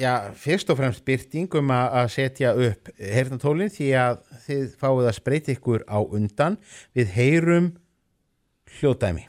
já, 0.00 0.12
fyrst 0.40 0.72
og 0.72 0.80
fremst 0.80 1.04
byrting 1.06 1.52
um 1.60 1.72
að 1.76 2.10
setja 2.16 2.54
upp 2.56 2.90
heyrnatólinn 2.96 3.72
því 3.72 3.92
að 4.00 4.20
þið 4.46 4.66
fáið 4.80 5.10
að 5.10 5.16
spreyti 5.20 5.56
ykkur 5.56 5.86
á 5.88 5.98
undan. 6.00 6.60
Við 6.96 7.16
heyrum 7.16 7.72
hljóðdæmi 8.78 9.28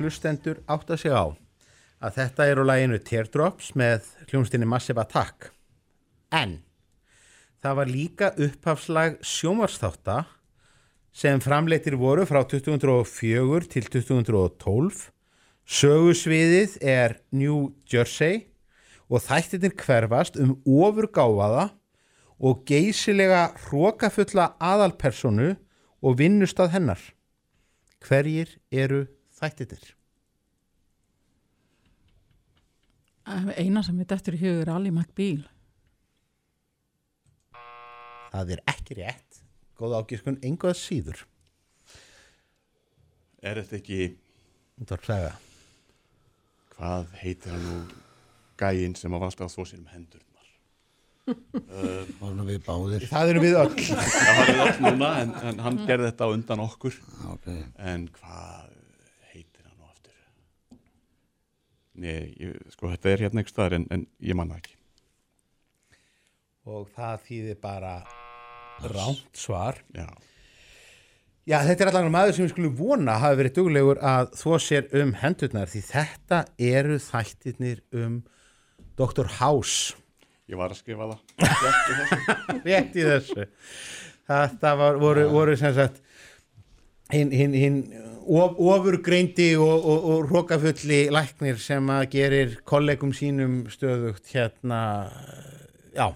hlustendur 0.00 0.64
átt 0.66 0.90
að 0.90 1.04
segja 1.04 1.22
á 1.22 1.26
að 2.00 2.16
þetta 2.16 2.48
er 2.48 2.60
á 2.60 2.64
læginu 2.64 2.98
Teardrops 3.04 3.70
með 3.76 4.08
hljónstinni 4.30 4.68
Massive 4.68 5.02
Attack. 5.04 5.50
En 6.32 6.60
það 7.60 7.76
var 7.76 7.90
líka 7.92 8.30
upphafslag 8.40 9.18
sjómarsþátta 9.20 10.22
sem 11.12 11.42
framleitir 11.44 11.98
voru 12.00 12.24
frá 12.24 12.40
2004 12.48 13.68
til 13.68 13.88
2012 13.92 15.10
sögusviðið 15.70 16.78
er 16.82 17.18
New 17.30 17.74
Jersey 17.90 18.46
og 19.10 19.22
þættirnir 19.26 19.76
hverfast 19.78 20.38
um 20.40 20.56
ofurgáfaða 20.64 21.68
og 22.40 22.64
geysilega 22.66 23.50
hrókafulla 23.66 24.54
aðalpersonu 24.56 25.52
og 26.00 26.16
vinnustað 26.16 26.72
hennar. 26.74 27.00
Hverjir 28.00 28.56
eru 28.72 29.04
þættirnir? 29.40 29.88
Eina 33.60 33.82
sem 33.86 33.98
við 34.00 34.10
dettur 34.10 34.36
í 34.36 34.42
hugur 34.42 34.64
er 34.66 34.72
Ali 34.74 34.90
McBeal. 34.90 35.44
Það 38.30 38.54
er 38.56 38.64
ekki 38.70 38.96
rétt. 39.00 39.42
Góð 39.78 39.96
ágiskun, 40.00 40.38
engoð 40.46 40.76
síður. 40.78 41.22
Er 43.40 43.62
þetta 43.62 43.78
ekki 43.80 44.00
Útvarpsaga. 44.80 45.32
Hvað 46.74 47.14
heitir 47.20 47.52
hann 47.52 47.64
nú 47.66 47.78
gæinn 48.60 48.96
sem 48.96 49.12
að 49.12 49.24
valda 49.26 49.46
að 49.46 49.54
þó 49.54 49.62
sér 49.68 49.80
um 49.80 49.88
hendurnar 49.92 50.26
uh, 51.30 52.04
Það 52.18 52.26
erum 52.30 52.48
við 52.48 52.60
báðir. 52.64 53.06
Það 53.10 53.32
erum 53.32 53.44
við 53.44 53.56
öll. 53.60 53.74
Það 54.14 54.38
var 54.38 54.50
við 54.50 54.62
öll 54.64 54.84
núna 54.86 55.10
en, 55.20 55.34
en 55.50 55.64
hann 55.66 55.80
gerði 55.84 56.08
þetta 56.10 56.28
á 56.28 56.34
undan 56.36 56.64
okkur 56.64 56.96
okay. 57.34 57.64
En 57.92 58.06
hvað 58.16 58.72
heitir 59.34 59.66
hann 59.66 59.76
nú 59.76 59.88
aftur? 59.90 60.16
Nei, 61.98 62.30
ég, 62.38 62.54
sko 62.74 62.90
þetta 62.92 63.10
er 63.10 63.24
hérna 63.26 63.40
einhvers 63.40 63.54
staðar 63.54 63.78
en, 63.80 63.86
en 63.90 64.06
ég 64.22 64.38
manna 64.38 64.60
ekki 64.60 64.76
Og 66.70 66.84
það 66.94 67.22
þýðir 67.26 67.56
bara 67.58 67.94
rámt 68.84 69.36
svar. 69.36 69.80
Já. 69.96 70.06
Já, 71.48 71.56
þetta 71.66 71.82
er 71.82 71.90
allan 71.90 72.12
maður 72.12 72.36
sem 72.36 72.44
við 72.44 72.52
skulum 72.52 72.74
vona 72.78 73.16
hafi 73.18 73.38
verið 73.40 73.54
duglegur 73.56 74.00
að 74.06 74.34
þó 74.38 74.50
sér 74.62 74.90
um 75.00 75.14
hendurnar 75.18 75.70
því 75.72 75.80
þetta 75.88 76.42
eru 76.68 76.98
þættirnir 77.02 77.80
um 77.96 78.20
Dr. 79.00 79.26
House. 79.40 79.96
Ég 80.50 80.60
var 80.60 80.74
að 80.74 80.82
skrifa 80.82 81.08
það. 81.10 82.60
Rétt 82.66 82.98
í 82.98 83.06
þessu. 83.06 83.48
Þetta 84.30 84.72
var, 84.78 84.98
voru, 85.02 85.24
voru 85.32 85.56
sem 85.58 85.72
sagt 85.74 85.96
hinn 87.12 87.32
hin, 87.34 87.54
hin, 87.56 87.76
of, 88.26 88.58
ofurgreindi 88.58 89.52
og, 89.56 89.84
og, 89.84 90.08
og 90.12 90.30
rókafulli 90.30 91.02
læknir 91.12 91.60
sem 91.62 91.90
að 91.92 92.06
gerir 92.14 92.56
kollegum 92.68 93.14
sínum 93.16 93.62
stöðugt 93.72 94.30
hérna 94.34 94.82
já. 95.96 96.10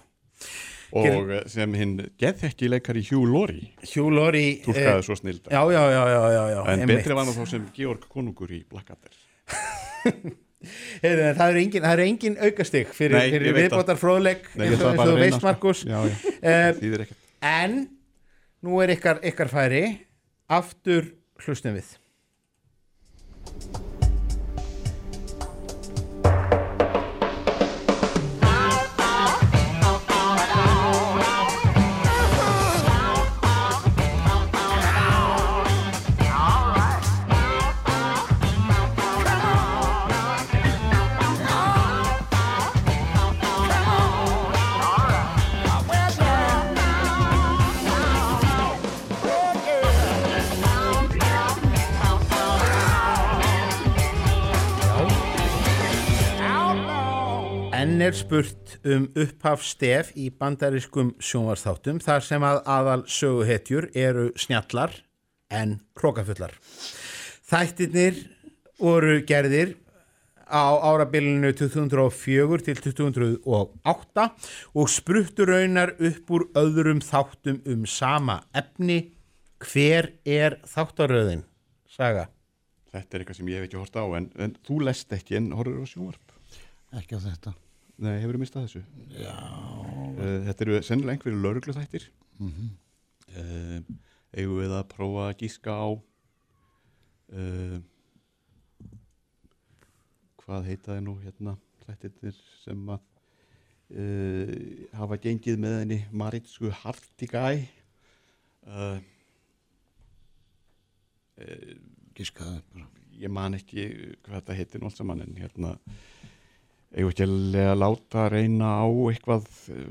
Og 0.94 1.32
eh, 1.34 1.42
sem 1.50 1.74
hinn 1.74 1.96
geðþekki 2.20 2.70
leikari 2.70 3.02
Hugh 3.08 3.26
Laurie. 3.26 3.72
Hugh 3.82 4.14
Laurie 4.14 4.60
túlkaði 4.62 5.00
eh, 5.00 5.02
svo 5.06 5.18
snild 5.18 5.50
já, 5.50 5.60
já, 5.74 5.82
já, 5.90 6.62
en 6.76 6.86
betri 6.90 7.18
var 7.18 7.26
hann 7.26 7.34
þá 7.34 7.50
sem 7.50 7.68
Georg 7.74 8.06
konungur 8.12 8.52
í 8.54 8.62
Blackadder 8.70 9.20
það 11.02 11.48
eru 11.50 11.60
engin, 11.60 11.84
eru 11.88 12.06
engin 12.06 12.38
aukastig 12.40 12.92
fyrir, 12.96 13.18
fyrir 13.32 13.56
viðbótar 13.56 13.98
fróðleik 14.00 14.46
eins 14.54 14.80
og, 14.80 14.96
þú 15.00 15.16
veist. 15.18 15.42
Markus 15.44 15.84
ekkert. 15.84 17.14
en 17.44 17.78
nú 18.64 18.80
er 18.84 18.94
ykkar, 18.94 19.20
ykkar 19.26 19.50
færi 19.52 19.84
aftur 20.48 21.14
hlustum 21.40 21.78
við 21.78 21.94
er 58.04 58.16
spurt 58.16 58.74
um 58.84 59.06
upphafstef 59.16 60.10
í 60.20 60.26
bandariskum 60.36 61.14
sjónvarsþáttum 61.24 62.02
þar 62.04 62.24
sem 62.26 62.44
að 62.44 62.58
aðal 62.68 63.04
söguhetjur 63.08 63.86
eru 63.96 64.26
snjallar 64.36 64.92
en 65.48 65.78
krókafullar. 65.96 66.52
Þættirnir 67.48 68.18
voru 68.82 69.22
gerðir 69.24 69.72
á 70.44 70.76
árabilinu 70.84 71.54
2004 71.56 72.60
til 72.66 72.82
2008 72.84 74.28
og 74.76 74.92
spruttu 74.92 75.48
raunar 75.48 75.94
upp 75.96 76.36
úr 76.36 76.48
öðrum 76.60 77.00
þáttum 77.04 77.62
um 77.64 77.88
sama 77.88 78.42
efni. 78.52 79.14
Hver 79.64 80.12
er 80.28 80.58
þáttaröðin? 80.68 81.46
Saga. 81.88 82.28
Þetta 82.92 83.16
er 83.16 83.22
eitthvað 83.24 83.40
sem 83.40 83.52
ég 83.54 83.62
hef 83.62 83.70
ekki 83.70 83.80
hort 83.80 83.96
á 83.96 84.04
en, 84.18 84.32
en 84.36 84.56
þú 84.66 84.82
lest 84.90 85.14
ekki 85.16 85.40
en 85.40 85.52
horfður 85.56 85.88
á 85.88 85.88
sjónvarp 85.88 86.40
Ekki 86.94 87.16
á 87.18 87.20
þetta. 87.24 87.58
Nei, 88.02 88.16
hefur 88.20 88.34
þú 88.36 88.40
mistað 88.42 88.64
þessu? 88.66 88.80
Já. 89.20 89.34
Uh, 90.14 90.38
þetta 90.48 90.64
eru 90.66 90.78
sennilega 90.82 91.14
einhverju 91.16 91.40
lauruglu 91.44 91.74
þættir 91.76 92.08
Mhm. 92.42 92.70
uh, 93.38 93.80
Eigum 94.34 94.56
við 94.58 94.72
að 94.74 94.88
prófa 94.90 95.28
að 95.30 95.36
gíska 95.44 95.70
á 95.78 95.86
uh, 95.94 97.76
Hvað 100.42 100.66
heitaði 100.72 101.04
nú 101.06 101.14
hérna 101.22 101.54
þættirnir 101.86 102.36
sem 102.64 102.82
að 102.90 103.00
uh, 103.94 104.50
hafa 104.98 105.20
gengið 105.22 105.60
með 105.62 105.78
henni 105.84 106.00
Maritsku 106.10 106.72
Hartigæ 106.82 107.44
uh, 108.66 108.98
uh, 111.38 111.72
Gískaði 112.18 112.84
Ég 113.22 113.30
man 113.30 113.54
ekki 113.54 113.86
hvað 114.26 114.40
þetta 114.40 114.58
heitir 114.58 114.88
saman 114.98 115.22
en 115.22 115.36
hérna 115.38 115.76
eigum 116.94 117.10
við 117.10 117.14
ekki 117.14 117.64
að 117.64 117.78
láta 117.82 118.28
reyna 118.32 118.70
á 118.80 118.86
eitthvað 119.10 119.46
uh, 119.74 119.84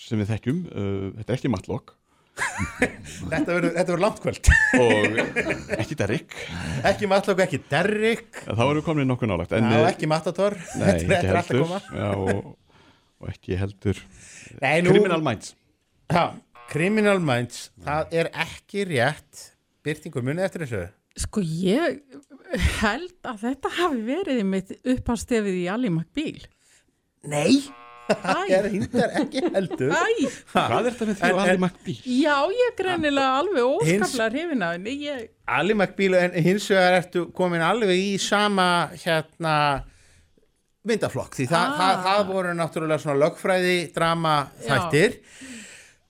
sem 0.00 0.20
við 0.22 0.30
þekkjum 0.34 0.60
uh, 0.66 1.06
þetta 1.20 1.32
er 1.32 1.38
ekki 1.40 1.52
matlokk 1.52 1.94
Þetta 2.76 3.54
verður 3.56 4.00
langt 4.02 4.18
kvöld. 4.20 4.48
og 4.76 5.14
ekki 5.80 5.96
Derrick 5.96 6.34
ekki 6.84 7.08
Matlock, 7.08 7.40
ekki 7.46 7.60
Derrick. 7.70 8.42
þá 8.44 8.60
erum 8.60 8.76
við 8.80 8.84
komin 8.90 9.08
nokkuð 9.08 9.30
nálagt 9.30 9.54
Já, 9.56 9.62
uh, 9.64 9.86
ekki 9.88 10.08
Matador. 10.10 10.56
nei, 10.76 10.84
Þetta 10.90 10.92
er- 10.92 10.98
ekki 10.98 11.12
þetta 11.14 11.38
allt 11.40 11.50
að 11.50 11.56
heldur 11.56 11.62
koma. 11.64 11.80
Já, 11.96 12.10
og, 12.12 12.50
og 13.24 13.30
ekki 13.32 13.56
heldur 13.62 14.02
Nei, 14.60 14.74
nú- 14.84 14.92
Criminal 14.92 15.24
Minds 15.24 15.54
Já, 16.12 16.24
Criminal 16.70 17.22
Minds, 17.24 17.62
það 17.86 18.14
er 18.20 18.28
ekki 18.44 18.84
rétt 18.90 19.42
byrtingur 19.86 20.24
munið 20.26 20.44
eftir 20.48 20.64
þessu. 20.66 20.84
Sko 21.16 21.40
ég 21.40 22.02
held 22.82 23.14
að 23.24 23.38
þetta 23.46 23.70
hafi 23.78 24.02
verið 24.04 24.42
mitt 24.44 24.74
upphastefið 24.84 25.56
í 25.62 25.66
Ali 25.72 25.88
McBeal. 25.88 26.42
Nei, 27.26 27.62
það 28.06 28.52
er 28.58 28.68
hindar 28.74 29.14
ekki 29.22 29.40
heldur. 29.54 29.94
Æ, 29.96 30.28
Hvað 30.52 30.76
er 30.76 30.90
þetta 30.92 31.08
með 31.08 31.16
því 31.22 31.30
Ali 31.30 31.54
en- 31.54 31.62
McBeal? 31.64 32.02
já, 32.20 32.36
ég 32.52 32.68
er 32.68 32.76
greinilega 32.82 33.32
alveg 33.40 33.64
óskaplega 33.72 34.28
hrifin 34.34 34.62
af 34.68 34.76
henni. 34.76 34.94
Ég, 35.08 35.24
Ali 35.56 35.74
McBeal, 35.74 36.14
en 36.20 36.36
hins 36.44 36.68
vegar 36.70 36.98
ertu 37.00 37.24
komin 37.34 37.64
alveg 37.64 37.96
í 37.96 38.12
sama 38.20 38.68
hérna 38.92 39.56
myndaflokk, 40.86 41.34
því 41.34 41.48
það, 41.50 41.64
Ah. 41.66 41.78
það, 41.80 42.04
það 42.06 42.26
voru 42.30 42.52
náttúrulega 42.60 43.00
svona 43.02 43.18
lögfræði 43.24 43.78
drama 43.96 44.36
Já. 44.62 44.68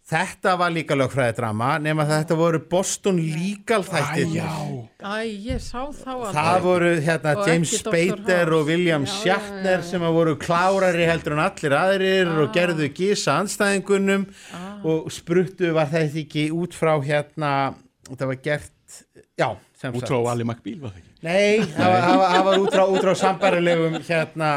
Þetta 0.07 0.53
var 0.61 0.71
líka 0.71 0.95
lögfræði 0.95 1.35
drama 1.41 1.71
nema 1.83 2.05
að 2.05 2.11
þetta 2.13 2.37
voru 2.39 2.61
Boston 2.71 3.17
Legal 3.19 3.83
þættir 3.83 4.37
æ, 4.37 5.17
ég 5.27 5.59
sá 5.63 5.81
þá 5.91 6.13
alveg. 6.13 6.37
það 6.37 6.59
voru 6.67 6.91
hérna 7.09 7.33
Og 7.41 7.49
James. 7.51 7.73
Spader 7.81 8.53
og 8.55 8.69
William 8.71 9.07
Já, 9.07 9.13
Shatner 9.17 9.81
já, 9.81 9.83
já. 9.83 9.89
sem 9.91 10.05
að 10.07 10.15
voru 10.21 10.37
klárari 10.39 11.09
heldur 11.11 11.35
en 11.37 11.43
allir 11.47 11.75
aðrir 11.81 12.31
og 12.45 12.55
gerðu 12.55 12.89
gísa 12.95 13.35
anstæðingunum 13.43 14.29
Ah. 14.55 14.79
og 14.87 15.11
spruttu 15.11 15.73
var 15.75 15.91
þetta 15.91 16.23
ekki 16.23 16.47
út 16.55 16.75
frá 16.79 16.95
hérna 17.03 17.75
þetta 18.07 18.27
var 18.31 18.39
gert 18.47 19.03
já, 19.37 19.51
út 19.91 20.07
frá 20.07 20.19
Ali 20.31 20.45
McBeal 20.47 20.81
var 20.87 20.95
það 20.95 21.03
ekki 21.03 21.05
Nei, 21.27 21.59
það 21.75 21.91
var, 21.91 22.01
það 22.07 22.19
var, 22.21 22.31
það 22.31 22.45
var 22.47 22.59
út 22.63 22.75
frá, 22.77 22.83
út 22.93 23.03
frá 23.03 23.15
sambarilegum 23.19 23.95
hérna 24.07 24.51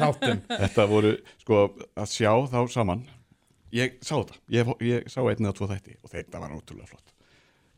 þáttum 0.00 0.38
Þetta 0.48 0.86
voru, 0.88 1.10
sko, 1.42 1.58
að 2.00 2.12
sjá 2.14 2.30
þá 2.48 2.60
saman 2.72 3.02
Ég 3.76 3.98
sá 4.02 4.16
þetta, 4.18 4.38
ég, 4.50 4.70
ég 4.82 5.06
sá 5.12 5.20
einn 5.22 5.44
eða 5.46 5.54
tvo 5.60 5.68
þætti 5.70 5.94
og 6.02 6.10
þetta 6.10 6.40
var 6.42 6.50
náttúrulega 6.54 6.90
flott. 6.90 7.12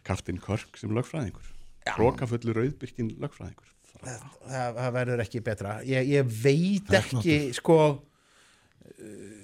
Kaftin 0.08 0.38
Körk 0.42 0.78
sem 0.80 0.90
lögfræðingur. 0.96 1.50
Rókafullur 1.98 2.62
auðbyrkin 2.64 3.10
lögfræðingur. 3.22 3.68
Það, 4.02 4.22
það, 4.48 4.78
það 4.78 4.94
verður 4.96 5.22
ekki 5.26 5.42
betra. 5.46 5.74
Ég, 5.86 6.08
ég 6.16 6.30
veit 6.42 6.88
ekki 6.96 7.36
sko 7.54 7.76
uh, 7.92 9.38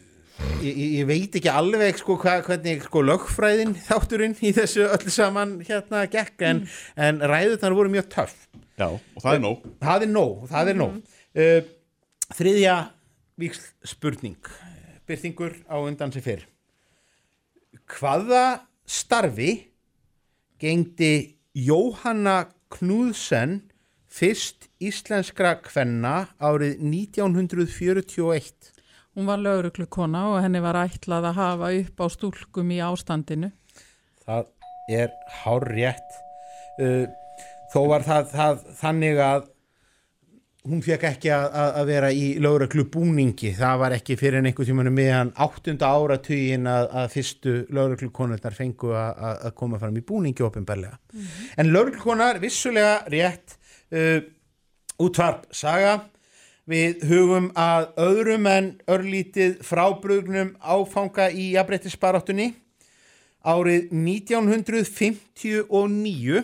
ég, 0.64 0.78
ég- 0.78 1.06
veit 1.08 1.36
ekki 1.38 1.50
alveg 1.52 1.98
sko 2.00 2.16
hva, 2.22 2.38
hvernig 2.46 2.82
sko 2.86 3.02
lögfræðin 3.06 3.74
þátturinn 3.86 4.36
í 4.40 4.52
þessu 4.56 4.86
öllu 4.88 5.12
saman 5.14 5.56
hérna 5.68 6.04
gekk 6.10 6.42
en, 6.48 6.64
en 6.96 7.20
ræðurnar 7.22 7.76
voru 7.76 7.92
mjög 7.92 8.08
töff. 8.14 8.36
Já, 8.78 8.88
og 8.94 9.20
það 9.22 9.34
er 9.36 9.42
nóg. 9.44 9.68
Það 9.82 10.06
er 10.06 10.12
nóg, 10.14 10.46
það 10.52 10.72
er 10.72 10.80
nóg. 10.80 10.98
Uh, 11.38 11.60
þriðja 12.38 12.76
víksl 13.38 13.68
spurning 13.86 14.50
byrtingur 15.08 15.56
á 15.66 15.76
undan 15.80 16.12
sem 16.14 16.24
fyrr. 16.24 16.44
Hvaða 17.88 18.68
starfi 18.88 19.52
gengdi 20.60 21.38
Jóhanna 21.56 22.48
Knúðsen 22.72 23.62
fyrst 24.08 24.68
íslenskra 24.80 25.56
kvenna 25.64 26.28
árið 26.40 26.80
1941 26.84 28.74
Hún 29.18 29.26
var 29.26 29.40
lögreglukona 29.42 30.20
og 30.30 30.42
henni 30.44 30.60
var 30.62 30.76
ætlað 30.78 31.32
að 31.32 31.38
hafa 31.40 31.68
upp 31.80 32.02
á 32.04 32.06
stúlkum 32.12 32.68
í 32.70 32.78
ástandinu. 32.84 33.50
það 34.22 34.44
er 34.88 35.10
hár 35.40 35.64
rétt 35.66 36.18
uh, 36.78 37.08
þó 37.72 37.80
var 37.90 38.04
það, 38.06 38.28
það 38.32 38.62
þannig 38.78 39.22
að 39.24 39.48
hún 40.68 40.82
fekk 40.84 41.04
ekki 41.08 41.30
að, 41.34 41.46
að 41.80 41.86
vera 41.88 42.08
í 42.12 42.24
lögreglu 42.44 42.84
búningi, 42.92 43.50
það 43.56 43.78
var 43.82 43.92
ekki 43.96 44.16
fyrir 44.20 44.38
en 44.42 44.48
einhver 44.50 44.66
tímanum 44.68 44.94
meðan 44.96 45.30
áttunda 45.40 45.86
áratugin 45.96 46.66
að, 46.70 46.84
að 47.02 47.06
fyrstu 47.14 47.52
lögreglukonurnar 47.74 48.54
fengu 48.56 48.88
að, 48.92 49.10
að- 49.30 49.54
koma 49.58 49.78
fram 49.82 49.96
í 49.98 50.04
búningi 50.08 50.42
ofinbarlega. 50.46 50.96
En 51.58 51.66
lögreglukonar 51.74 52.34
vissulega 52.42 52.96
rétt 53.12 53.48
uh, 53.92 54.20
útvarp 55.02 55.42
saga. 55.54 55.94
Við 56.68 57.00
hugum 57.08 57.46
að 57.56 57.86
öðrum 58.04 58.44
en 58.52 58.66
örlítið 58.92 59.52
frábrugnum 59.64 60.50
áfanga 60.60 61.30
í 61.32 61.54
jafnbreytisbaráttunni 61.54 62.50
árið 63.48 63.86
1959 63.96 66.42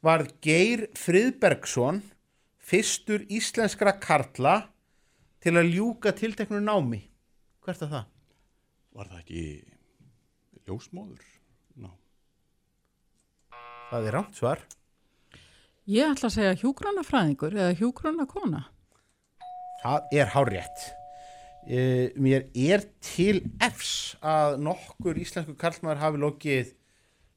var 0.00 0.24
Geir 0.40 0.86
Friðbergsson 0.96 2.00
fyrstur 2.70 3.24
íslenskra 3.32 3.96
karla 3.98 4.60
til 5.42 5.56
að 5.58 5.72
ljúka 5.74 6.12
tilteknu 6.14 6.60
námi. 6.62 7.00
Hvert 7.64 7.82
er 7.82 7.90
það? 7.90 8.04
Var 8.94 9.08
það 9.10 9.22
ekki 9.22 9.44
ljósmóður? 10.68 11.24
Ná. 11.80 11.90
Það 13.90 14.06
er 14.06 14.16
rámt 14.16 14.38
svar. 14.38 14.62
Ég 15.90 16.12
ætla 16.12 16.28
að 16.30 16.36
segja 16.36 16.58
hjúgrunafræðingur 16.60 17.56
eða 17.58 17.76
hjúgrunakona. 17.80 18.64
Það 19.82 20.16
er 20.20 20.34
hárétt. 20.36 20.88
e, 21.66 22.10
mér 22.16 22.46
er 22.54 22.86
til 23.04 23.42
efs 23.60 24.16
að 24.22 24.60
nokkur 24.64 25.18
íslensku 25.20 25.56
karlmaður 25.60 26.00
hafi 26.00 26.20
lokið 26.22 26.70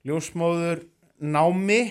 ljósmóður 0.08 0.86
námi 1.20 1.82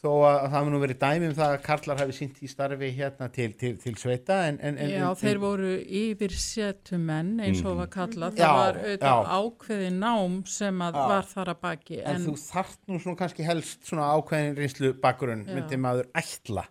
þó 0.00 0.08
að, 0.24 0.36
að 0.38 0.46
það 0.54 0.64
mun 0.64 0.74
nú 0.74 0.80
verið 0.80 0.98
dæmi 1.00 1.28
um 1.28 1.34
það 1.36 1.54
að 1.54 1.62
karlar 1.66 1.98
hafi 2.00 2.14
sínt 2.16 2.38
í 2.40 2.48
starfi 2.48 2.88
hérna 2.96 3.28
til, 3.34 3.48
til, 3.60 3.72
til 3.82 3.92
sveita 4.00 4.38
en, 4.48 4.58
en, 4.64 4.78
en, 4.80 4.92
Já, 4.94 5.06
þeir 5.20 5.40
voru 5.42 5.72
yfir 6.00 6.36
setumenn 6.40 7.34
eins 7.44 7.60
og 7.68 7.76
var 7.82 7.90
kallað. 7.92 8.40
Já, 8.40 8.46
Það 8.46 8.60
var 8.60 8.80
auðvitað 8.80 9.20
já. 9.20 9.38
ákveði 9.40 9.90
nám 9.98 10.36
sem 10.48 10.84
að 10.86 11.00
Já. 11.00 11.06
var 11.12 11.30
þar 11.34 11.52
að 11.52 11.62
baki. 11.66 12.00
en, 12.00 12.26
þú 12.28 12.36
þarft 12.46 12.80
nú 12.88 13.00
svona 13.04 13.20
kannski 13.20 13.48
helst 13.48 13.88
svona 13.90 14.10
ákveðin 14.16 14.60
reynslu 14.60 14.92
bakgrunn 15.04 15.44
Já. 15.44 15.54
myndi 15.58 15.80
maður 15.84 16.08
ætla 16.16 16.66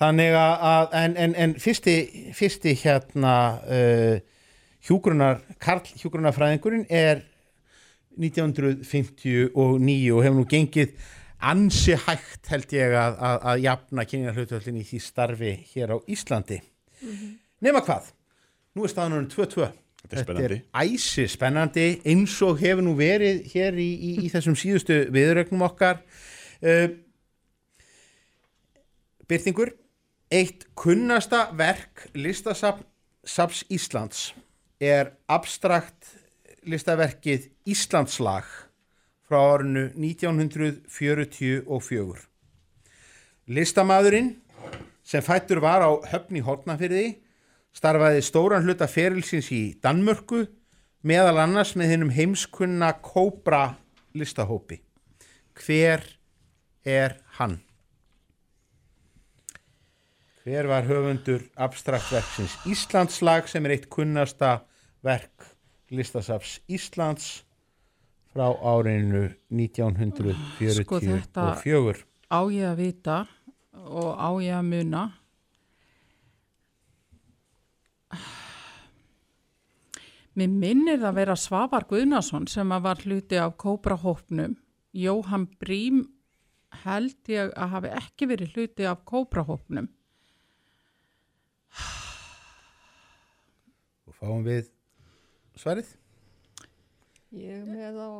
þannig 0.00 0.36
að, 0.38 0.54
að 0.70 0.98
en, 1.02 1.16
en, 1.26 1.38
en 1.44 1.56
fyrsti, 1.60 1.96
fyrsti 2.38 2.76
hérna 2.84 3.34
uh, 3.66 4.20
hjúgrunar 4.86 5.42
Karl 5.60 5.82
hjúgrunarfræðingurinn 5.98 6.86
er 6.88 7.26
1959 8.20 9.50
og 9.56 10.22
hefur 10.24 10.38
nú 10.38 10.46
gengið 10.48 10.94
ansi 11.40 11.96
hægt 12.06 12.50
held 12.52 12.72
ég 12.76 12.94
að, 12.96 13.18
að, 13.18 13.36
að 13.52 13.62
jafna 13.64 14.06
kynjarhlutvöldin 14.08 14.80
í 14.80 14.86
því 14.88 15.00
starfi 15.04 15.52
hér 15.72 15.94
á 15.94 15.96
Íslandi. 16.10 16.60
Nema 17.64 17.82
hvað, 17.84 18.10
nú 18.76 18.84
er 18.84 18.92
staðan 18.92 19.18
orðin 19.18 19.32
2-2 19.32 19.70
Þetta 20.00 20.16
er 20.16 20.24
spennandi. 20.24 20.56
er 20.56 20.86
æsi 20.86 21.26
spennandi 21.28 21.86
eins 22.08 22.38
og 22.44 22.60
hefur 22.62 22.84
nú 22.86 22.94
verið 22.96 23.42
hér 23.52 23.76
í, 23.76 23.90
í, 23.92 24.12
í 24.24 24.30
þessum 24.32 24.56
síðustu 24.56 24.96
viðrögnum 25.12 25.66
okkar. 25.66 26.00
Uh, 26.64 26.88
Byrtingur 29.28 29.74
eitt 30.32 30.64
kunnasta 30.78 31.48
verk 31.58 32.06
listasafns 32.16 33.64
Íslands 33.70 34.30
er 34.80 35.12
abstrakt 35.28 36.16
listaverkið 36.64 37.50
Íslandslag 37.68 38.48
frá 39.30 39.38
árinu 39.54 39.94
1944 39.94 42.26
Listamæðurinn 43.46 44.42
sem 45.06 45.22
fættur 45.22 45.62
var 45.62 45.86
á 45.86 45.90
höfn 46.10 46.34
í 46.40 46.42
Hortnafyrði 46.42 47.22
starfaði 47.74 48.22
stóran 48.26 48.66
hluta 48.66 48.88
ferilsins 48.90 49.50
í 49.54 49.62
Danmörku 49.82 50.44
meðal 51.06 51.38
annars 51.44 51.76
með 51.78 51.94
hennum 51.94 52.14
heimskunna 52.14 52.92
Kóbra 53.02 53.76
listahópi. 54.18 54.80
Hver 55.54 56.02
er 56.82 57.20
hann? 57.38 57.60
Hver 60.42 60.66
var 60.66 60.88
höfundur 60.88 61.44
abstraktverksins 61.54 62.56
Íslandslag 62.66 63.46
sem 63.46 63.62
er 63.68 63.76
eitt 63.76 63.86
kunnasta 63.92 64.64
verk 65.06 65.46
listasafs 65.94 66.58
Íslands 66.66 67.44
frá 68.30 68.46
árinu 68.54 69.26
1944? 69.50 70.84
Sko 70.84 71.00
þetta 71.02 71.46
á 72.30 72.40
ég 72.54 72.66
að 72.68 72.78
vita 72.78 73.16
og 73.74 74.14
á 74.14 74.30
ég 74.42 74.54
að 74.54 74.68
muna. 74.70 75.02
Mér 80.38 80.52
minnir 80.54 81.02
að 81.02 81.16
vera 81.18 81.36
Svavar 81.36 81.84
Guðnason 81.90 82.46
sem 82.48 82.70
að 82.72 82.84
var 82.86 83.02
hluti 83.02 83.38
af 83.38 83.56
Kóbrahópnum. 83.58 84.54
Jóhann 84.94 85.48
Brím 85.58 86.04
held 86.84 87.30
ég 87.30 87.50
að 87.58 87.74
hafi 87.74 87.90
ekki 87.98 88.28
verið 88.30 88.54
hluti 88.54 88.86
af 88.86 89.02
Kóbrahópnum. 89.10 89.90
Og 94.06 94.14
fáum 94.16 94.46
við 94.46 94.70
svarið? 95.58 95.99
Ég 97.30 97.62
með 97.68 97.98
á 98.02 98.10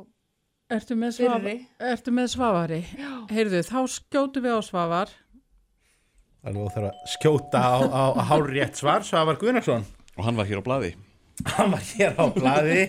Ertu 0.71 0.95
með, 0.95 1.17
Fyrri. 1.19 1.55
ertu 1.83 2.13
með 2.15 2.29
Svavari? 2.31 2.77
Já. 2.95 3.09
Heyrðu, 3.35 3.61
þá 3.67 3.79
skjótu 3.91 4.39
við 4.45 4.53
á 4.55 4.61
Svavar. 4.63 5.11
Alveg 6.47 6.61
þú 6.63 6.67
þarf 6.77 6.87
að 6.87 7.09
skjóta 7.11 7.59
á, 7.59 7.75
á, 7.91 8.03
á 8.15 8.23
hálfrétt 8.31 8.79
svar, 8.79 9.03
Svavar 9.03 9.39
Guðnarsson. 9.41 9.83
Og 10.15 10.23
hann 10.29 10.39
var 10.39 10.47
hér 10.47 10.63
á 10.63 10.65
blaði. 10.69 10.93
Hann 11.57 11.73
var 11.75 11.83
hér 11.91 12.15
á 12.15 12.25
blaði. 12.37 12.85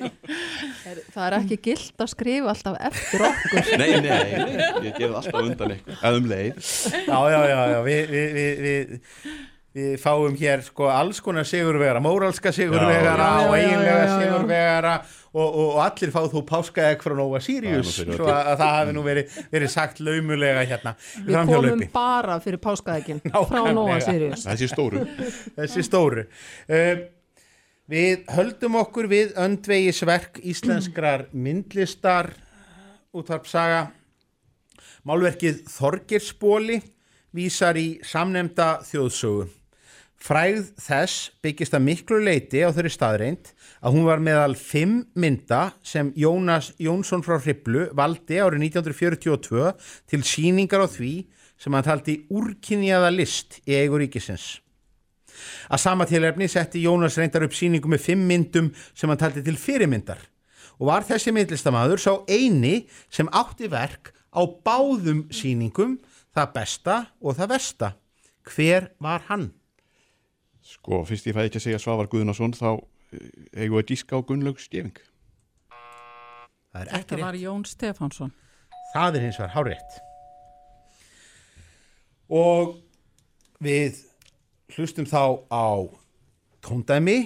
Er, 0.91 0.99
það 1.09 1.25
er 1.25 1.35
ekki 1.39 1.57
gilt 1.71 2.03
að 2.05 2.11
skrifa 2.13 2.51
alltaf 2.53 2.77
eftir 2.91 3.23
okkur. 3.25 3.71
Nei, 3.81 3.89
nei, 4.03 4.11
nei, 4.11 4.65
ég 4.85 4.97
gerði 4.99 5.15
alltaf 5.23 5.39
undan 5.41 5.73
eitthvað, 5.73 5.97
eða 6.03 6.19
um 6.21 6.29
leið. 6.29 6.59
Já, 7.07 7.17
já, 7.33 7.39
já, 7.49 7.59
já, 7.71 7.79
við, 7.87 8.01
við, 8.13 8.35
við, 8.37 8.61
við, 8.67 8.93
við 9.79 9.97
fáum 10.03 10.37
hér 10.37 10.65
sko 10.67 10.91
alls 10.93 11.23
konar 11.23 11.49
sigurvegara, 11.49 12.03
móralska 12.03 12.53
sigurvegara 12.53 13.15
Já, 13.17 13.41
já, 13.41 13.49
og 13.49 13.57
eiginlega 13.57 13.97
já, 13.97 14.05
já, 14.05 14.05
já. 14.05 14.21
sigurvegara 14.21 14.95
og, 15.31 15.45
og, 15.45 15.67
og 15.75 15.79
allir 15.85 16.11
fá 16.11 16.19
þú 16.31 16.41
páskaegg 16.47 17.03
frá 17.05 17.15
Nova 17.15 17.39
Sirius, 17.43 17.93
svo 18.01 18.27
að, 18.27 18.49
að 18.51 18.57
það 18.59 18.73
hafi 18.75 18.95
nú 18.97 19.03
verið, 19.05 19.37
verið 19.53 19.71
sagt 19.71 20.01
laumulega 20.03 20.65
hérna 20.67 20.93
Við 21.23 21.37
komum 21.47 21.85
bara 21.93 22.37
fyrir 22.43 22.61
páskaðegin 22.63 23.23
frá. 23.51 23.61
Nóa 23.71 23.97
Sirius. 24.03 24.45
Þessi 24.49 24.69
stóru. 24.71 25.05
Þessi 25.59 25.85
stóru. 25.87 26.25
Um, 26.67 27.05
við 27.91 28.27
höldum 28.35 28.77
okkur 28.81 29.07
við 29.11 29.33
öndvegisverk 29.39 30.41
íslenskrar 30.51 31.29
myndlistar 31.47 32.33
útvarpsaga. 33.15 33.89
Málverkið 35.07 35.63
Þorgirsbóli 35.71 36.81
vísar 37.33 37.79
í 37.79 37.87
samnemda 38.05 38.75
þjóðsögu. 38.85 39.47
Fræð 40.21 40.67
þess 40.77 41.31
byggist 41.41 41.73
að 41.73 41.85
miklu 41.87 42.19
leiti 42.21 42.61
á 42.61 42.69
þeirri 42.69 42.91
staðreind 42.93 43.47
að 43.81 43.95
hún 43.95 44.03
var 44.05 44.19
meðal 44.21 44.53
fimm 44.53 44.99
mynda 45.17 45.71
sem 45.81 46.11
Jónas 46.13 46.67
Jónsson 46.77 47.23
frá 47.25 47.39
Hriblu 47.41 47.87
valdi 47.97 48.37
árið 48.37 48.67
1942 48.67 49.71
til 50.13 50.19
síningar 50.21 50.83
á 50.85 50.87
því 50.93 51.13
sem 51.57 51.73
hann 51.73 51.87
taldi 51.87 52.19
úrkynjaða 52.29 53.09
list 53.15 53.57
í 53.65 53.73
eigu 53.79 53.97
ríkisins. 53.97 54.59
Að 55.73 55.81
sama 55.81 56.05
tilefni 56.05 56.45
setti 56.51 56.83
Jónas 56.85 57.17
reyndar 57.17 57.47
upp 57.47 57.55
síningu 57.57 57.89
með 57.89 58.05
fimm 58.05 58.27
myndum 58.29 58.69
sem 58.93 59.09
hann 59.09 59.21
taldi 59.21 59.41
til 59.45 59.57
fyrirmyndar 59.57 60.21
og 60.77 60.89
var 60.91 61.05
þessi 61.07 61.33
myndlistamaður 61.33 62.01
sá 62.01 62.11
eini 62.29 62.83
sem 63.09 63.29
átti 63.33 63.69
verk 63.73 64.13
á 64.37 64.45
báðum 64.45 65.25
síningum, 65.33 65.97
það 66.29 66.53
besta 66.55 66.99
og 67.21 67.37
það 67.41 67.51
versta. 67.55 67.91
Hver 68.45 68.91
var 69.01 69.25
hann? 69.29 69.49
Sko, 70.71 71.01
fyrst 71.07 71.27
ég 71.27 71.35
fæði 71.35 71.49
ekki 71.49 71.59
að 71.59 71.65
segja 71.65 71.79
Svavar 71.81 72.07
Guðnason, 72.11 72.53
þá 72.55 72.69
eh, 72.71 73.31
eigum 73.57 73.75
við 73.75 73.81
að 73.81 73.89
díska 73.91 74.15
á 74.15 74.19
Gunnlaug 74.27 74.61
Stefing. 74.61 75.01
Það 76.71 76.85
er 76.85 76.91
Þetta 76.93 77.19
var 77.19 77.37
Jón 77.39 77.65
Stefánsson. 77.67 78.31
Það 78.93 79.17
er 79.17 79.25
hins 79.25 79.39
vegar 79.41 79.53
hárétt. 79.55 79.97
Og 82.31 82.77
við 83.59 83.99
hlustum 84.77 85.07
þá 85.09 85.43
á 85.51 85.67
tóndæmi, 86.63 87.25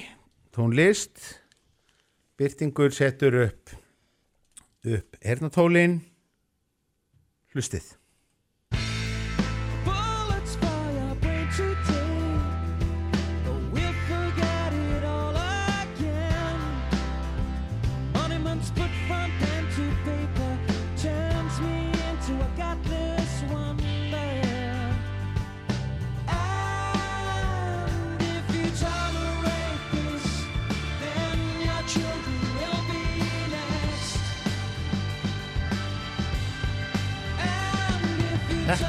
tónlist, 0.56 1.22
byrtingur 2.40 2.96
setur 2.96 3.38
upp, 3.44 3.76
upp 4.90 5.20
hernatólin, 5.22 6.00
hlustið. 7.54 7.94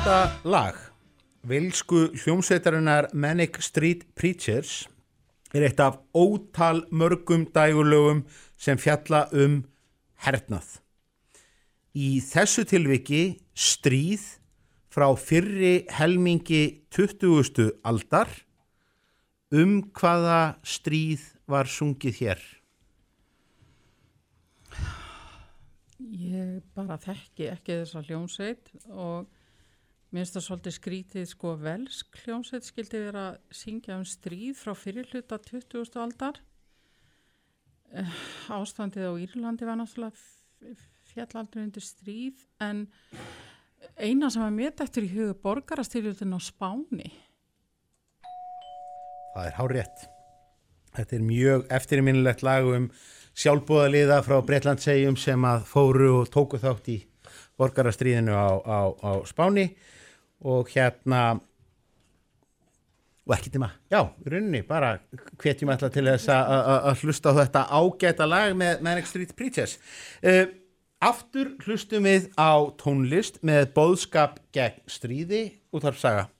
Þetta 0.06 0.46
lag, 0.46 0.76
vilsku 1.50 2.12
hljómsveitarinnar 2.14 3.08
Manic 3.10 3.56
Street 3.58 4.04
Preachers, 4.14 4.84
er 5.50 5.64
eitt 5.66 5.82
af 5.82 5.96
ótal 6.14 6.84
mörgum 6.94 7.42
dægulögum 7.50 8.20
sem 8.54 8.78
fjalla 8.78 9.24
um 9.34 9.56
hernað. 10.22 10.76
Í 11.90 12.22
þessu 12.22 12.62
tilviki 12.70 13.40
stríð 13.50 14.22
frá 14.94 15.08
fyrri 15.18 15.74
helmingi 15.98 16.86
20. 16.94 17.72
aldar 17.82 18.30
um 19.50 19.80
hvaða 19.90 20.60
stríð 20.62 21.32
var 21.50 21.66
sungið 21.66 22.20
hér. 22.22 22.50
Ég 25.98 26.60
bara 26.78 26.94
þekki 26.94 27.56
ekki 27.56 27.80
þessa 27.80 28.06
hljómsveit 28.06 28.70
og 28.94 29.32
mér 30.10 30.22
finnst 30.22 30.36
það 30.36 30.46
svolítið 30.46 30.76
skrítið 30.76 31.28
sko 31.30 31.54
velsk 31.60 32.20
hljómsveit 32.24 32.66
skildi 32.68 33.02
vera 33.08 33.24
að 33.32 33.38
syngja 33.60 33.98
um 33.98 34.06
stríð 34.06 34.58
frá 34.60 34.74
fyrirluta 34.78 35.38
20. 35.48 35.98
aldar. 36.02 36.40
eh, 37.92 38.16
ástandið 38.50 39.10
á 39.10 39.12
Írlandi 39.14 39.66
var 39.66 39.78
náttúrulega 39.78 40.16
fjallaldri 41.12 41.62
undir 41.62 41.84
stríð 41.84 42.42
en 42.60 42.86
eina 43.96 44.30
sem 44.30 44.42
var 44.42 44.50
mér 44.50 44.74
dættur 44.74 45.06
í 45.06 45.12
hugu 45.12 45.36
borgarastyrjutin 45.42 46.34
á 46.34 46.40
Spáni 46.42 47.12
Það 49.36 49.46
er 49.50 49.56
hárétt. 49.58 50.04
Þetta 50.96 51.16
er 51.16 51.24
mjög 51.28 51.64
eftirminnilegt 51.76 52.42
lag 52.46 52.68
um 52.72 52.86
sjálfbúðaliða 53.36 54.22
frá 54.24 54.38
Breitlandsegjum 54.48 55.18
sem 55.20 55.42
að 55.44 55.66
fóru 55.68 56.12
og 56.22 56.30
tóku 56.32 56.56
þátt 56.62 56.88
í 56.88 56.96
borgarastríðinu 57.58 58.32
á, 58.36 58.48
á, 58.62 58.78
á 59.00 59.10
Spáni 59.28 59.70
og 60.44 60.68
hérna 60.74 61.40
og 63.26 63.34
ekki 63.34 63.50
tíma, 63.56 63.72
já, 63.90 64.04
í 64.22 64.30
rauninni 64.30 64.60
bara 64.66 64.92
hvetjum 65.42 65.72
alltaf 65.72 65.90
til 65.96 66.04
þess 66.06 66.28
að- 66.30 67.00
hlusta 67.02 67.32
á 67.34 67.38
þetta 67.40 67.64
ágæta 67.74 68.28
lag 68.28 68.54
með 68.54 68.84
Manic 68.86 69.08
Street 69.10 69.34
Preachers. 69.36 69.78
Uh, 70.22 70.46
Aftur 71.02 71.50
hlustum 71.66 72.06
við 72.08 72.30
á 72.40 72.56
tónlist 72.80 73.42
með 73.44 73.66
bóðskap 73.76 74.38
gegn 74.56 74.78
stríði 74.88 75.42
útvarpsaga 75.74 76.30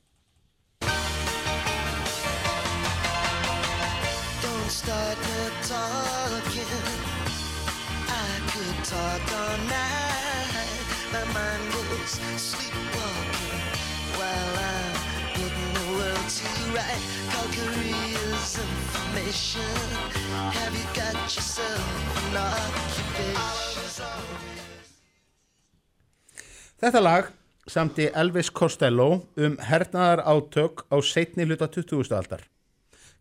Þetta 26.76 27.03
lag 27.03 27.28
samti 27.68 28.07
Elvis 28.16 28.49
Costello 28.49 29.09
um 29.37 29.59
hernaðar 29.61 30.22
átök 30.24 30.87
á 30.89 30.97
setni 31.05 31.45
hluta 31.45 31.68
20. 31.68 32.09
aldar. 32.16 32.47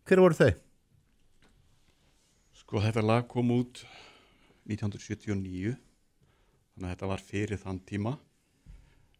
Hver 0.08 0.24
voru 0.24 0.38
þau? 0.40 0.50
Sko 2.62 2.80
þetta 2.80 3.04
lag 3.04 3.28
kom 3.28 3.52
út 3.52 3.84
1979 4.72 5.76
þannig 5.76 6.88
að 6.88 6.92
þetta 6.94 7.12
var 7.12 7.28
fyrir 7.28 7.60
þann 7.60 7.84
tíma 7.92 8.16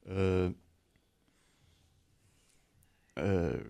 uh, 0.08 0.48
uh, 3.20 3.60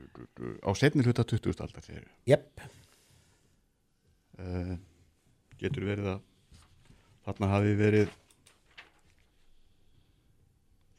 á 0.63 0.71
setni 0.79 1.03
hluta 1.03 1.27
20. 1.27 1.59
aldar 1.59 1.91
þegar 1.91 2.11
Jepp. 2.31 2.86
Uh, 4.43 4.75
getur 5.61 5.87
verið 5.89 6.11
að 6.15 6.21
þarna 7.27 7.51
hafi 7.53 7.75
verið 7.79 8.13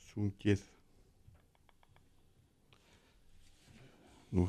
sungið. 0.09 0.63
Nú 4.35 4.47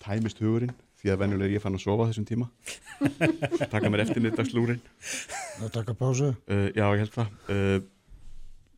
tæmist 0.00 0.40
hugurinn 0.40 0.72
því 0.96 1.12
að 1.12 1.20
venjulega 1.20 1.50
er 1.50 1.58
ég 1.58 1.62
fann 1.64 1.76
að 1.76 1.84
sofa 1.84 2.06
á 2.06 2.08
þessum 2.08 2.28
tíma. 2.28 2.46
Taka 3.74 3.90
mér 3.92 4.06
eftir 4.06 4.24
middagslúrin 4.24 4.80
að 5.60 5.74
taka 5.74 5.94
pásu? 5.96 6.32
Uh, 6.48 6.70
já 6.72 6.86
ég 6.86 7.02
held 7.04 7.12
það. 7.16 7.36
Uh, 7.52 7.78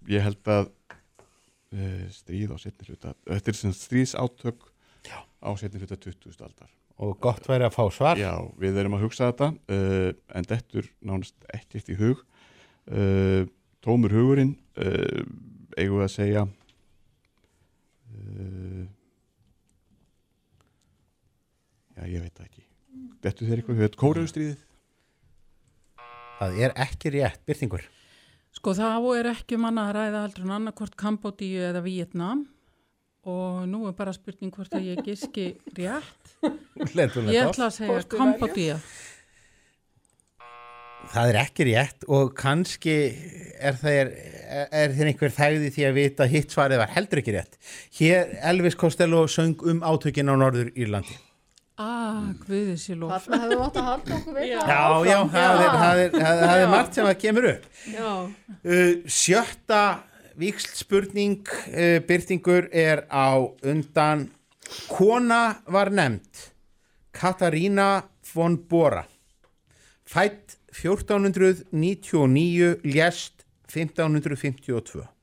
ég 0.08 0.24
held 0.24 0.50
að 0.50 0.70
uh, 1.74 2.04
stríð 2.14 2.54
á 2.54 2.56
setni 2.60 2.88
hluta 2.88 3.14
þetta 3.28 3.52
er 3.52 3.58
sem 3.58 3.74
stríðsátök 3.76 4.68
já. 5.08 5.18
á 5.20 5.50
setni 5.60 5.82
hluta 5.82 5.98
20. 6.00 6.36
aldar 6.40 6.70
Og 6.99 7.14
gott 7.22 7.46
væri 7.46 7.66
að 7.68 7.76
fá 7.76 7.84
svar. 7.94 8.18
já, 8.18 8.34
við 8.59 8.80
erum 8.82 8.96
að 8.99 9.05
hugsa 9.07 9.30
þetta 9.30 9.49
uh, 9.55 10.11
en 10.34 10.49
dettur 10.51 10.88
nánast 10.99 11.36
ekkert 11.55 11.92
í 11.92 11.99
hug. 11.99 12.24
Uh, 12.90 13.46
tómur 13.84 14.12
hugurinn 14.14 14.57
uh, 14.80 15.22
eigum 15.78 16.01
við 16.01 16.07
að 16.09 16.14
segja 16.14 16.42
uh, 18.14 18.84
já, 21.94 22.03
ég 22.09 22.24
veit 22.24 22.34
það 22.34 22.49
ekki. 22.49 22.64
Dettur 23.22 23.46
þér 23.51 23.61
eitthvað, 23.61 23.84
þetta 23.84 24.03
kóraustríðið 24.03 24.59
Það 26.38 26.61
er 26.62 26.74
ekki 26.78 27.11
rétt, 27.16 27.40
byrtingur. 27.49 27.82
Sko 28.55 28.72
þá 28.78 28.86
er 29.18 29.28
ekki 29.32 29.57
um 29.59 29.66
annað 29.68 29.88
að 29.88 29.96
ræða 29.96 30.20
heldur 30.22 30.44
en 30.44 30.55
annarkvort 30.55 30.94
Kambodíu 30.99 31.64
eða 31.68 31.82
Vietnam 31.84 32.44
og 33.28 33.68
nú 33.68 33.84
er 33.88 33.94
bara 33.98 34.14
spurning 34.16 34.54
hvort 34.54 34.72
að 34.76 34.88
ég 34.92 35.04
giski 35.06 35.50
rétt. 35.76 36.34
Ég 37.28 37.42
ætla 37.42 37.68
að 37.68 37.74
segja 37.74 38.02
Kambodíu. 38.12 38.78
Það 41.08 41.30
er 41.30 41.38
ekki 41.40 41.66
rétt 41.70 42.04
og 42.12 42.34
kannski 42.36 42.96
er 43.64 43.78
það 43.80 43.94
er, 44.02 44.10
er 44.76 44.92
þér 44.96 45.10
einhver 45.12 45.32
þægði 45.34 45.70
því 45.74 45.86
að 45.88 45.96
vita 45.96 46.26
hitt 46.28 46.52
svarið 46.52 46.82
var 46.82 46.92
heldur 46.92 47.22
ekki 47.22 47.34
rétt. 47.38 47.56
Hér 47.98 48.34
Elvis 48.50 48.76
Costello 48.78 49.24
söng 49.30 49.64
um 49.64 49.80
átökin 49.82 50.30
á 50.30 50.34
Norður 50.36 50.70
Írlandi. 50.76 51.16
Ah, 51.78 52.32
guðið 52.42 52.78
sér 52.82 52.98
lof. 52.98 53.12
Þarna 53.28 53.38
hefðu 53.44 53.58
átt 53.64 53.76
að 53.78 53.88
halda 53.88 54.14
okkur 54.16 54.34
við. 54.34 54.46
Já, 54.50 54.86
já, 55.06 55.18
það 55.30 55.60
er, 55.62 55.74
það 55.78 56.00
er, 56.02 56.08
það 56.14 56.30
er, 56.32 56.40
það 56.42 56.62
er 56.62 56.72
margt 56.72 56.98
sem 56.98 57.10
að 57.10 57.18
kemur 57.22 57.46
upp. 57.52 57.68
Já. 57.92 58.08
Uh, 58.58 58.94
sjötta 59.18 59.82
vikslspurning 60.39 61.49
uh, 61.49 62.07
byrtingur 62.07 62.68
er 62.72 63.07
á 63.11 63.39
undan. 63.62 64.30
Kona 64.89 65.55
var 65.66 65.91
nefnd 65.91 66.51
Katarína 67.12 68.03
von 68.34 68.68
Bora. 68.68 69.05
Fætt 70.05 70.57
1499 70.72 72.76
lést 72.84 73.32
1552 73.68 75.18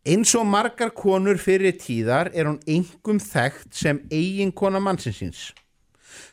Eins 0.00 0.30
og 0.32 0.46
margar 0.48 0.94
konur 0.96 1.36
fyrir 1.36 1.74
tíðar 1.76 2.30
er 2.32 2.46
hún 2.48 2.56
engum 2.64 3.18
þekkt 3.20 3.74
sem 3.76 3.98
eigin 4.08 4.48
kona 4.56 4.80
mannsinsins. 4.80 5.50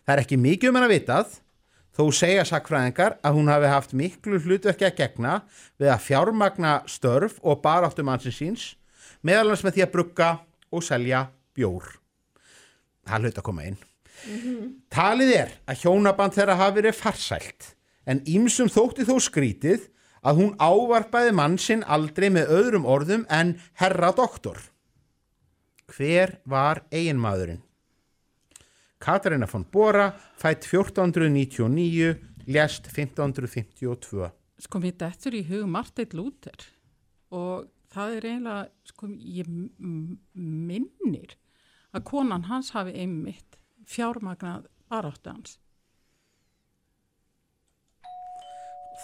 Það 0.08 0.14
er 0.14 0.22
ekki 0.22 0.38
mikið 0.40 0.70
um 0.70 0.78
hennar 0.80 0.94
vitað, 0.94 1.34
þó 1.98 2.04
segja 2.14 2.46
sakfræðingar 2.46 3.18
að 3.26 3.40
hún 3.40 3.50
hafi 3.50 3.72
haft 3.72 3.96
miklu 3.98 4.38
hlutverki 4.44 4.86
að 4.86 5.00
gegna 5.00 5.40
við 5.82 5.92
að 5.94 6.04
fjármagna 6.06 6.74
störf 6.90 7.40
og 7.42 7.64
baráttu 7.64 8.06
mannsinsins, 8.06 8.76
meðal 9.26 9.50
hans 9.52 9.66
með 9.66 9.78
því 9.78 9.86
að 9.88 9.94
brugga 9.96 10.30
og 10.70 10.86
selja 10.86 11.24
bjór. 11.58 11.90
Það 13.08 13.26
hlut 13.26 13.42
að 13.42 13.48
koma 13.50 13.68
inn. 13.68 13.78
Talið 14.94 15.34
er 15.36 15.54
að 15.70 15.84
hjónaband 15.84 16.38
þeirra 16.38 16.58
hafi 16.62 16.80
verið 16.82 16.98
farsælt, 16.98 17.70
en 18.06 18.24
ímsum 18.30 18.70
þótti 18.72 19.06
þó 19.08 19.16
skrítið 19.24 19.88
að 20.28 20.42
hún 20.42 20.56
ávarpaði 20.60 21.34
mann 21.38 21.58
sinn 21.62 21.86
aldrei 21.86 22.30
með 22.34 22.52
öðrum 22.54 22.88
orðum 22.90 23.26
en 23.34 23.56
herra 23.80 24.12
doktor. 24.16 24.60
Hver 25.88 26.38
var 26.46 26.84
eiginmaðurinn? 26.92 27.64
Katarina 29.00 29.46
von 29.46 29.66
Bora 29.72 30.12
fætt 30.38 30.66
1499, 30.66 32.16
lést 32.48 32.88
1552. 32.88 34.32
Sko 34.58 34.80
mér 34.82 34.96
dettur 34.98 35.36
í 35.38 35.44
hug 35.46 35.68
Marteit 35.70 36.16
Luther 36.18 36.66
og 37.30 37.68
það 37.94 38.16
er 38.18 38.26
eiginlega, 38.32 38.64
sko 38.90 39.10
ég 39.14 39.52
minnir 40.34 41.38
að 41.94 42.06
konan 42.10 42.48
hans 42.50 42.74
hafi 42.74 42.96
einmitt 42.98 43.60
fjármagnað 43.88 44.66
baráttu 44.90 45.34
hans. 45.34 45.58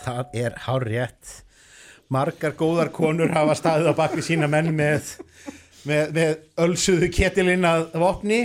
Það 0.01 0.37
er 0.41 0.57
hár 0.65 0.87
rétt. 0.89 1.43
Margar 2.11 2.57
góðar 2.57 2.89
konur 2.93 3.31
hafa 3.33 3.53
staðið 3.57 3.93
á 3.93 3.99
bakri 4.01 4.25
sína 4.25 4.49
menn 4.49 4.73
með, 4.75 5.13
með, 5.87 6.09
með 6.17 6.33
ölsuðu 6.65 7.09
ketilinn 7.13 7.65
að 7.67 7.93
vopni. 8.01 8.41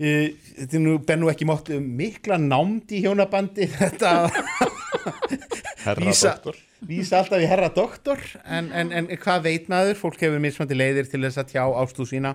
Eh, 0.00 0.32
Þetta 0.56 0.78
nú, 0.80 0.94
benn 1.04 1.20
nú 1.20 1.28
ekki 1.28 1.44
mátt 1.48 1.68
um 1.76 1.84
mikla 1.98 2.38
námd 2.40 2.88
í 2.96 3.02
hjónabandi 3.04 3.66
þetta 3.76 4.10
Herra 5.84 6.06
vísa, 6.06 6.30
doktor. 6.36 6.56
vísa 6.88 7.18
alltaf 7.20 7.40
í 7.40 7.46
herra 7.48 7.68
doktor 7.72 8.18
en, 8.44 8.72
en, 8.72 8.92
en 8.96 9.06
hvað 9.20 9.42
veit 9.44 9.68
maður, 9.72 9.96
fólk 10.00 10.20
hefur 10.24 10.40
mismandi 10.40 10.74
leiðir 10.76 11.06
til 11.10 11.20
þess 11.24 11.38
að 11.42 11.50
tjá 11.52 11.62
ástú 11.82 12.02
sína. 12.08 12.30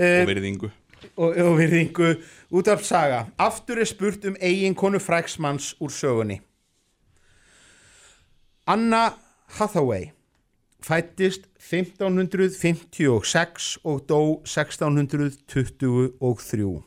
Og 0.00 0.26
virðingu. 0.32 0.68
Og, 1.14 1.30
og 1.44 1.54
virðingu. 1.60 2.08
Út 2.56 2.66
af 2.72 2.80
saga. 2.88 3.20
Aftur 3.40 3.78
er 3.84 3.88
spurt 3.88 4.24
um 4.28 4.36
eigin 4.40 4.74
konu 4.76 4.98
fræksmanns 5.00 5.74
úr 5.84 5.90
sögunni. 5.92 6.38
Anna 8.66 9.12
Hathaway 9.58 10.10
fættist 10.84 11.42
1556 11.60 13.78
og 13.84 14.00
dó 14.08 14.40
1623 14.44 16.82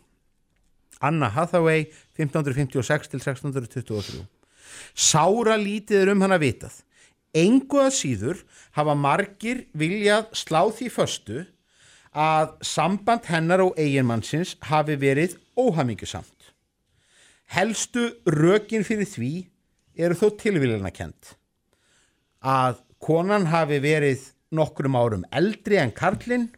Anna 1.01 1.29
Hathaway 1.29 1.85
1556 2.17 3.13
til 3.13 3.21
1623 3.21 4.25
Sára 4.93 5.55
lítið 5.59 6.03
er 6.03 6.11
um 6.13 6.23
hana 6.25 6.39
vitað 6.41 6.81
engu 7.37 7.81
að 7.81 7.93
síður 7.97 8.41
hafa 8.77 8.95
margir 8.97 9.65
viljað 9.77 10.31
slá 10.37 10.61
því 10.73 10.89
föstu 10.93 11.43
að 12.17 12.55
samband 12.65 13.27
hennar 13.29 13.61
og 13.65 13.77
eiginmannsins 13.77 14.55
hafi 14.65 14.95
verið 14.97 15.35
óhamingjusamt. 15.59 16.33
Helstu 17.53 18.09
rökin 18.25 18.85
fyrir 18.87 19.07
því 19.07 19.31
eru 19.97 20.17
þó 20.17 20.27
tilvílina 20.39 20.91
kent. 20.93 21.35
Að 22.41 22.81
konan 23.03 23.47
hafi 23.51 23.79
verið 23.83 24.25
nokkrum 24.55 24.97
árum 24.97 25.25
eldri 25.35 25.77
en 25.81 25.93
karlinn, 25.93 26.49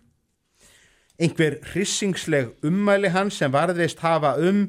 einhver 1.19 1.59
hrissingsleg 1.73 2.53
ummæli 2.63 3.11
hans 3.11 3.39
sem 3.41 3.51
varðist 3.51 3.99
hafa 3.99 4.37
um 4.39 4.63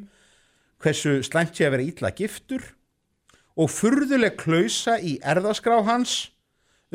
hversu 0.83 1.21
slæmt 1.23 1.57
sé 1.57 1.67
að 1.69 1.77
vera 1.77 1.87
ítla 1.87 2.11
giftur 2.17 2.65
og 3.61 3.71
furðuleg 3.71 4.39
klausa 4.41 4.97
í 4.99 5.19
erðaskrá 5.21 5.81
hans 5.87 6.31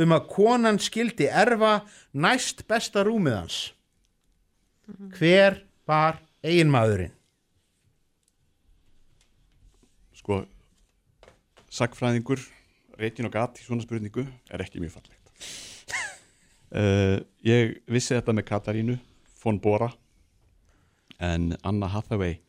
um 0.01 0.15
að 0.15 0.27
konan 0.33 0.79
skildi 0.81 1.29
erfa 1.31 1.79
næst 2.11 2.65
besta 2.67 3.05
rúmið 3.07 3.37
hans. 3.37 3.59
Hver 5.15 5.61
var 5.87 6.19
eiginmaðurinn? 6.45 7.13
Sko, 10.19 10.41
sagfræðingur, 11.71 12.41
reytin 12.99 13.29
og 13.29 13.33
gat 13.33 13.61
í 13.61 13.65
svona 13.65 13.85
spurningu 13.85 14.25
er 14.51 14.63
ekki 14.65 14.81
mjög 14.83 14.97
fallegt. 14.97 15.21
uh, 16.75 17.17
ég 17.53 17.77
vissi 17.87 18.17
þetta 18.17 18.35
með 18.35 18.49
Katarínu 18.49 18.97
von 19.45 19.61
Bora 19.61 19.91
en 21.23 21.53
Anna 21.63 21.87
Hathaway 21.93 22.39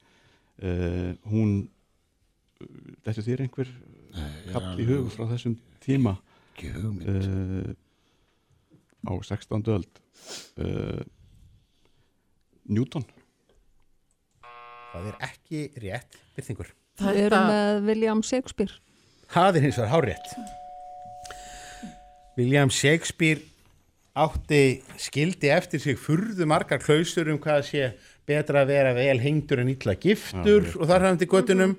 uh, 0.64 1.12
hún 1.28 1.68
þetta 3.04 3.26
þér 3.26 3.44
einhver 3.44 3.70
ég 4.16 4.54
kall 4.54 4.80
í 4.80 4.88
hug 4.88 5.10
frá 5.12 5.26
þessum 5.34 5.58
tíma 5.84 6.16
uh, 6.16 7.70
á 9.06 9.12
16. 9.12 9.68
öld 9.76 10.02
uh, 10.64 11.04
Newton 12.66 13.04
Það 14.96 15.08
er 15.10 15.16
ekki 15.26 15.58
rétt 15.82 16.14
byrtingur. 16.36 16.68
Við 17.02 17.18
erum 17.26 17.50
með 17.50 17.78
William 17.84 18.22
Shakespeare. 18.24 18.78
Það 19.28 19.58
er 19.58 19.66
hins 19.66 19.80
vegar 19.80 19.90
hárétt. 19.92 20.30
William 22.38 22.72
Shakespeare 22.72 23.42
átti 24.16 24.80
skildi 25.00 25.50
eftir 25.52 25.82
sig 25.82 25.98
furðu 26.00 26.46
margar 26.48 26.80
klausur 26.80 27.28
um 27.28 27.38
hvað 27.42 27.62
sé 27.68 27.90
betra 28.26 28.64
að 28.64 28.72
vera 28.72 28.94
vel 28.96 29.18
hengdur 29.22 29.60
en 29.62 29.70
illa 29.74 29.94
giftur 30.00 30.64
Já, 30.64 30.74
og 30.80 30.88
þar 30.88 31.06
hann 31.06 31.20
til 31.20 31.28
göttunum 31.30 31.76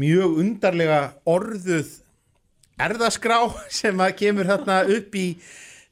mjög 0.00 0.38
undarlega 0.42 1.00
orðuð 1.28 1.90
erðaskrá 2.80 3.40
sem 3.80 4.00
að 4.00 4.16
kemur 4.22 4.50
þarna 4.50 4.80
upp 4.96 5.18
í 5.18 5.26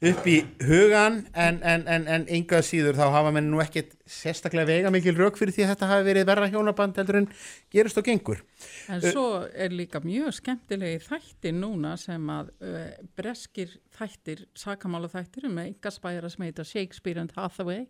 upp 0.09 0.27
í 0.27 0.35
hugan 0.67 1.21
en, 1.31 1.59
en, 1.63 1.85
en, 1.87 2.05
en 2.11 2.25
engað 2.35 2.65
síður 2.67 2.97
þá 2.99 3.05
hafa 3.15 3.31
menn 3.35 3.49
nú 3.51 3.61
ekkit 3.63 3.93
sérstaklega 4.09 4.67
vega 4.69 4.91
mikil 4.93 5.15
rauk 5.17 5.39
fyrir 5.39 5.55
því 5.55 5.65
að 5.65 5.71
þetta 5.73 5.89
hafi 5.91 6.07
verið 6.09 6.27
verra 6.29 6.49
hjónaband 6.51 6.99
heldur 6.99 7.19
en 7.21 7.29
gerist 7.73 7.99
og 8.01 8.07
gengur. 8.07 8.43
En 8.91 9.03
svo 9.03 9.27
er 9.47 9.75
líka 9.75 10.03
mjög 10.03 10.35
skemmtilegi 10.39 11.01
þættir 11.07 11.55
núna 11.57 11.95
sem 12.01 12.29
að 12.33 12.51
uh, 12.65 12.85
breskir 13.17 13.77
þættir, 13.95 14.45
sakamála 14.57 15.11
þættir 15.11 15.49
um 15.49 15.59
engaspæra 15.63 16.31
sem 16.31 16.47
heita 16.47 16.67
Shakespeare 16.67 17.23
and 17.23 17.35
Hathaway 17.37 17.85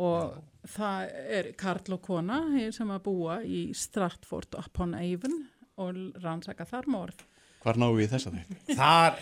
og 0.00 0.38
það 0.72 1.10
er 1.38 1.50
Karl 1.60 1.96
og 1.96 2.04
kona 2.04 2.40
sem 2.72 2.92
að 2.92 3.04
búa 3.08 3.40
í 3.44 3.66
Stratford 3.76 4.56
upon 4.60 4.96
Avon 4.96 5.42
og 5.80 6.00
rannsaka 6.22 6.66
þar 6.68 6.88
morð. 6.92 7.24
Hvar 7.62 7.78
náum 7.78 7.94
við 7.96 8.08
í 8.08 8.10
þessa 8.10 8.32
þætti? 8.34 8.76
Þar, 8.78 9.18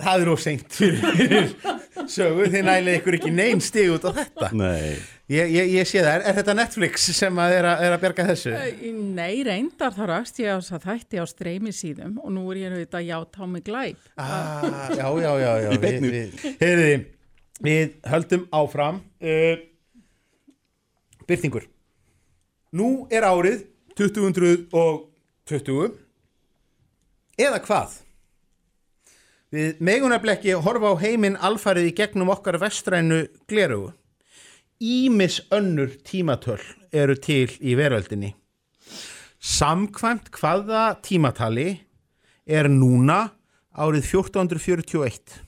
það 0.00 0.22
er 0.22 0.28
seint 0.42 0.76
fyrir 0.76 1.46
sögu, 2.10 2.46
þið 2.52 2.62
nælið 2.66 2.96
ykkur 2.98 3.16
ekki 3.18 3.30
neinn 3.34 3.60
stig 3.62 3.90
út 3.94 4.04
á 4.06 4.10
þetta. 4.16 4.46
Nei. 4.58 4.96
Ég, 5.32 5.48
ég, 5.54 5.66
ég 5.78 5.86
sé 5.88 5.98
það, 6.02 6.14
er, 6.18 6.22
er 6.28 6.34
þetta 6.40 6.54
Netflix 6.58 6.94
sem 7.16 7.38
að 7.40 7.50
er, 7.56 7.64
að 7.70 7.76
er 7.86 7.92
að 7.94 8.02
berga 8.02 8.26
þessu? 8.28 8.52
Nei, 9.16 9.34
reyndar 9.46 9.92
þá 9.96 10.02
rast 10.10 10.36
ég 10.42 10.48
á 10.52 10.58
að 10.60 10.84
þætti 10.84 11.16
á 11.22 11.24
streymi 11.30 11.72
síðum 11.72 12.14
og 12.20 12.28
nú 12.34 12.42
er 12.52 12.56
ég 12.60 12.66
auðvitað 12.74 13.08
já 13.08 13.16
tá 13.32 13.42
mig 13.48 13.64
glæp. 13.66 14.00
Ah, 14.20 14.90
já, 14.92 15.06
já, 15.22 15.32
já, 15.40 15.52
já. 15.64 15.70
Við, 15.86 15.96
við, 16.04 16.28
heyriði, 16.60 16.96
við 17.64 17.86
höldum 18.12 18.42
áfram. 18.60 18.96
Uh, 19.22 19.54
byrtingur. 21.30 21.64
Nú 22.76 22.88
er 23.12 23.22
árið 23.28 23.58
2020 23.96 25.96
eða 27.40 27.58
hvað? 27.64 28.01
Við 29.52 29.82
ekki 30.32 30.54
horfa 30.64 30.94
á 30.96 31.02
heiminn 31.02 31.36
alfarið 31.36 31.90
í 31.90 31.96
gegnum 31.98 32.30
okkar 32.32 32.56
vestrænu 32.62 33.26
glerugu. 33.50 33.92
Ímis 34.80 35.40
önnur 35.52 35.92
tímatöl 36.08 36.60
eru 36.92 37.14
til 37.20 37.50
í 37.60 37.76
veröldinni. 37.78 38.32
Samkvæmt 39.42 40.30
hvaða 40.32 40.96
tímatali 41.04 41.68
er 42.46 42.68
núna 42.72 43.30
árið 43.76 44.08
1441? 44.08 45.42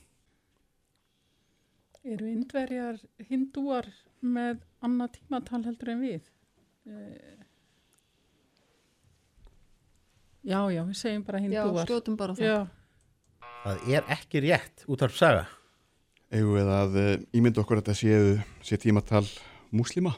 Eru 2.05 2.27
indverjar 2.29 2.99
hindúar 3.29 3.87
með 4.21 4.61
annað 4.85 5.15
tímatal 5.17 5.63
heldur 5.65 5.89
en 5.95 6.03
við? 6.05 6.21
Eh, 6.85 7.31
Já, 10.45 10.59
já, 10.69 10.83
við 10.85 10.97
segjum 10.99 11.23
bara 11.25 11.39
Já, 11.41 11.45
hindúar. 11.65 11.87
skjótum 11.89 12.15
bara 12.19 12.35
það. 12.37 12.45
Já, 12.45 12.57
Það 13.65 13.85
er 13.89 14.09
ekki 14.13 14.43
rétt 14.43 14.83
út 14.93 15.01
af 15.01 15.13
saga. 15.17 15.45
Eigum 16.29 16.53
við 16.53 16.67
að 16.69 16.97
uh, 17.01 17.13
ímynda 17.33 17.63
okkur 17.63 17.79
að 17.79 17.87
þetta 17.87 17.95
séu 17.97 18.25
sé 18.61 18.77
tímatal 18.77 19.23
múslima? 19.73 20.11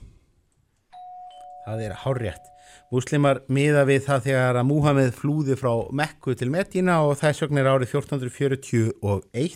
Það 1.64 1.84
er 1.86 1.94
hárrétt. 2.02 2.50
Múslimar 2.92 3.40
miða 3.48 3.86
við 3.88 4.02
það 4.10 4.26
þegar 4.26 4.60
að 4.60 4.68
Múhammed 4.68 5.16
flúði 5.16 5.56
frá 5.60 5.72
Mekku 5.96 6.36
til 6.36 6.50
Medina 6.52 6.98
og 7.08 7.16
þess 7.22 7.46
vegna 7.46 7.64
er 7.64 7.70
árið 7.72 7.94
1441. 7.96 9.56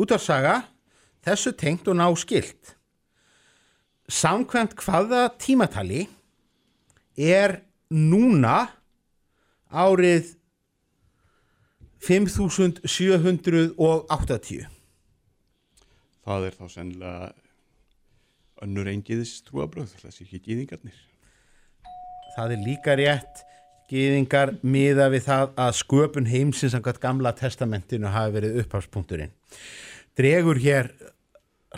Út 0.00 0.16
af 0.16 0.24
saga, 0.24 0.56
þessu 1.28 1.52
tengt 1.60 1.92
og 1.92 2.00
ná 2.00 2.08
skilt. 2.16 2.72
Samkvæmt 4.08 4.78
hvaða 4.80 5.26
tímatali 5.36 6.06
er 7.20 7.58
núna 7.92 8.62
árið 9.68 10.38
5780? 12.06 14.66
Það 16.26 16.46
er 16.46 16.54
þá 16.56 16.66
sennilega 16.70 17.32
önnur 18.64 18.86
engiðis 18.90 19.32
trúabröð, 19.46 19.90
þessi 20.00 20.20
ekki 20.24 20.38
gýðingarnir. 20.46 20.98
Það 22.36 22.48
er 22.54 22.60
líka 22.64 22.92
rétt 22.98 23.36
Gýðingar 23.86 24.56
miða 24.66 25.06
við 25.12 25.28
það 25.28 25.52
að 25.62 25.76
sköpun 25.78 26.26
heimsins 26.26 26.72
samkvæmt 26.74 26.98
gamla 27.02 27.30
testamentinu 27.38 28.10
hafi 28.10 28.34
verið 28.34 28.58
upphafspunkturinn. 28.64 29.30
Dregur 30.18 30.58
hér 30.58 30.90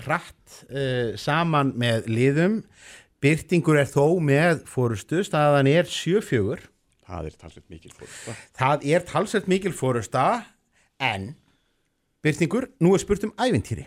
rætt 0.07 0.63
uh, 0.71 1.13
saman 1.21 1.75
með 1.77 2.09
liðum. 2.09 2.63
Byrtingur 3.21 3.83
er 3.83 3.91
þó 3.91 4.17
með 4.25 4.63
fórustu, 4.71 5.21
staðan 5.27 5.69
er 5.69 5.89
sjöfjögur. 5.91 6.63
Það 7.09 7.29
er 7.29 7.37
talsveit 7.41 7.71
mikil 7.73 7.93
fórsta. 7.97 8.35
Það 8.59 8.87
er 8.93 9.05
talsveit 9.09 9.49
mikil 9.49 9.73
fórusta, 9.73 10.25
en 11.01 11.31
Byrtingur, 12.23 12.69
nú 12.83 12.93
er 12.95 13.01
spurt 13.01 13.25
um 13.25 13.33
ævintýri. 13.41 13.87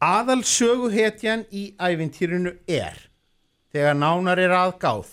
Aðal 0.00 0.44
söguhetjan 0.48 1.44
í 1.52 1.74
ævintýrinu 1.76 2.54
er, 2.70 2.96
þegar 3.74 3.98
nánar 3.98 4.40
er 4.40 4.54
aðgáð, 4.56 5.10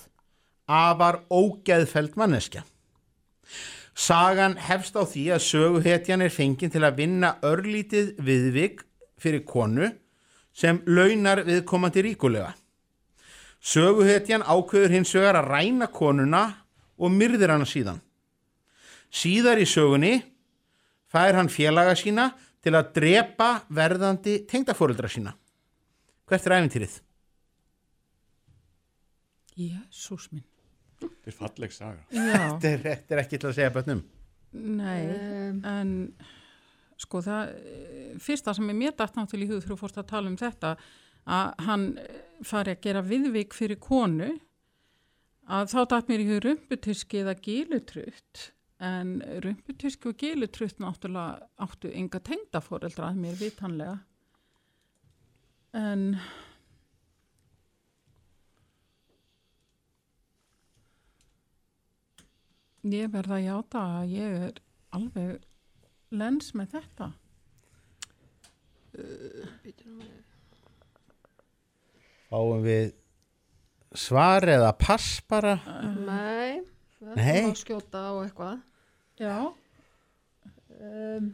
afar 0.68 1.24
ógeðfeld 1.28 2.16
manneskja. 2.20 2.64
Sagan 3.98 4.56
hefst 4.62 4.96
á 4.96 5.04
því 5.04 5.26
að 5.36 5.46
söguhetjan 5.48 6.24
er 6.24 6.32
fengin 6.32 6.72
til 6.72 6.84
að 6.86 7.02
vinna 7.02 7.34
örlítið 7.44 8.14
viðvik 8.22 8.86
fyrir 9.18 9.44
konu 9.50 9.90
sem 10.54 10.80
launar 10.86 11.42
viðkomandi 11.48 12.06
ríkulega. 12.06 12.54
Söguhetjan 13.64 14.46
ákveður 14.46 14.94
hins 14.94 15.14
vegar 15.16 15.40
að 15.40 15.50
ræna 15.52 15.88
konuna 15.92 16.44
og 16.98 17.14
myrðir 17.14 17.54
hana 17.56 17.68
síðan. 17.68 18.02
Síðar 19.14 19.62
í 19.62 19.66
sögunni 19.68 20.14
fær 21.12 21.38
hann 21.40 21.50
félaga 21.52 21.96
sína 21.98 22.30
til 22.64 22.76
að 22.76 22.94
drepa 22.98 23.50
verðandi 23.74 24.42
tengdafóreldra 24.50 25.10
sína. 25.12 25.34
Hvert 26.28 26.48
er 26.48 26.58
æfintýrið? 26.58 26.98
Jésús 29.58 30.28
minn. 30.34 30.46
Þetta 31.02 31.32
er 31.32 31.36
falleg 31.38 31.74
saga. 31.74 32.04
Já. 32.12 32.42
Þetta 32.62 32.70
er, 32.70 32.84
þetta 32.84 33.16
er 33.16 33.22
ekki 33.24 33.40
til 33.40 33.50
að 33.50 33.58
segja 33.58 33.74
bönnum. 33.74 34.04
Nei, 34.58 35.02
en 35.68 35.92
sko 36.98 37.22
það, 37.22 37.52
fyrsta 38.24 38.54
sem 38.58 38.72
er 38.72 38.78
mér 38.78 38.96
dætt 38.98 39.18
náttúrulega 39.18 39.60
í 39.60 39.68
hug 39.68 39.80
fórst 39.80 40.00
að 40.02 40.08
tala 40.10 40.32
um 40.32 40.38
þetta, 40.40 40.74
að 41.28 41.54
hann 41.68 41.88
fari 42.46 42.76
að 42.76 42.84
gera 42.86 43.04
viðvik 43.06 43.56
fyrir 43.58 43.80
konu, 43.84 44.30
að 45.48 45.72
þá 45.74 45.80
dætt 45.94 46.12
mér 46.12 46.24
í 46.24 46.28
hug 46.32 46.42
rumputyski 46.46 47.22
eða 47.24 47.38
gilutrutt, 47.44 48.50
en 48.84 49.18
rumputyski 49.44 50.12
og 50.12 50.20
gilutrutt 50.22 50.82
náttúrulega 50.84 51.48
áttu 51.66 51.92
enga 51.92 52.22
tengdafóreldra 52.22 53.12
að 53.12 53.24
mér 53.24 53.40
vitanlega. 53.40 53.96
En 55.78 56.12
Ég 62.88 63.10
verða 63.12 63.36
að 63.36 63.44
játa 63.44 63.80
að 64.00 64.12
ég 64.14 64.36
er 64.48 64.60
alveg 64.96 65.42
lens 66.16 66.54
með 66.56 66.78
þetta. 66.78 67.08
Fáum 72.28 72.64
við 72.66 72.90
svar 73.96 74.44
eða 74.52 74.74
pass 74.80 75.22
bara? 75.32 75.56
Nei, 75.96 76.60
við 77.00 77.16
Nei. 77.16 77.28
ætlum 77.32 77.54
að 77.54 77.60
skjóta 77.62 78.02
á 78.04 78.12
eitthvað. 78.26 78.64
Já. 79.18 79.36
Um? 80.78 81.30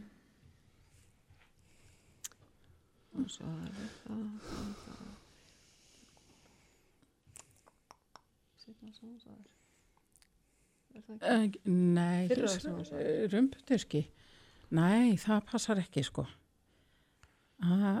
Eh, 11.20 11.50
Nei, 11.66 12.28
sagðir. 12.30 13.28
rumputurski. 13.32 14.04
Nei, 14.74 15.14
það 15.20 15.44
passar 15.50 15.80
ekki 15.82 16.02
sko. 16.06 16.24
Það, 17.62 18.00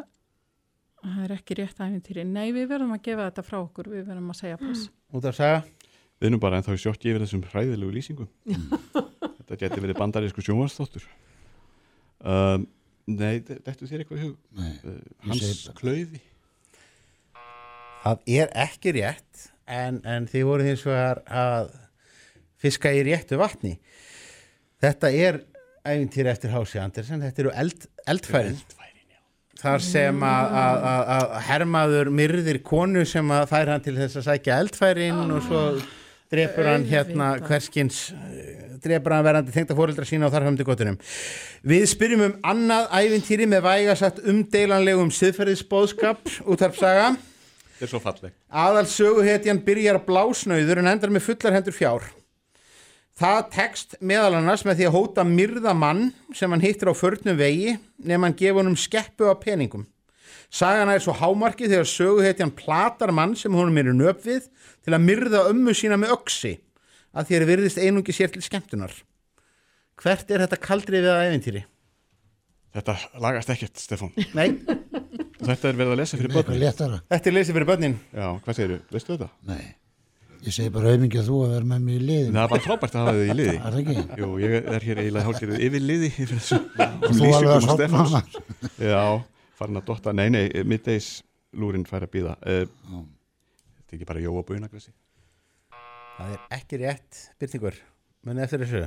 það 1.04 1.24
er 1.26 1.34
ekki 1.36 1.56
rétt 1.58 1.80
æfintýri. 1.80 2.24
Nei, 2.28 2.46
við 2.56 2.68
verðum 2.70 2.94
að 2.96 3.02
gefa 3.08 3.28
þetta 3.28 3.44
frá 3.46 3.58
okkur, 3.60 3.90
við 3.92 4.06
verðum 4.08 4.30
að 4.32 4.38
segja 4.40 4.60
pass. 4.60 4.86
Út 5.14 5.28
af 5.28 5.36
saga? 5.38 5.64
Við 6.22 6.30
erum 6.30 6.40
bara 6.40 6.60
ennþá 6.60 6.76
í 6.76 6.80
sjokki 6.80 7.10
yfir 7.10 7.24
þessum 7.24 7.42
hræðilegu 7.50 7.94
lýsingum. 7.94 8.28
Þetta 9.44 9.58
geti 9.60 9.82
verið 9.84 9.98
bandarísku 9.98 10.44
sjónvarsþáttur. 10.46 11.02
Um, 12.24 12.62
nei, 13.10 13.42
þetta 13.44 13.74
þér 13.84 14.04
eitthvað 14.04 14.20
í 14.22 14.28
hug? 14.28 14.36
Nei, 14.56 14.70
Uh, 14.80 14.94
hans 15.26 15.66
klauði. 15.76 16.20
Það 18.04 18.22
er 18.38 18.54
ekki 18.64 18.94
rétt 18.96 19.42
en, 19.68 19.98
en 20.08 20.28
þið 20.28 20.46
voru 20.48 20.64
hins 20.64 20.84
vegar 20.88 21.20
að 21.28 21.74
fiska 22.64 22.92
í 22.96 23.02
réttu 23.04 23.36
vatni. 23.40 23.74
Þetta 24.80 25.12
er 25.12 25.42
æfintýri 25.84 26.32
eftir 26.32 26.52
Hási 26.54 26.80
Andersen, 26.80 27.20
þetta 27.24 27.44
eru 27.44 27.52
eld, 27.60 27.86
eldfærin. 28.08 28.56
Þar 29.60 29.84
sem 29.84 30.24
að, 30.26 30.54
að, 30.60 30.86
að, 30.90 31.04
að 31.14 31.34
hermaður 31.48 32.10
myrðir 32.18 32.58
konu 32.66 33.04
sem 33.08 33.30
að 33.32 33.46
fær 33.52 33.70
hann 33.72 33.84
til 33.84 33.94
þess 33.96 34.20
að 34.20 34.26
sækja 34.28 34.58
eldfærin 34.64 35.22
og 35.24 35.44
svo 35.46 35.62
drepur 36.34 36.68
hann 36.68 36.86
hérna 36.88 37.30
hverskins 37.44 38.00
drepur 38.84 39.14
hann 39.14 39.24
verandi 39.24 39.54
tengda 39.54 39.76
fóreldra 39.76 40.06
sína 40.08 40.28
og 40.28 40.34
þar 40.34 40.48
höfum 40.48 40.58
til 40.58 40.66
gottunum. 40.68 40.98
Við 41.64 41.86
spyrjum 41.92 42.26
um 42.26 42.34
annað 42.50 42.90
æfintýri 42.98 43.48
með 43.48 43.64
vægasagt 43.68 44.20
umdeilanlegum 44.32 45.12
siðferðisbóðskap 45.14 46.34
útarpsaga. 46.44 47.14
Þetta 47.74 47.86
er 47.88 47.92
svo 47.94 48.02
falleg. 48.02 48.34
Aðal 48.64 48.84
söguhetjan 48.90 49.62
byrjar 49.64 50.02
blásnauður 50.06 50.82
en 50.82 50.92
endar 50.92 51.14
með 51.14 51.26
fullar 51.30 51.56
hendur 51.56 51.76
fjár. 51.76 52.12
Það 53.14 53.40
tekst 53.54 53.94
meðal 54.02 54.34
annars 54.40 54.64
með 54.66 54.80
því 54.80 54.86
að 54.88 54.94
hóta 54.96 55.24
myrða 55.28 55.74
mann 55.78 56.08
sem 56.34 56.50
hann 56.50 56.64
hittir 56.64 56.90
á 56.90 56.94
förnum 56.98 57.36
vegi 57.38 57.76
nefn 58.02 58.26
hann 58.26 58.34
gefa 58.38 58.58
honum 58.58 58.74
skeppu 58.78 59.28
af 59.30 59.38
peningum. 59.44 59.84
Sagana 60.50 60.96
er 60.96 61.02
svo 61.02 61.14
hámarkið 61.18 61.72
þegar 61.76 61.90
söguhetjan 61.90 62.52
platar 62.58 63.12
mann 63.14 63.36
sem 63.38 63.54
honum 63.54 63.78
er 63.78 63.92
nöp 63.94 64.24
við 64.26 64.48
til 64.84 64.94
að 64.96 65.04
myrða 65.06 65.44
ömmu 65.52 65.74
sína 65.78 65.98
með 66.00 66.16
öksi 66.16 66.56
að 67.14 67.30
þér 67.30 67.46
virðist 67.52 67.78
einungi 67.78 68.14
sér 68.14 68.32
til 68.34 68.42
skemmtunar. 68.42 68.90
Hvert 70.02 70.30
er 70.34 70.42
þetta 70.42 70.58
kaldrið 70.58 71.06
við 71.06 71.12
að 71.14 71.28
æfintýri? 71.28 71.64
Þetta 72.74 72.96
lagast 73.22 73.50
ekkert, 73.54 73.78
Stefán. 73.78 74.10
Nei, 74.34 74.58
Þetta 75.44 75.68
er 75.68 75.76
verið 75.78 75.92
að 75.92 75.98
lesa 76.00 76.18
fyrir 76.18 76.32
börnin. 76.34 77.00
þetta 77.10 77.28
er 77.30 77.34
leysið 77.36 77.54
fyrir 77.54 77.68
börnin. 77.68 77.94
Já, 78.10 78.26
hvað 78.42 78.56
segirðu? 78.58 78.78
Veistu 78.90 79.12
þetta? 79.14 79.28
Nei, 79.46 79.64
ég 80.44 80.52
segi 80.54 80.70
bara 80.74 80.90
auðmingi 80.92 81.18
að 81.20 81.28
þú 81.30 81.36
að 81.44 81.52
vera 81.54 81.68
með 81.70 81.84
mér 81.86 81.94
í 81.94 82.04
liðin. 82.08 82.34
Það 82.36 82.44
er 82.44 82.50
bara 82.54 82.64
frábært 82.64 82.94
að 82.98 83.04
hafa 83.04 83.14
þið 83.18 83.30
í 83.32 83.36
liði. 83.38 83.54
Er 83.54 83.74
það 83.74 83.78
ekki? 83.82 84.04
Jú, 84.22 84.28
ég 84.42 84.56
er 84.74 84.86
hér 84.88 85.00
eiginlega 85.02 85.26
hálfgerðið 85.28 85.64
yfir 85.68 85.84
liði 85.84 86.10
yfir 86.10 86.32
þessu 86.34 86.58
Og 86.58 87.14
þú 87.18 87.30
alveg 87.38 87.54
að 87.54 87.64
sopna 87.64 87.76
Stefáns. 87.78 88.12
hana. 88.14 88.72
Já, 88.90 89.02
farin 89.60 89.80
að 89.80 89.86
dotta. 89.88 90.14
Nei, 90.16 90.26
nei, 90.34 90.44
middays 90.68 91.08
lúrin 91.54 91.86
fær 91.88 92.04
að 92.08 92.12
býða. 92.16 92.34
Uh, 92.42 92.66
þetta 93.78 93.94
er 93.94 93.98
ekki 93.98 94.08
bara 94.12 94.24
jóa 94.24 94.44
baunagrassi. 94.48 94.92
Það 96.18 96.34
er 96.36 96.44
ekki 96.58 96.80
rétt 96.84 97.22
byrtingur. 97.42 97.80
Muni 98.24 98.44
eftir 98.44 98.62
þessu. 98.64 98.84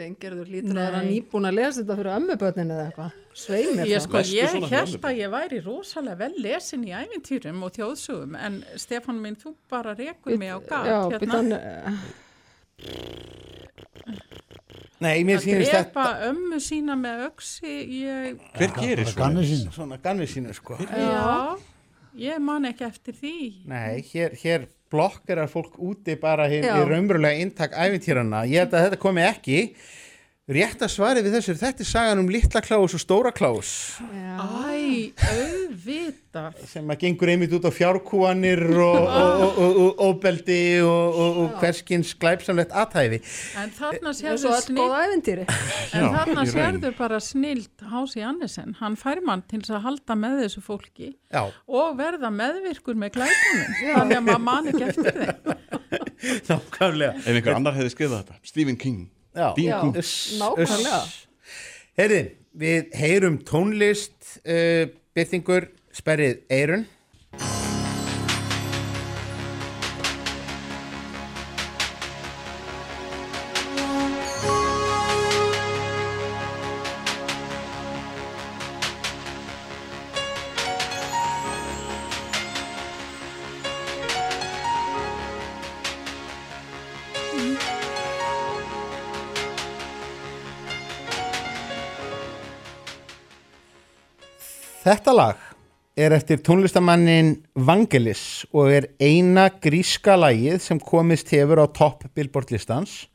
Steingerður 0.00 0.48
lítur 0.48 0.78
að 0.80 0.86
vera 0.86 1.00
Nei. 1.04 1.08
nýbúin 1.12 1.48
að 1.50 1.56
lesa 1.58 1.82
þetta 1.82 1.96
fyrir 1.98 2.12
ömmubötnin 2.16 2.70
eða 2.72 2.84
eitthvað. 2.88 3.16
Ég 3.30 3.76
það. 3.76 4.04
sko, 4.06 4.22
ég 4.32 4.54
held 4.72 5.04
að 5.06 5.18
ég 5.20 5.30
væri 5.34 5.60
rosalega 5.64 6.16
vel 6.24 6.32
lesin 6.40 6.86
í 6.88 6.92
æfintýrum 6.96 7.60
og 7.66 7.74
þjóðsögum 7.76 8.38
en 8.40 8.56
Stefán 8.80 9.20
minn, 9.22 9.36
þú 9.38 9.52
bara 9.70 9.92
rekur 9.98 10.38
mig 10.40 10.50
á 10.50 10.58
gat 10.64 10.88
Já, 10.88 10.98
hérna. 11.12 11.20
býtan, 11.20 11.46
Nei, 15.00 15.22
mér 15.24 15.38
að 15.38 15.44
sýnist 15.46 15.70
þetta 15.72 15.84
drepa 15.86 16.06
ömmu 16.28 16.58
sína 16.60 16.96
með 17.00 17.22
öksi 17.30 17.70
ég, 18.02 18.40
Hver 18.58 18.74
gerir 18.76 19.08
svona? 19.08 19.44
svona 19.72 19.96
ganni 20.02 20.26
sínu 20.28 20.52
sko. 20.56 20.76
já, 20.80 21.56
ég 22.20 22.42
man 22.44 22.68
ekki 22.68 22.84
eftir 22.84 23.16
því 23.16 23.36
Nei, 23.70 24.02
hér, 24.10 24.36
hér 24.42 24.66
blokkerar 24.90 25.48
fólk 25.50 25.78
úti 25.78 26.16
bara 26.20 26.48
í 26.50 26.60
raunverulega 26.64 27.38
inntak 27.44 27.76
æfintýrana. 27.78 28.44
Ég 28.50 28.64
held 28.64 28.74
að 28.74 28.86
þetta 28.88 29.00
komi 29.04 29.24
ekki. 29.26 29.58
Rétta 30.50 30.88
svarið 30.90 31.28
við 31.28 31.34
þessu, 31.36 31.54
þetta 31.60 31.84
er 31.84 31.86
sagan 31.86 32.20
um 32.24 32.30
litla 32.32 32.60
klás 32.64 32.94
og 32.96 33.02
stóra 33.02 33.30
klás 33.30 33.68
Æ, 34.02 35.12
auðvitað 35.30 36.56
sem 36.66 36.88
að 36.90 36.98
gengur 37.04 37.30
einmitt 37.30 37.52
út 37.54 37.68
á 37.68 37.72
fjárkúanir 37.74 38.62
og, 38.72 38.96
og, 38.98 39.44
og, 39.44 39.60
og, 39.62 39.78
og 39.84 40.02
óbeldi 40.08 40.58
og, 40.82 41.18
og, 41.22 41.38
og 41.44 41.60
hverskins 41.60 42.10
glæpsamlegt 42.18 42.74
aðhæfi. 42.74 43.20
En 43.60 43.70
þarna 43.76 44.10
og 44.10 44.18
sérðu 44.18 44.40
svo 44.42 44.54
allt 44.56 44.70
snill. 44.70 45.44
En 45.44 46.08
þarna 46.16 46.32
í 46.32 46.34
raun. 46.40 46.50
sérðu 46.54 46.92
bara 46.98 47.22
snilt 47.22 47.86
Hási 47.92 48.24
Annesen, 48.26 48.74
hann 48.80 48.98
fær 48.98 49.22
mann 49.26 49.44
til 49.50 49.62
að 49.68 49.84
halda 49.86 50.18
með 50.18 50.42
þessu 50.46 50.64
fólki 50.66 51.12
Já, 51.30 51.44
og 51.46 51.94
verða 52.00 52.32
meðvirkur 52.34 52.98
með 52.98 53.14
glæpunum 53.20 53.78
þannig 53.94 54.18
að 54.18 54.26
maður 54.26 54.44
man 54.48 54.74
ekki 54.74 54.90
eftir 54.90 55.22
þeim 55.22 55.56
nákvæmlega. 56.50 57.14
Ef 57.22 57.32
einhver 57.36 57.56
annar 57.60 57.78
hefði 57.78 57.94
skrifað 57.94 58.22
þetta. 58.24 58.40
Stephen 58.50 58.78
King. 58.80 59.08
Uss, 60.00 60.14
Nákvæmlega. 60.40 61.00
Heyrði, 61.98 62.22
við 62.58 62.96
heyrum 62.98 63.36
tónlist 63.46 64.38
uh, 64.42 64.88
byrtingur 65.14 65.68
sperrið 65.94 66.42
eirun 66.50 66.86
Þetta 94.80 95.12
lag 95.12 95.36
er 96.00 96.14
eftir 96.16 96.38
tónlistamannin 96.40 97.34
Vangelis 97.68 98.46
og 98.56 98.70
er 98.72 98.86
eina 99.02 99.50
gríska 99.60 100.14
lagið 100.16 100.56
sem 100.64 100.78
komist 100.80 101.28
hefur 101.34 101.60
á 101.60 101.66
topp 101.68 102.06
Billboard 102.16 102.48
listans. 102.54 103.08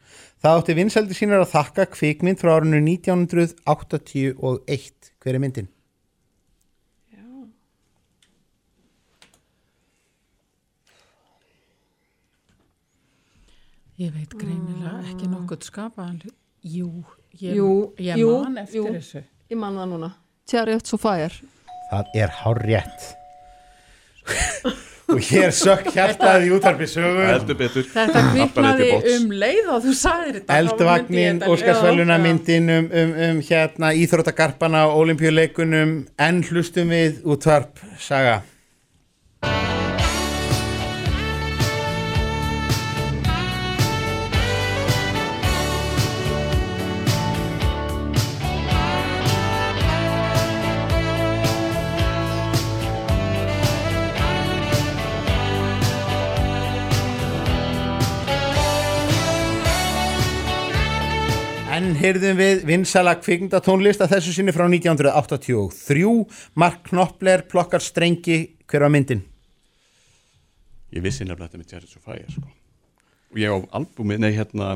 Það 0.43 0.57
átti 0.59 0.75
vinsaldi 0.77 1.13
sínar 1.17 1.41
að 1.41 1.53
þakka 1.55 1.87
kvikmynd 1.95 2.37
frá 2.37 2.59
árinu 2.59 2.77
1981. 2.83 5.09
Hver 5.25 5.33
er 5.33 5.41
myndin? 5.41 5.65
Ég 13.95 14.11
veit 14.11 14.33
greinilega 14.35 14.99
ekki 15.07 15.29
nokkuð 15.31 15.69
hlut. 15.71 16.25
Jú, 16.65 16.89
ég, 17.39 17.55
Jú, 17.55 17.93
ég 17.97 18.17
jú, 18.19 18.43
man 18.43 18.57
eftir 18.59 18.81
jú. 18.81 18.85
þessu. 18.91 19.21
Ég 19.49 19.57
man 19.57 19.77
það 19.79 19.87
núna. 19.93 20.09
Chariots 20.45 20.93
of 20.93 21.01
Fire. 21.01 21.31
Það 21.91 22.17
er 22.23 22.35
hár 22.41 22.61
rétt. 22.65 23.13
og 25.05 25.21
hér 25.21 25.51
sökk 25.53 25.91
hjartaði 25.93 26.49
í 26.49 26.53
útarpi 26.55 26.87
sögu. 26.89 27.25
Heldur 27.27 27.59
betur. 27.59 27.85
Þetta 27.91 28.23
kviknaði 28.31 28.89
um 29.13 29.27
leið 29.43 29.69
og 29.75 29.85
þú 29.85 29.93
sagðir 29.99 30.39
þetta. 30.39 30.57
Eldvagnin, 30.57 31.43
Óskarsvæluna 31.45 32.17
myndin 32.23 32.73
um, 32.73 32.89
um, 32.89 33.13
um 33.27 33.43
hérna 33.45 33.93
Íþróttagarpana 34.01 34.87
og 34.89 35.03
olimpíuleikunum 35.03 35.95
en 36.27 36.43
hlustum 36.49 36.93
við 36.95 37.21
útvarp 37.21 37.81
saga. 38.01 38.41
Heyrðum 61.99 62.37
við 62.39 62.63
vinsala 62.67 63.15
kvikmyndatónlist 63.21 64.01
að 64.05 64.13
þessu 64.15 64.33
sinni 64.35 64.53
frá 64.55 64.65
1983 64.67 66.25
Mark 66.55 66.83
Knopfler 66.89 67.43
plokkar 67.51 67.83
strengi. 67.83 68.39
Hver 68.65 68.85
var 68.87 68.93
myndin? 68.93 69.21
Ég 70.95 71.03
vissi 71.03 71.25
nefnilega 71.25 71.49
þetta 71.51 71.61
með 71.61 71.73
Jared 71.73 71.91
Sofia 71.91 72.27
sko. 72.31 72.45
og 73.35 73.39
ég 73.41 73.51
á 73.51 73.57
albúmið, 73.79 74.19
nei 74.23 74.31
hérna 74.37 74.75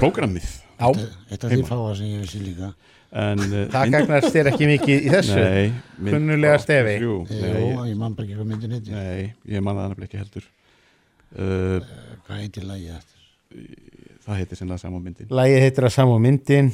prógrammið. 0.00 0.48
Já. 0.74 0.88
Eitt 1.32 1.44
af 1.46 1.52
því 1.54 1.62
fáa 1.68 1.94
sem 1.96 2.10
ég 2.12 2.20
vissi 2.26 2.40
líka. 2.44 2.72
En, 3.14 3.38
uh, 3.46 3.68
Það 3.70 3.92
gagnast 3.94 4.34
þér 4.34 4.48
ekki 4.50 4.66
mikið 4.68 5.04
í 5.06 5.10
þessu. 5.12 5.36
Nei, 5.38 5.72
mynd- 6.02 6.16
Kunnulega 6.16 6.58
stefi. 6.58 6.94
Jú, 7.00 7.14
nei, 7.30 7.52
Jú, 7.62 7.84
ég 7.92 7.96
man 8.00 8.14
bara 8.18 8.26
ekki 8.26 8.36
hvað 8.40 8.48
myndin 8.50 8.74
heitir. 8.74 8.92
Nei, 8.92 9.34
ég 9.54 9.62
man 9.62 9.76
það 9.78 9.92
nefnilega 9.92 10.10
ekki 10.10 10.22
heldur. 10.24 10.48
Uh, 11.34 11.92
Hvað 12.26 12.40
heitir 12.42 12.66
lagið 12.68 12.96
eftir? 12.98 13.20
Það 14.24 14.38
heitir 14.40 14.56
sinna 14.60 14.78
saman 14.80 15.02
myndin 15.04 15.28
Lægið 15.34 15.62
heitir 15.66 15.86
að 15.88 15.94
saman 15.98 16.22
myndin 16.24 16.70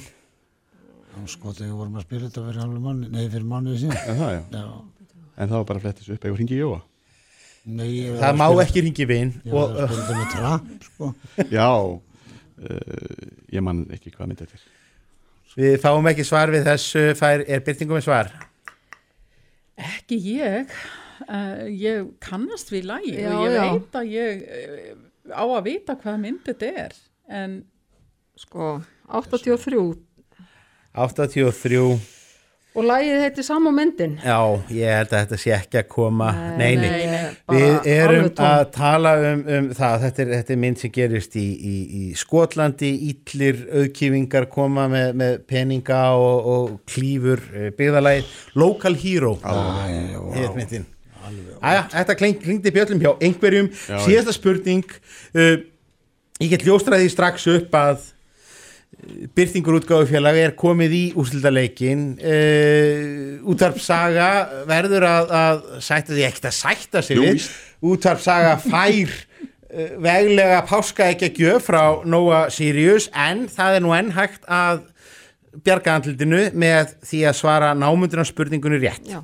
Á 1.10 1.18
skotið 1.26 1.66
við 1.66 1.74
vorum 1.80 1.96
að 1.98 2.04
spila 2.06 2.28
þetta 2.28 2.44
fyrir 2.46 2.60
halvu 2.62 2.80
mánu 2.84 3.08
Nei, 3.10 3.24
fyrir 3.32 3.46
mánuði 3.50 3.80
síðan 3.82 4.04
En 4.12 4.20
það, 4.20 4.32
já. 4.36 4.42
Já. 4.54 4.66
En 5.40 5.48
það 5.50 5.56
var 5.56 5.66
bara 5.70 5.80
að 5.80 5.86
flettis 5.88 6.10
upp 6.14 6.26
eða 6.28 6.36
hringi 6.38 6.60
Jóa 6.60 6.78
Nei, 7.70 7.88
Það 8.14 8.28
að 8.30 8.38
má 8.40 8.44
spila- 8.46 8.66
ekki 8.68 8.84
hringi 8.84 9.06
vin 9.10 9.32
Ég 9.44 9.56
var 9.56 9.74
að 9.74 9.90
spila 9.90 10.04
þetta 10.04 10.20
með 10.20 10.30
trapp 10.36 10.86
sko. 10.86 11.10
Já 11.50 11.66
uh, 11.74 13.26
Ég 13.56 13.66
man 13.66 13.82
ekki 13.96 14.14
hvað 14.14 14.30
mynd 14.30 14.44
þetta 14.44 14.60
er 14.60 14.68
Við 15.60 15.76
fáum 15.82 16.06
ekki 16.12 16.24
svar 16.28 16.52
við 16.54 16.62
þessu 16.70 17.02
fær, 17.18 17.42
Er 17.50 17.64
byrtingum 17.66 17.98
með 17.98 18.06
svar? 18.06 18.30
Ekki 19.80 20.18
ég, 20.38 20.70
uh, 21.26 21.66
ég 21.72 22.06
kannast 22.22 22.70
við 22.70 22.86
lægi 22.90 23.14
Já, 23.16 23.30
og 23.34 23.46
ég 23.48 23.54
já. 23.56 23.62
veit 23.74 23.96
að 23.98 24.10
ég 24.14 24.42
uh, 24.46 25.06
á 25.34 25.44
að 25.46 25.64
vita 25.66 25.96
hvað 26.00 26.18
mynd 26.22 26.42
þetta 26.46 26.70
er, 26.84 26.94
en 27.30 27.60
Sko, 28.40 28.78
83 29.12 29.76
83 30.96 31.82
og 32.70 32.84
lagið 32.86 33.16
heitir 33.24 33.42
Sam 33.42 33.64
og 33.66 33.72
myndin? 33.74 34.12
Já, 34.22 34.38
ég 34.70 34.92
held 34.94 35.10
að 35.10 35.24
þetta 35.24 35.38
sé 35.42 35.50
ekki 35.56 35.78
að 35.80 35.88
koma. 35.90 36.28
Nei, 36.54 36.76
nei, 36.78 36.86
nei, 36.92 37.06
nei, 37.10 37.32
Við 37.50 37.88
erum 37.90 38.28
að 38.46 38.62
tala 38.76 39.14
um, 39.32 39.40
um 39.56 39.66
það. 39.74 39.96
Þetta 40.04 40.22
er, 40.22 40.30
þetta 40.36 40.54
er 40.54 40.60
mynd 40.62 40.78
sem 40.78 40.92
gerist 40.94 41.34
í, 41.40 41.46
í, 41.50 41.74
í 41.98 42.02
Skotlandi, 42.18 42.92
ítlir 43.10 43.64
auðkýfingar 43.74 44.46
koma 44.54 44.86
með, 44.92 45.10
með 45.18 45.34
peninga 45.50 46.04
og, 46.14 46.48
og 46.54 46.78
klífur 46.90 47.42
eh, 47.50 47.72
byggðalagið 47.74 48.38
Local 48.62 48.96
Hero. 49.02 49.34
Heit 49.42 50.54
myndin. 50.54 50.86
Æja, 51.60 51.82
þetta 51.90 52.16
kling, 52.22 52.38
klingdi 52.38 52.70
bjöllum 52.74 53.02
hjá 53.02 53.10
einhverjum. 53.18 53.74
Síðasta 54.06 54.34
spurning 54.38 54.86
uh, 55.34 55.58
ég 56.40 56.50
get 56.54 56.64
ljóstraði 56.66 57.10
strax 57.12 57.46
upp 57.52 57.76
að 57.76 58.02
uh, 58.02 59.24
Byrtingur 59.36 59.78
útgáfufélag 59.80 60.38
er 60.40 60.54
komið 60.58 60.96
í 60.96 61.02
úrslitaleikin 61.20 62.04
uh, 62.18 63.48
útarpsaga 63.52 64.30
verður 64.68 65.08
að, 65.08 65.34
að 65.40 65.64
sætta 65.86 66.16
því 66.16 66.28
ekkert 66.28 66.50
að 66.50 66.56
sætta 66.60 67.04
sig 67.04 67.20
við. 67.20 67.48
útarpsaga 67.80 68.56
fær 68.64 69.12
uh, 69.12 69.90
veglega 70.02 70.62
páska 70.68 71.10
ekki 71.12 71.30
að 71.30 71.42
gjöf 71.44 71.68
frá 71.70 71.82
Nóa 72.08 72.46
Sirius 72.52 73.10
en 73.12 73.46
það 73.52 73.78
er 73.78 73.86
nú 73.86 73.96
enn 73.96 74.14
hægt 74.16 74.48
að 74.48 74.86
bjarga 75.66 75.96
andlutinu 75.98 76.44
með 76.54 76.94
því 77.06 77.24
að 77.26 77.40
svara 77.40 77.72
námundurna 77.74 78.24
spurningunni 78.28 78.78
rétt. 78.80 79.08
Já. 79.10 79.20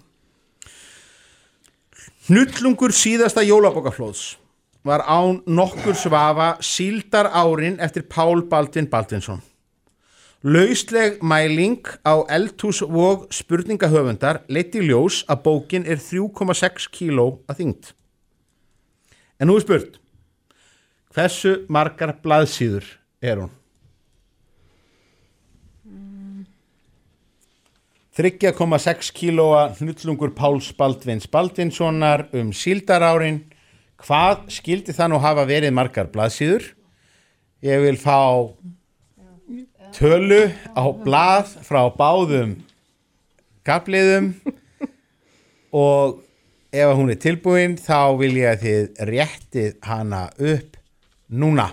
Hnullungur 2.26 2.90
síðasta 2.90 3.44
jólabókaflóðs 3.46 4.32
var 4.86 5.02
án 5.02 5.42
nokkur 5.46 5.96
svafa 5.98 6.56
síldar 6.62 7.26
árin 7.34 7.80
eftir 7.82 8.06
Pál 8.06 8.42
Baldvin 8.50 8.86
Baldvinsson. 8.90 9.42
Lausleg 10.46 11.18
mæling 11.22 11.82
á 12.06 12.22
eldhúsvog 12.30 13.26
spurningahöfundar 13.34 14.44
leiti 14.48 14.84
ljós 14.84 15.24
að 15.26 15.42
bókin 15.42 15.86
er 15.90 15.98
3,6 15.98 16.86
kíló 16.94 17.40
að 17.50 17.62
þyngd. 17.62 17.92
En 19.40 19.50
nú 19.50 19.56
er 19.58 19.64
spurt, 19.64 19.98
hversu 21.10 21.64
margar 21.68 22.14
blaðsíður 22.22 22.86
er 23.20 23.42
hún? 23.42 23.50
3,6 28.16 29.10
kílóa 29.12 29.66
hnullungur 29.76 30.30
Páls 30.32 30.70
Baldvins 30.78 31.26
Baldvinssonar 31.28 32.28
um 32.32 32.54
síldarárin 32.54 33.42
hvað 34.02 34.46
skildi 34.52 34.94
það 34.96 35.12
nú 35.12 35.20
hafa 35.22 35.46
verið 35.48 35.74
margar 35.76 36.10
blaðsíður? 36.12 36.68
Ég 37.64 37.82
vil 37.84 37.96
fá 38.00 38.52
tölu 39.96 40.42
á 40.76 40.84
blað 41.04 41.56
frá 41.64 41.86
báðum 41.96 42.58
gafliðum 43.66 44.34
og 45.74 46.20
ef 46.74 46.92
hún 46.98 47.10
er 47.12 47.20
tilbúin 47.22 47.76
þá 47.80 48.16
vil 48.20 48.34
ég 48.36 48.52
að 48.52 48.62
þið 48.66 49.02
réttið 49.10 49.72
hana 49.86 50.22
upp 50.36 50.76
núna. 51.32 51.70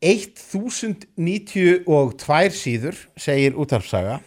1092 0.00 1.84
síður 2.56 2.96
segir 3.20 3.52
útarpsaga 3.60 4.20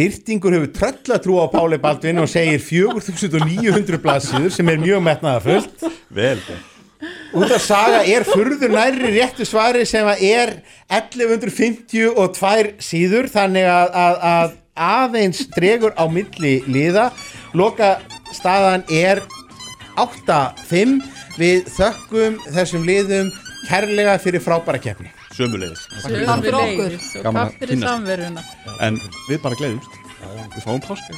Byrtingur 0.00 0.54
hefur 0.56 0.72
tröllatrú 0.78 1.36
á 1.44 1.46
Páli 1.52 1.76
Baldvin 1.80 2.22
og 2.22 2.28
segir 2.32 2.62
4900 2.64 4.00
blaðsíður 4.00 4.52
sem 4.54 4.68
er 4.72 4.80
mjög 4.80 5.02
metnaða 5.04 5.42
fullt 5.44 5.82
Vel, 6.08 6.40
vel 6.48 6.60
Útarpsaga 7.36 8.00
er 8.08 8.24
furður 8.28 8.72
nærri 8.72 9.12
réttu 9.14 9.44
svari 9.48 9.84
sem 9.88 10.08
er 10.16 10.54
1152 10.88 12.80
síður 12.82 13.28
þannig 13.32 13.68
að, 13.68 13.92
að, 14.04 14.16
að 14.32 14.56
aðeins 14.88 15.44
dregur 15.54 15.94
á 15.96 16.04
milli 16.08 16.58
liða. 16.68 17.10
Loka 17.56 17.98
staðan 18.36 18.84
er 18.88 19.22
8-5 20.00 20.98
við 21.40 21.64
þökkum 21.76 22.40
þessum 22.50 22.84
liðum 22.88 23.32
kærlega 23.68 24.18
fyrir 24.20 24.44
frábæra 24.44 24.80
keppni 24.82 25.19
sömulegis 25.40 25.86
Takk 25.90 26.44
fyrir 26.44 26.60
okkur. 26.60 26.98
Takk 27.24 27.58
fyrir 27.62 27.82
samverðuna 27.86 28.44
En 28.86 29.00
við 29.28 29.40
bara 29.44 29.58
gleðumst 29.60 29.98
Við 30.54 30.64
fáum 30.66 30.80
páska. 30.84 31.16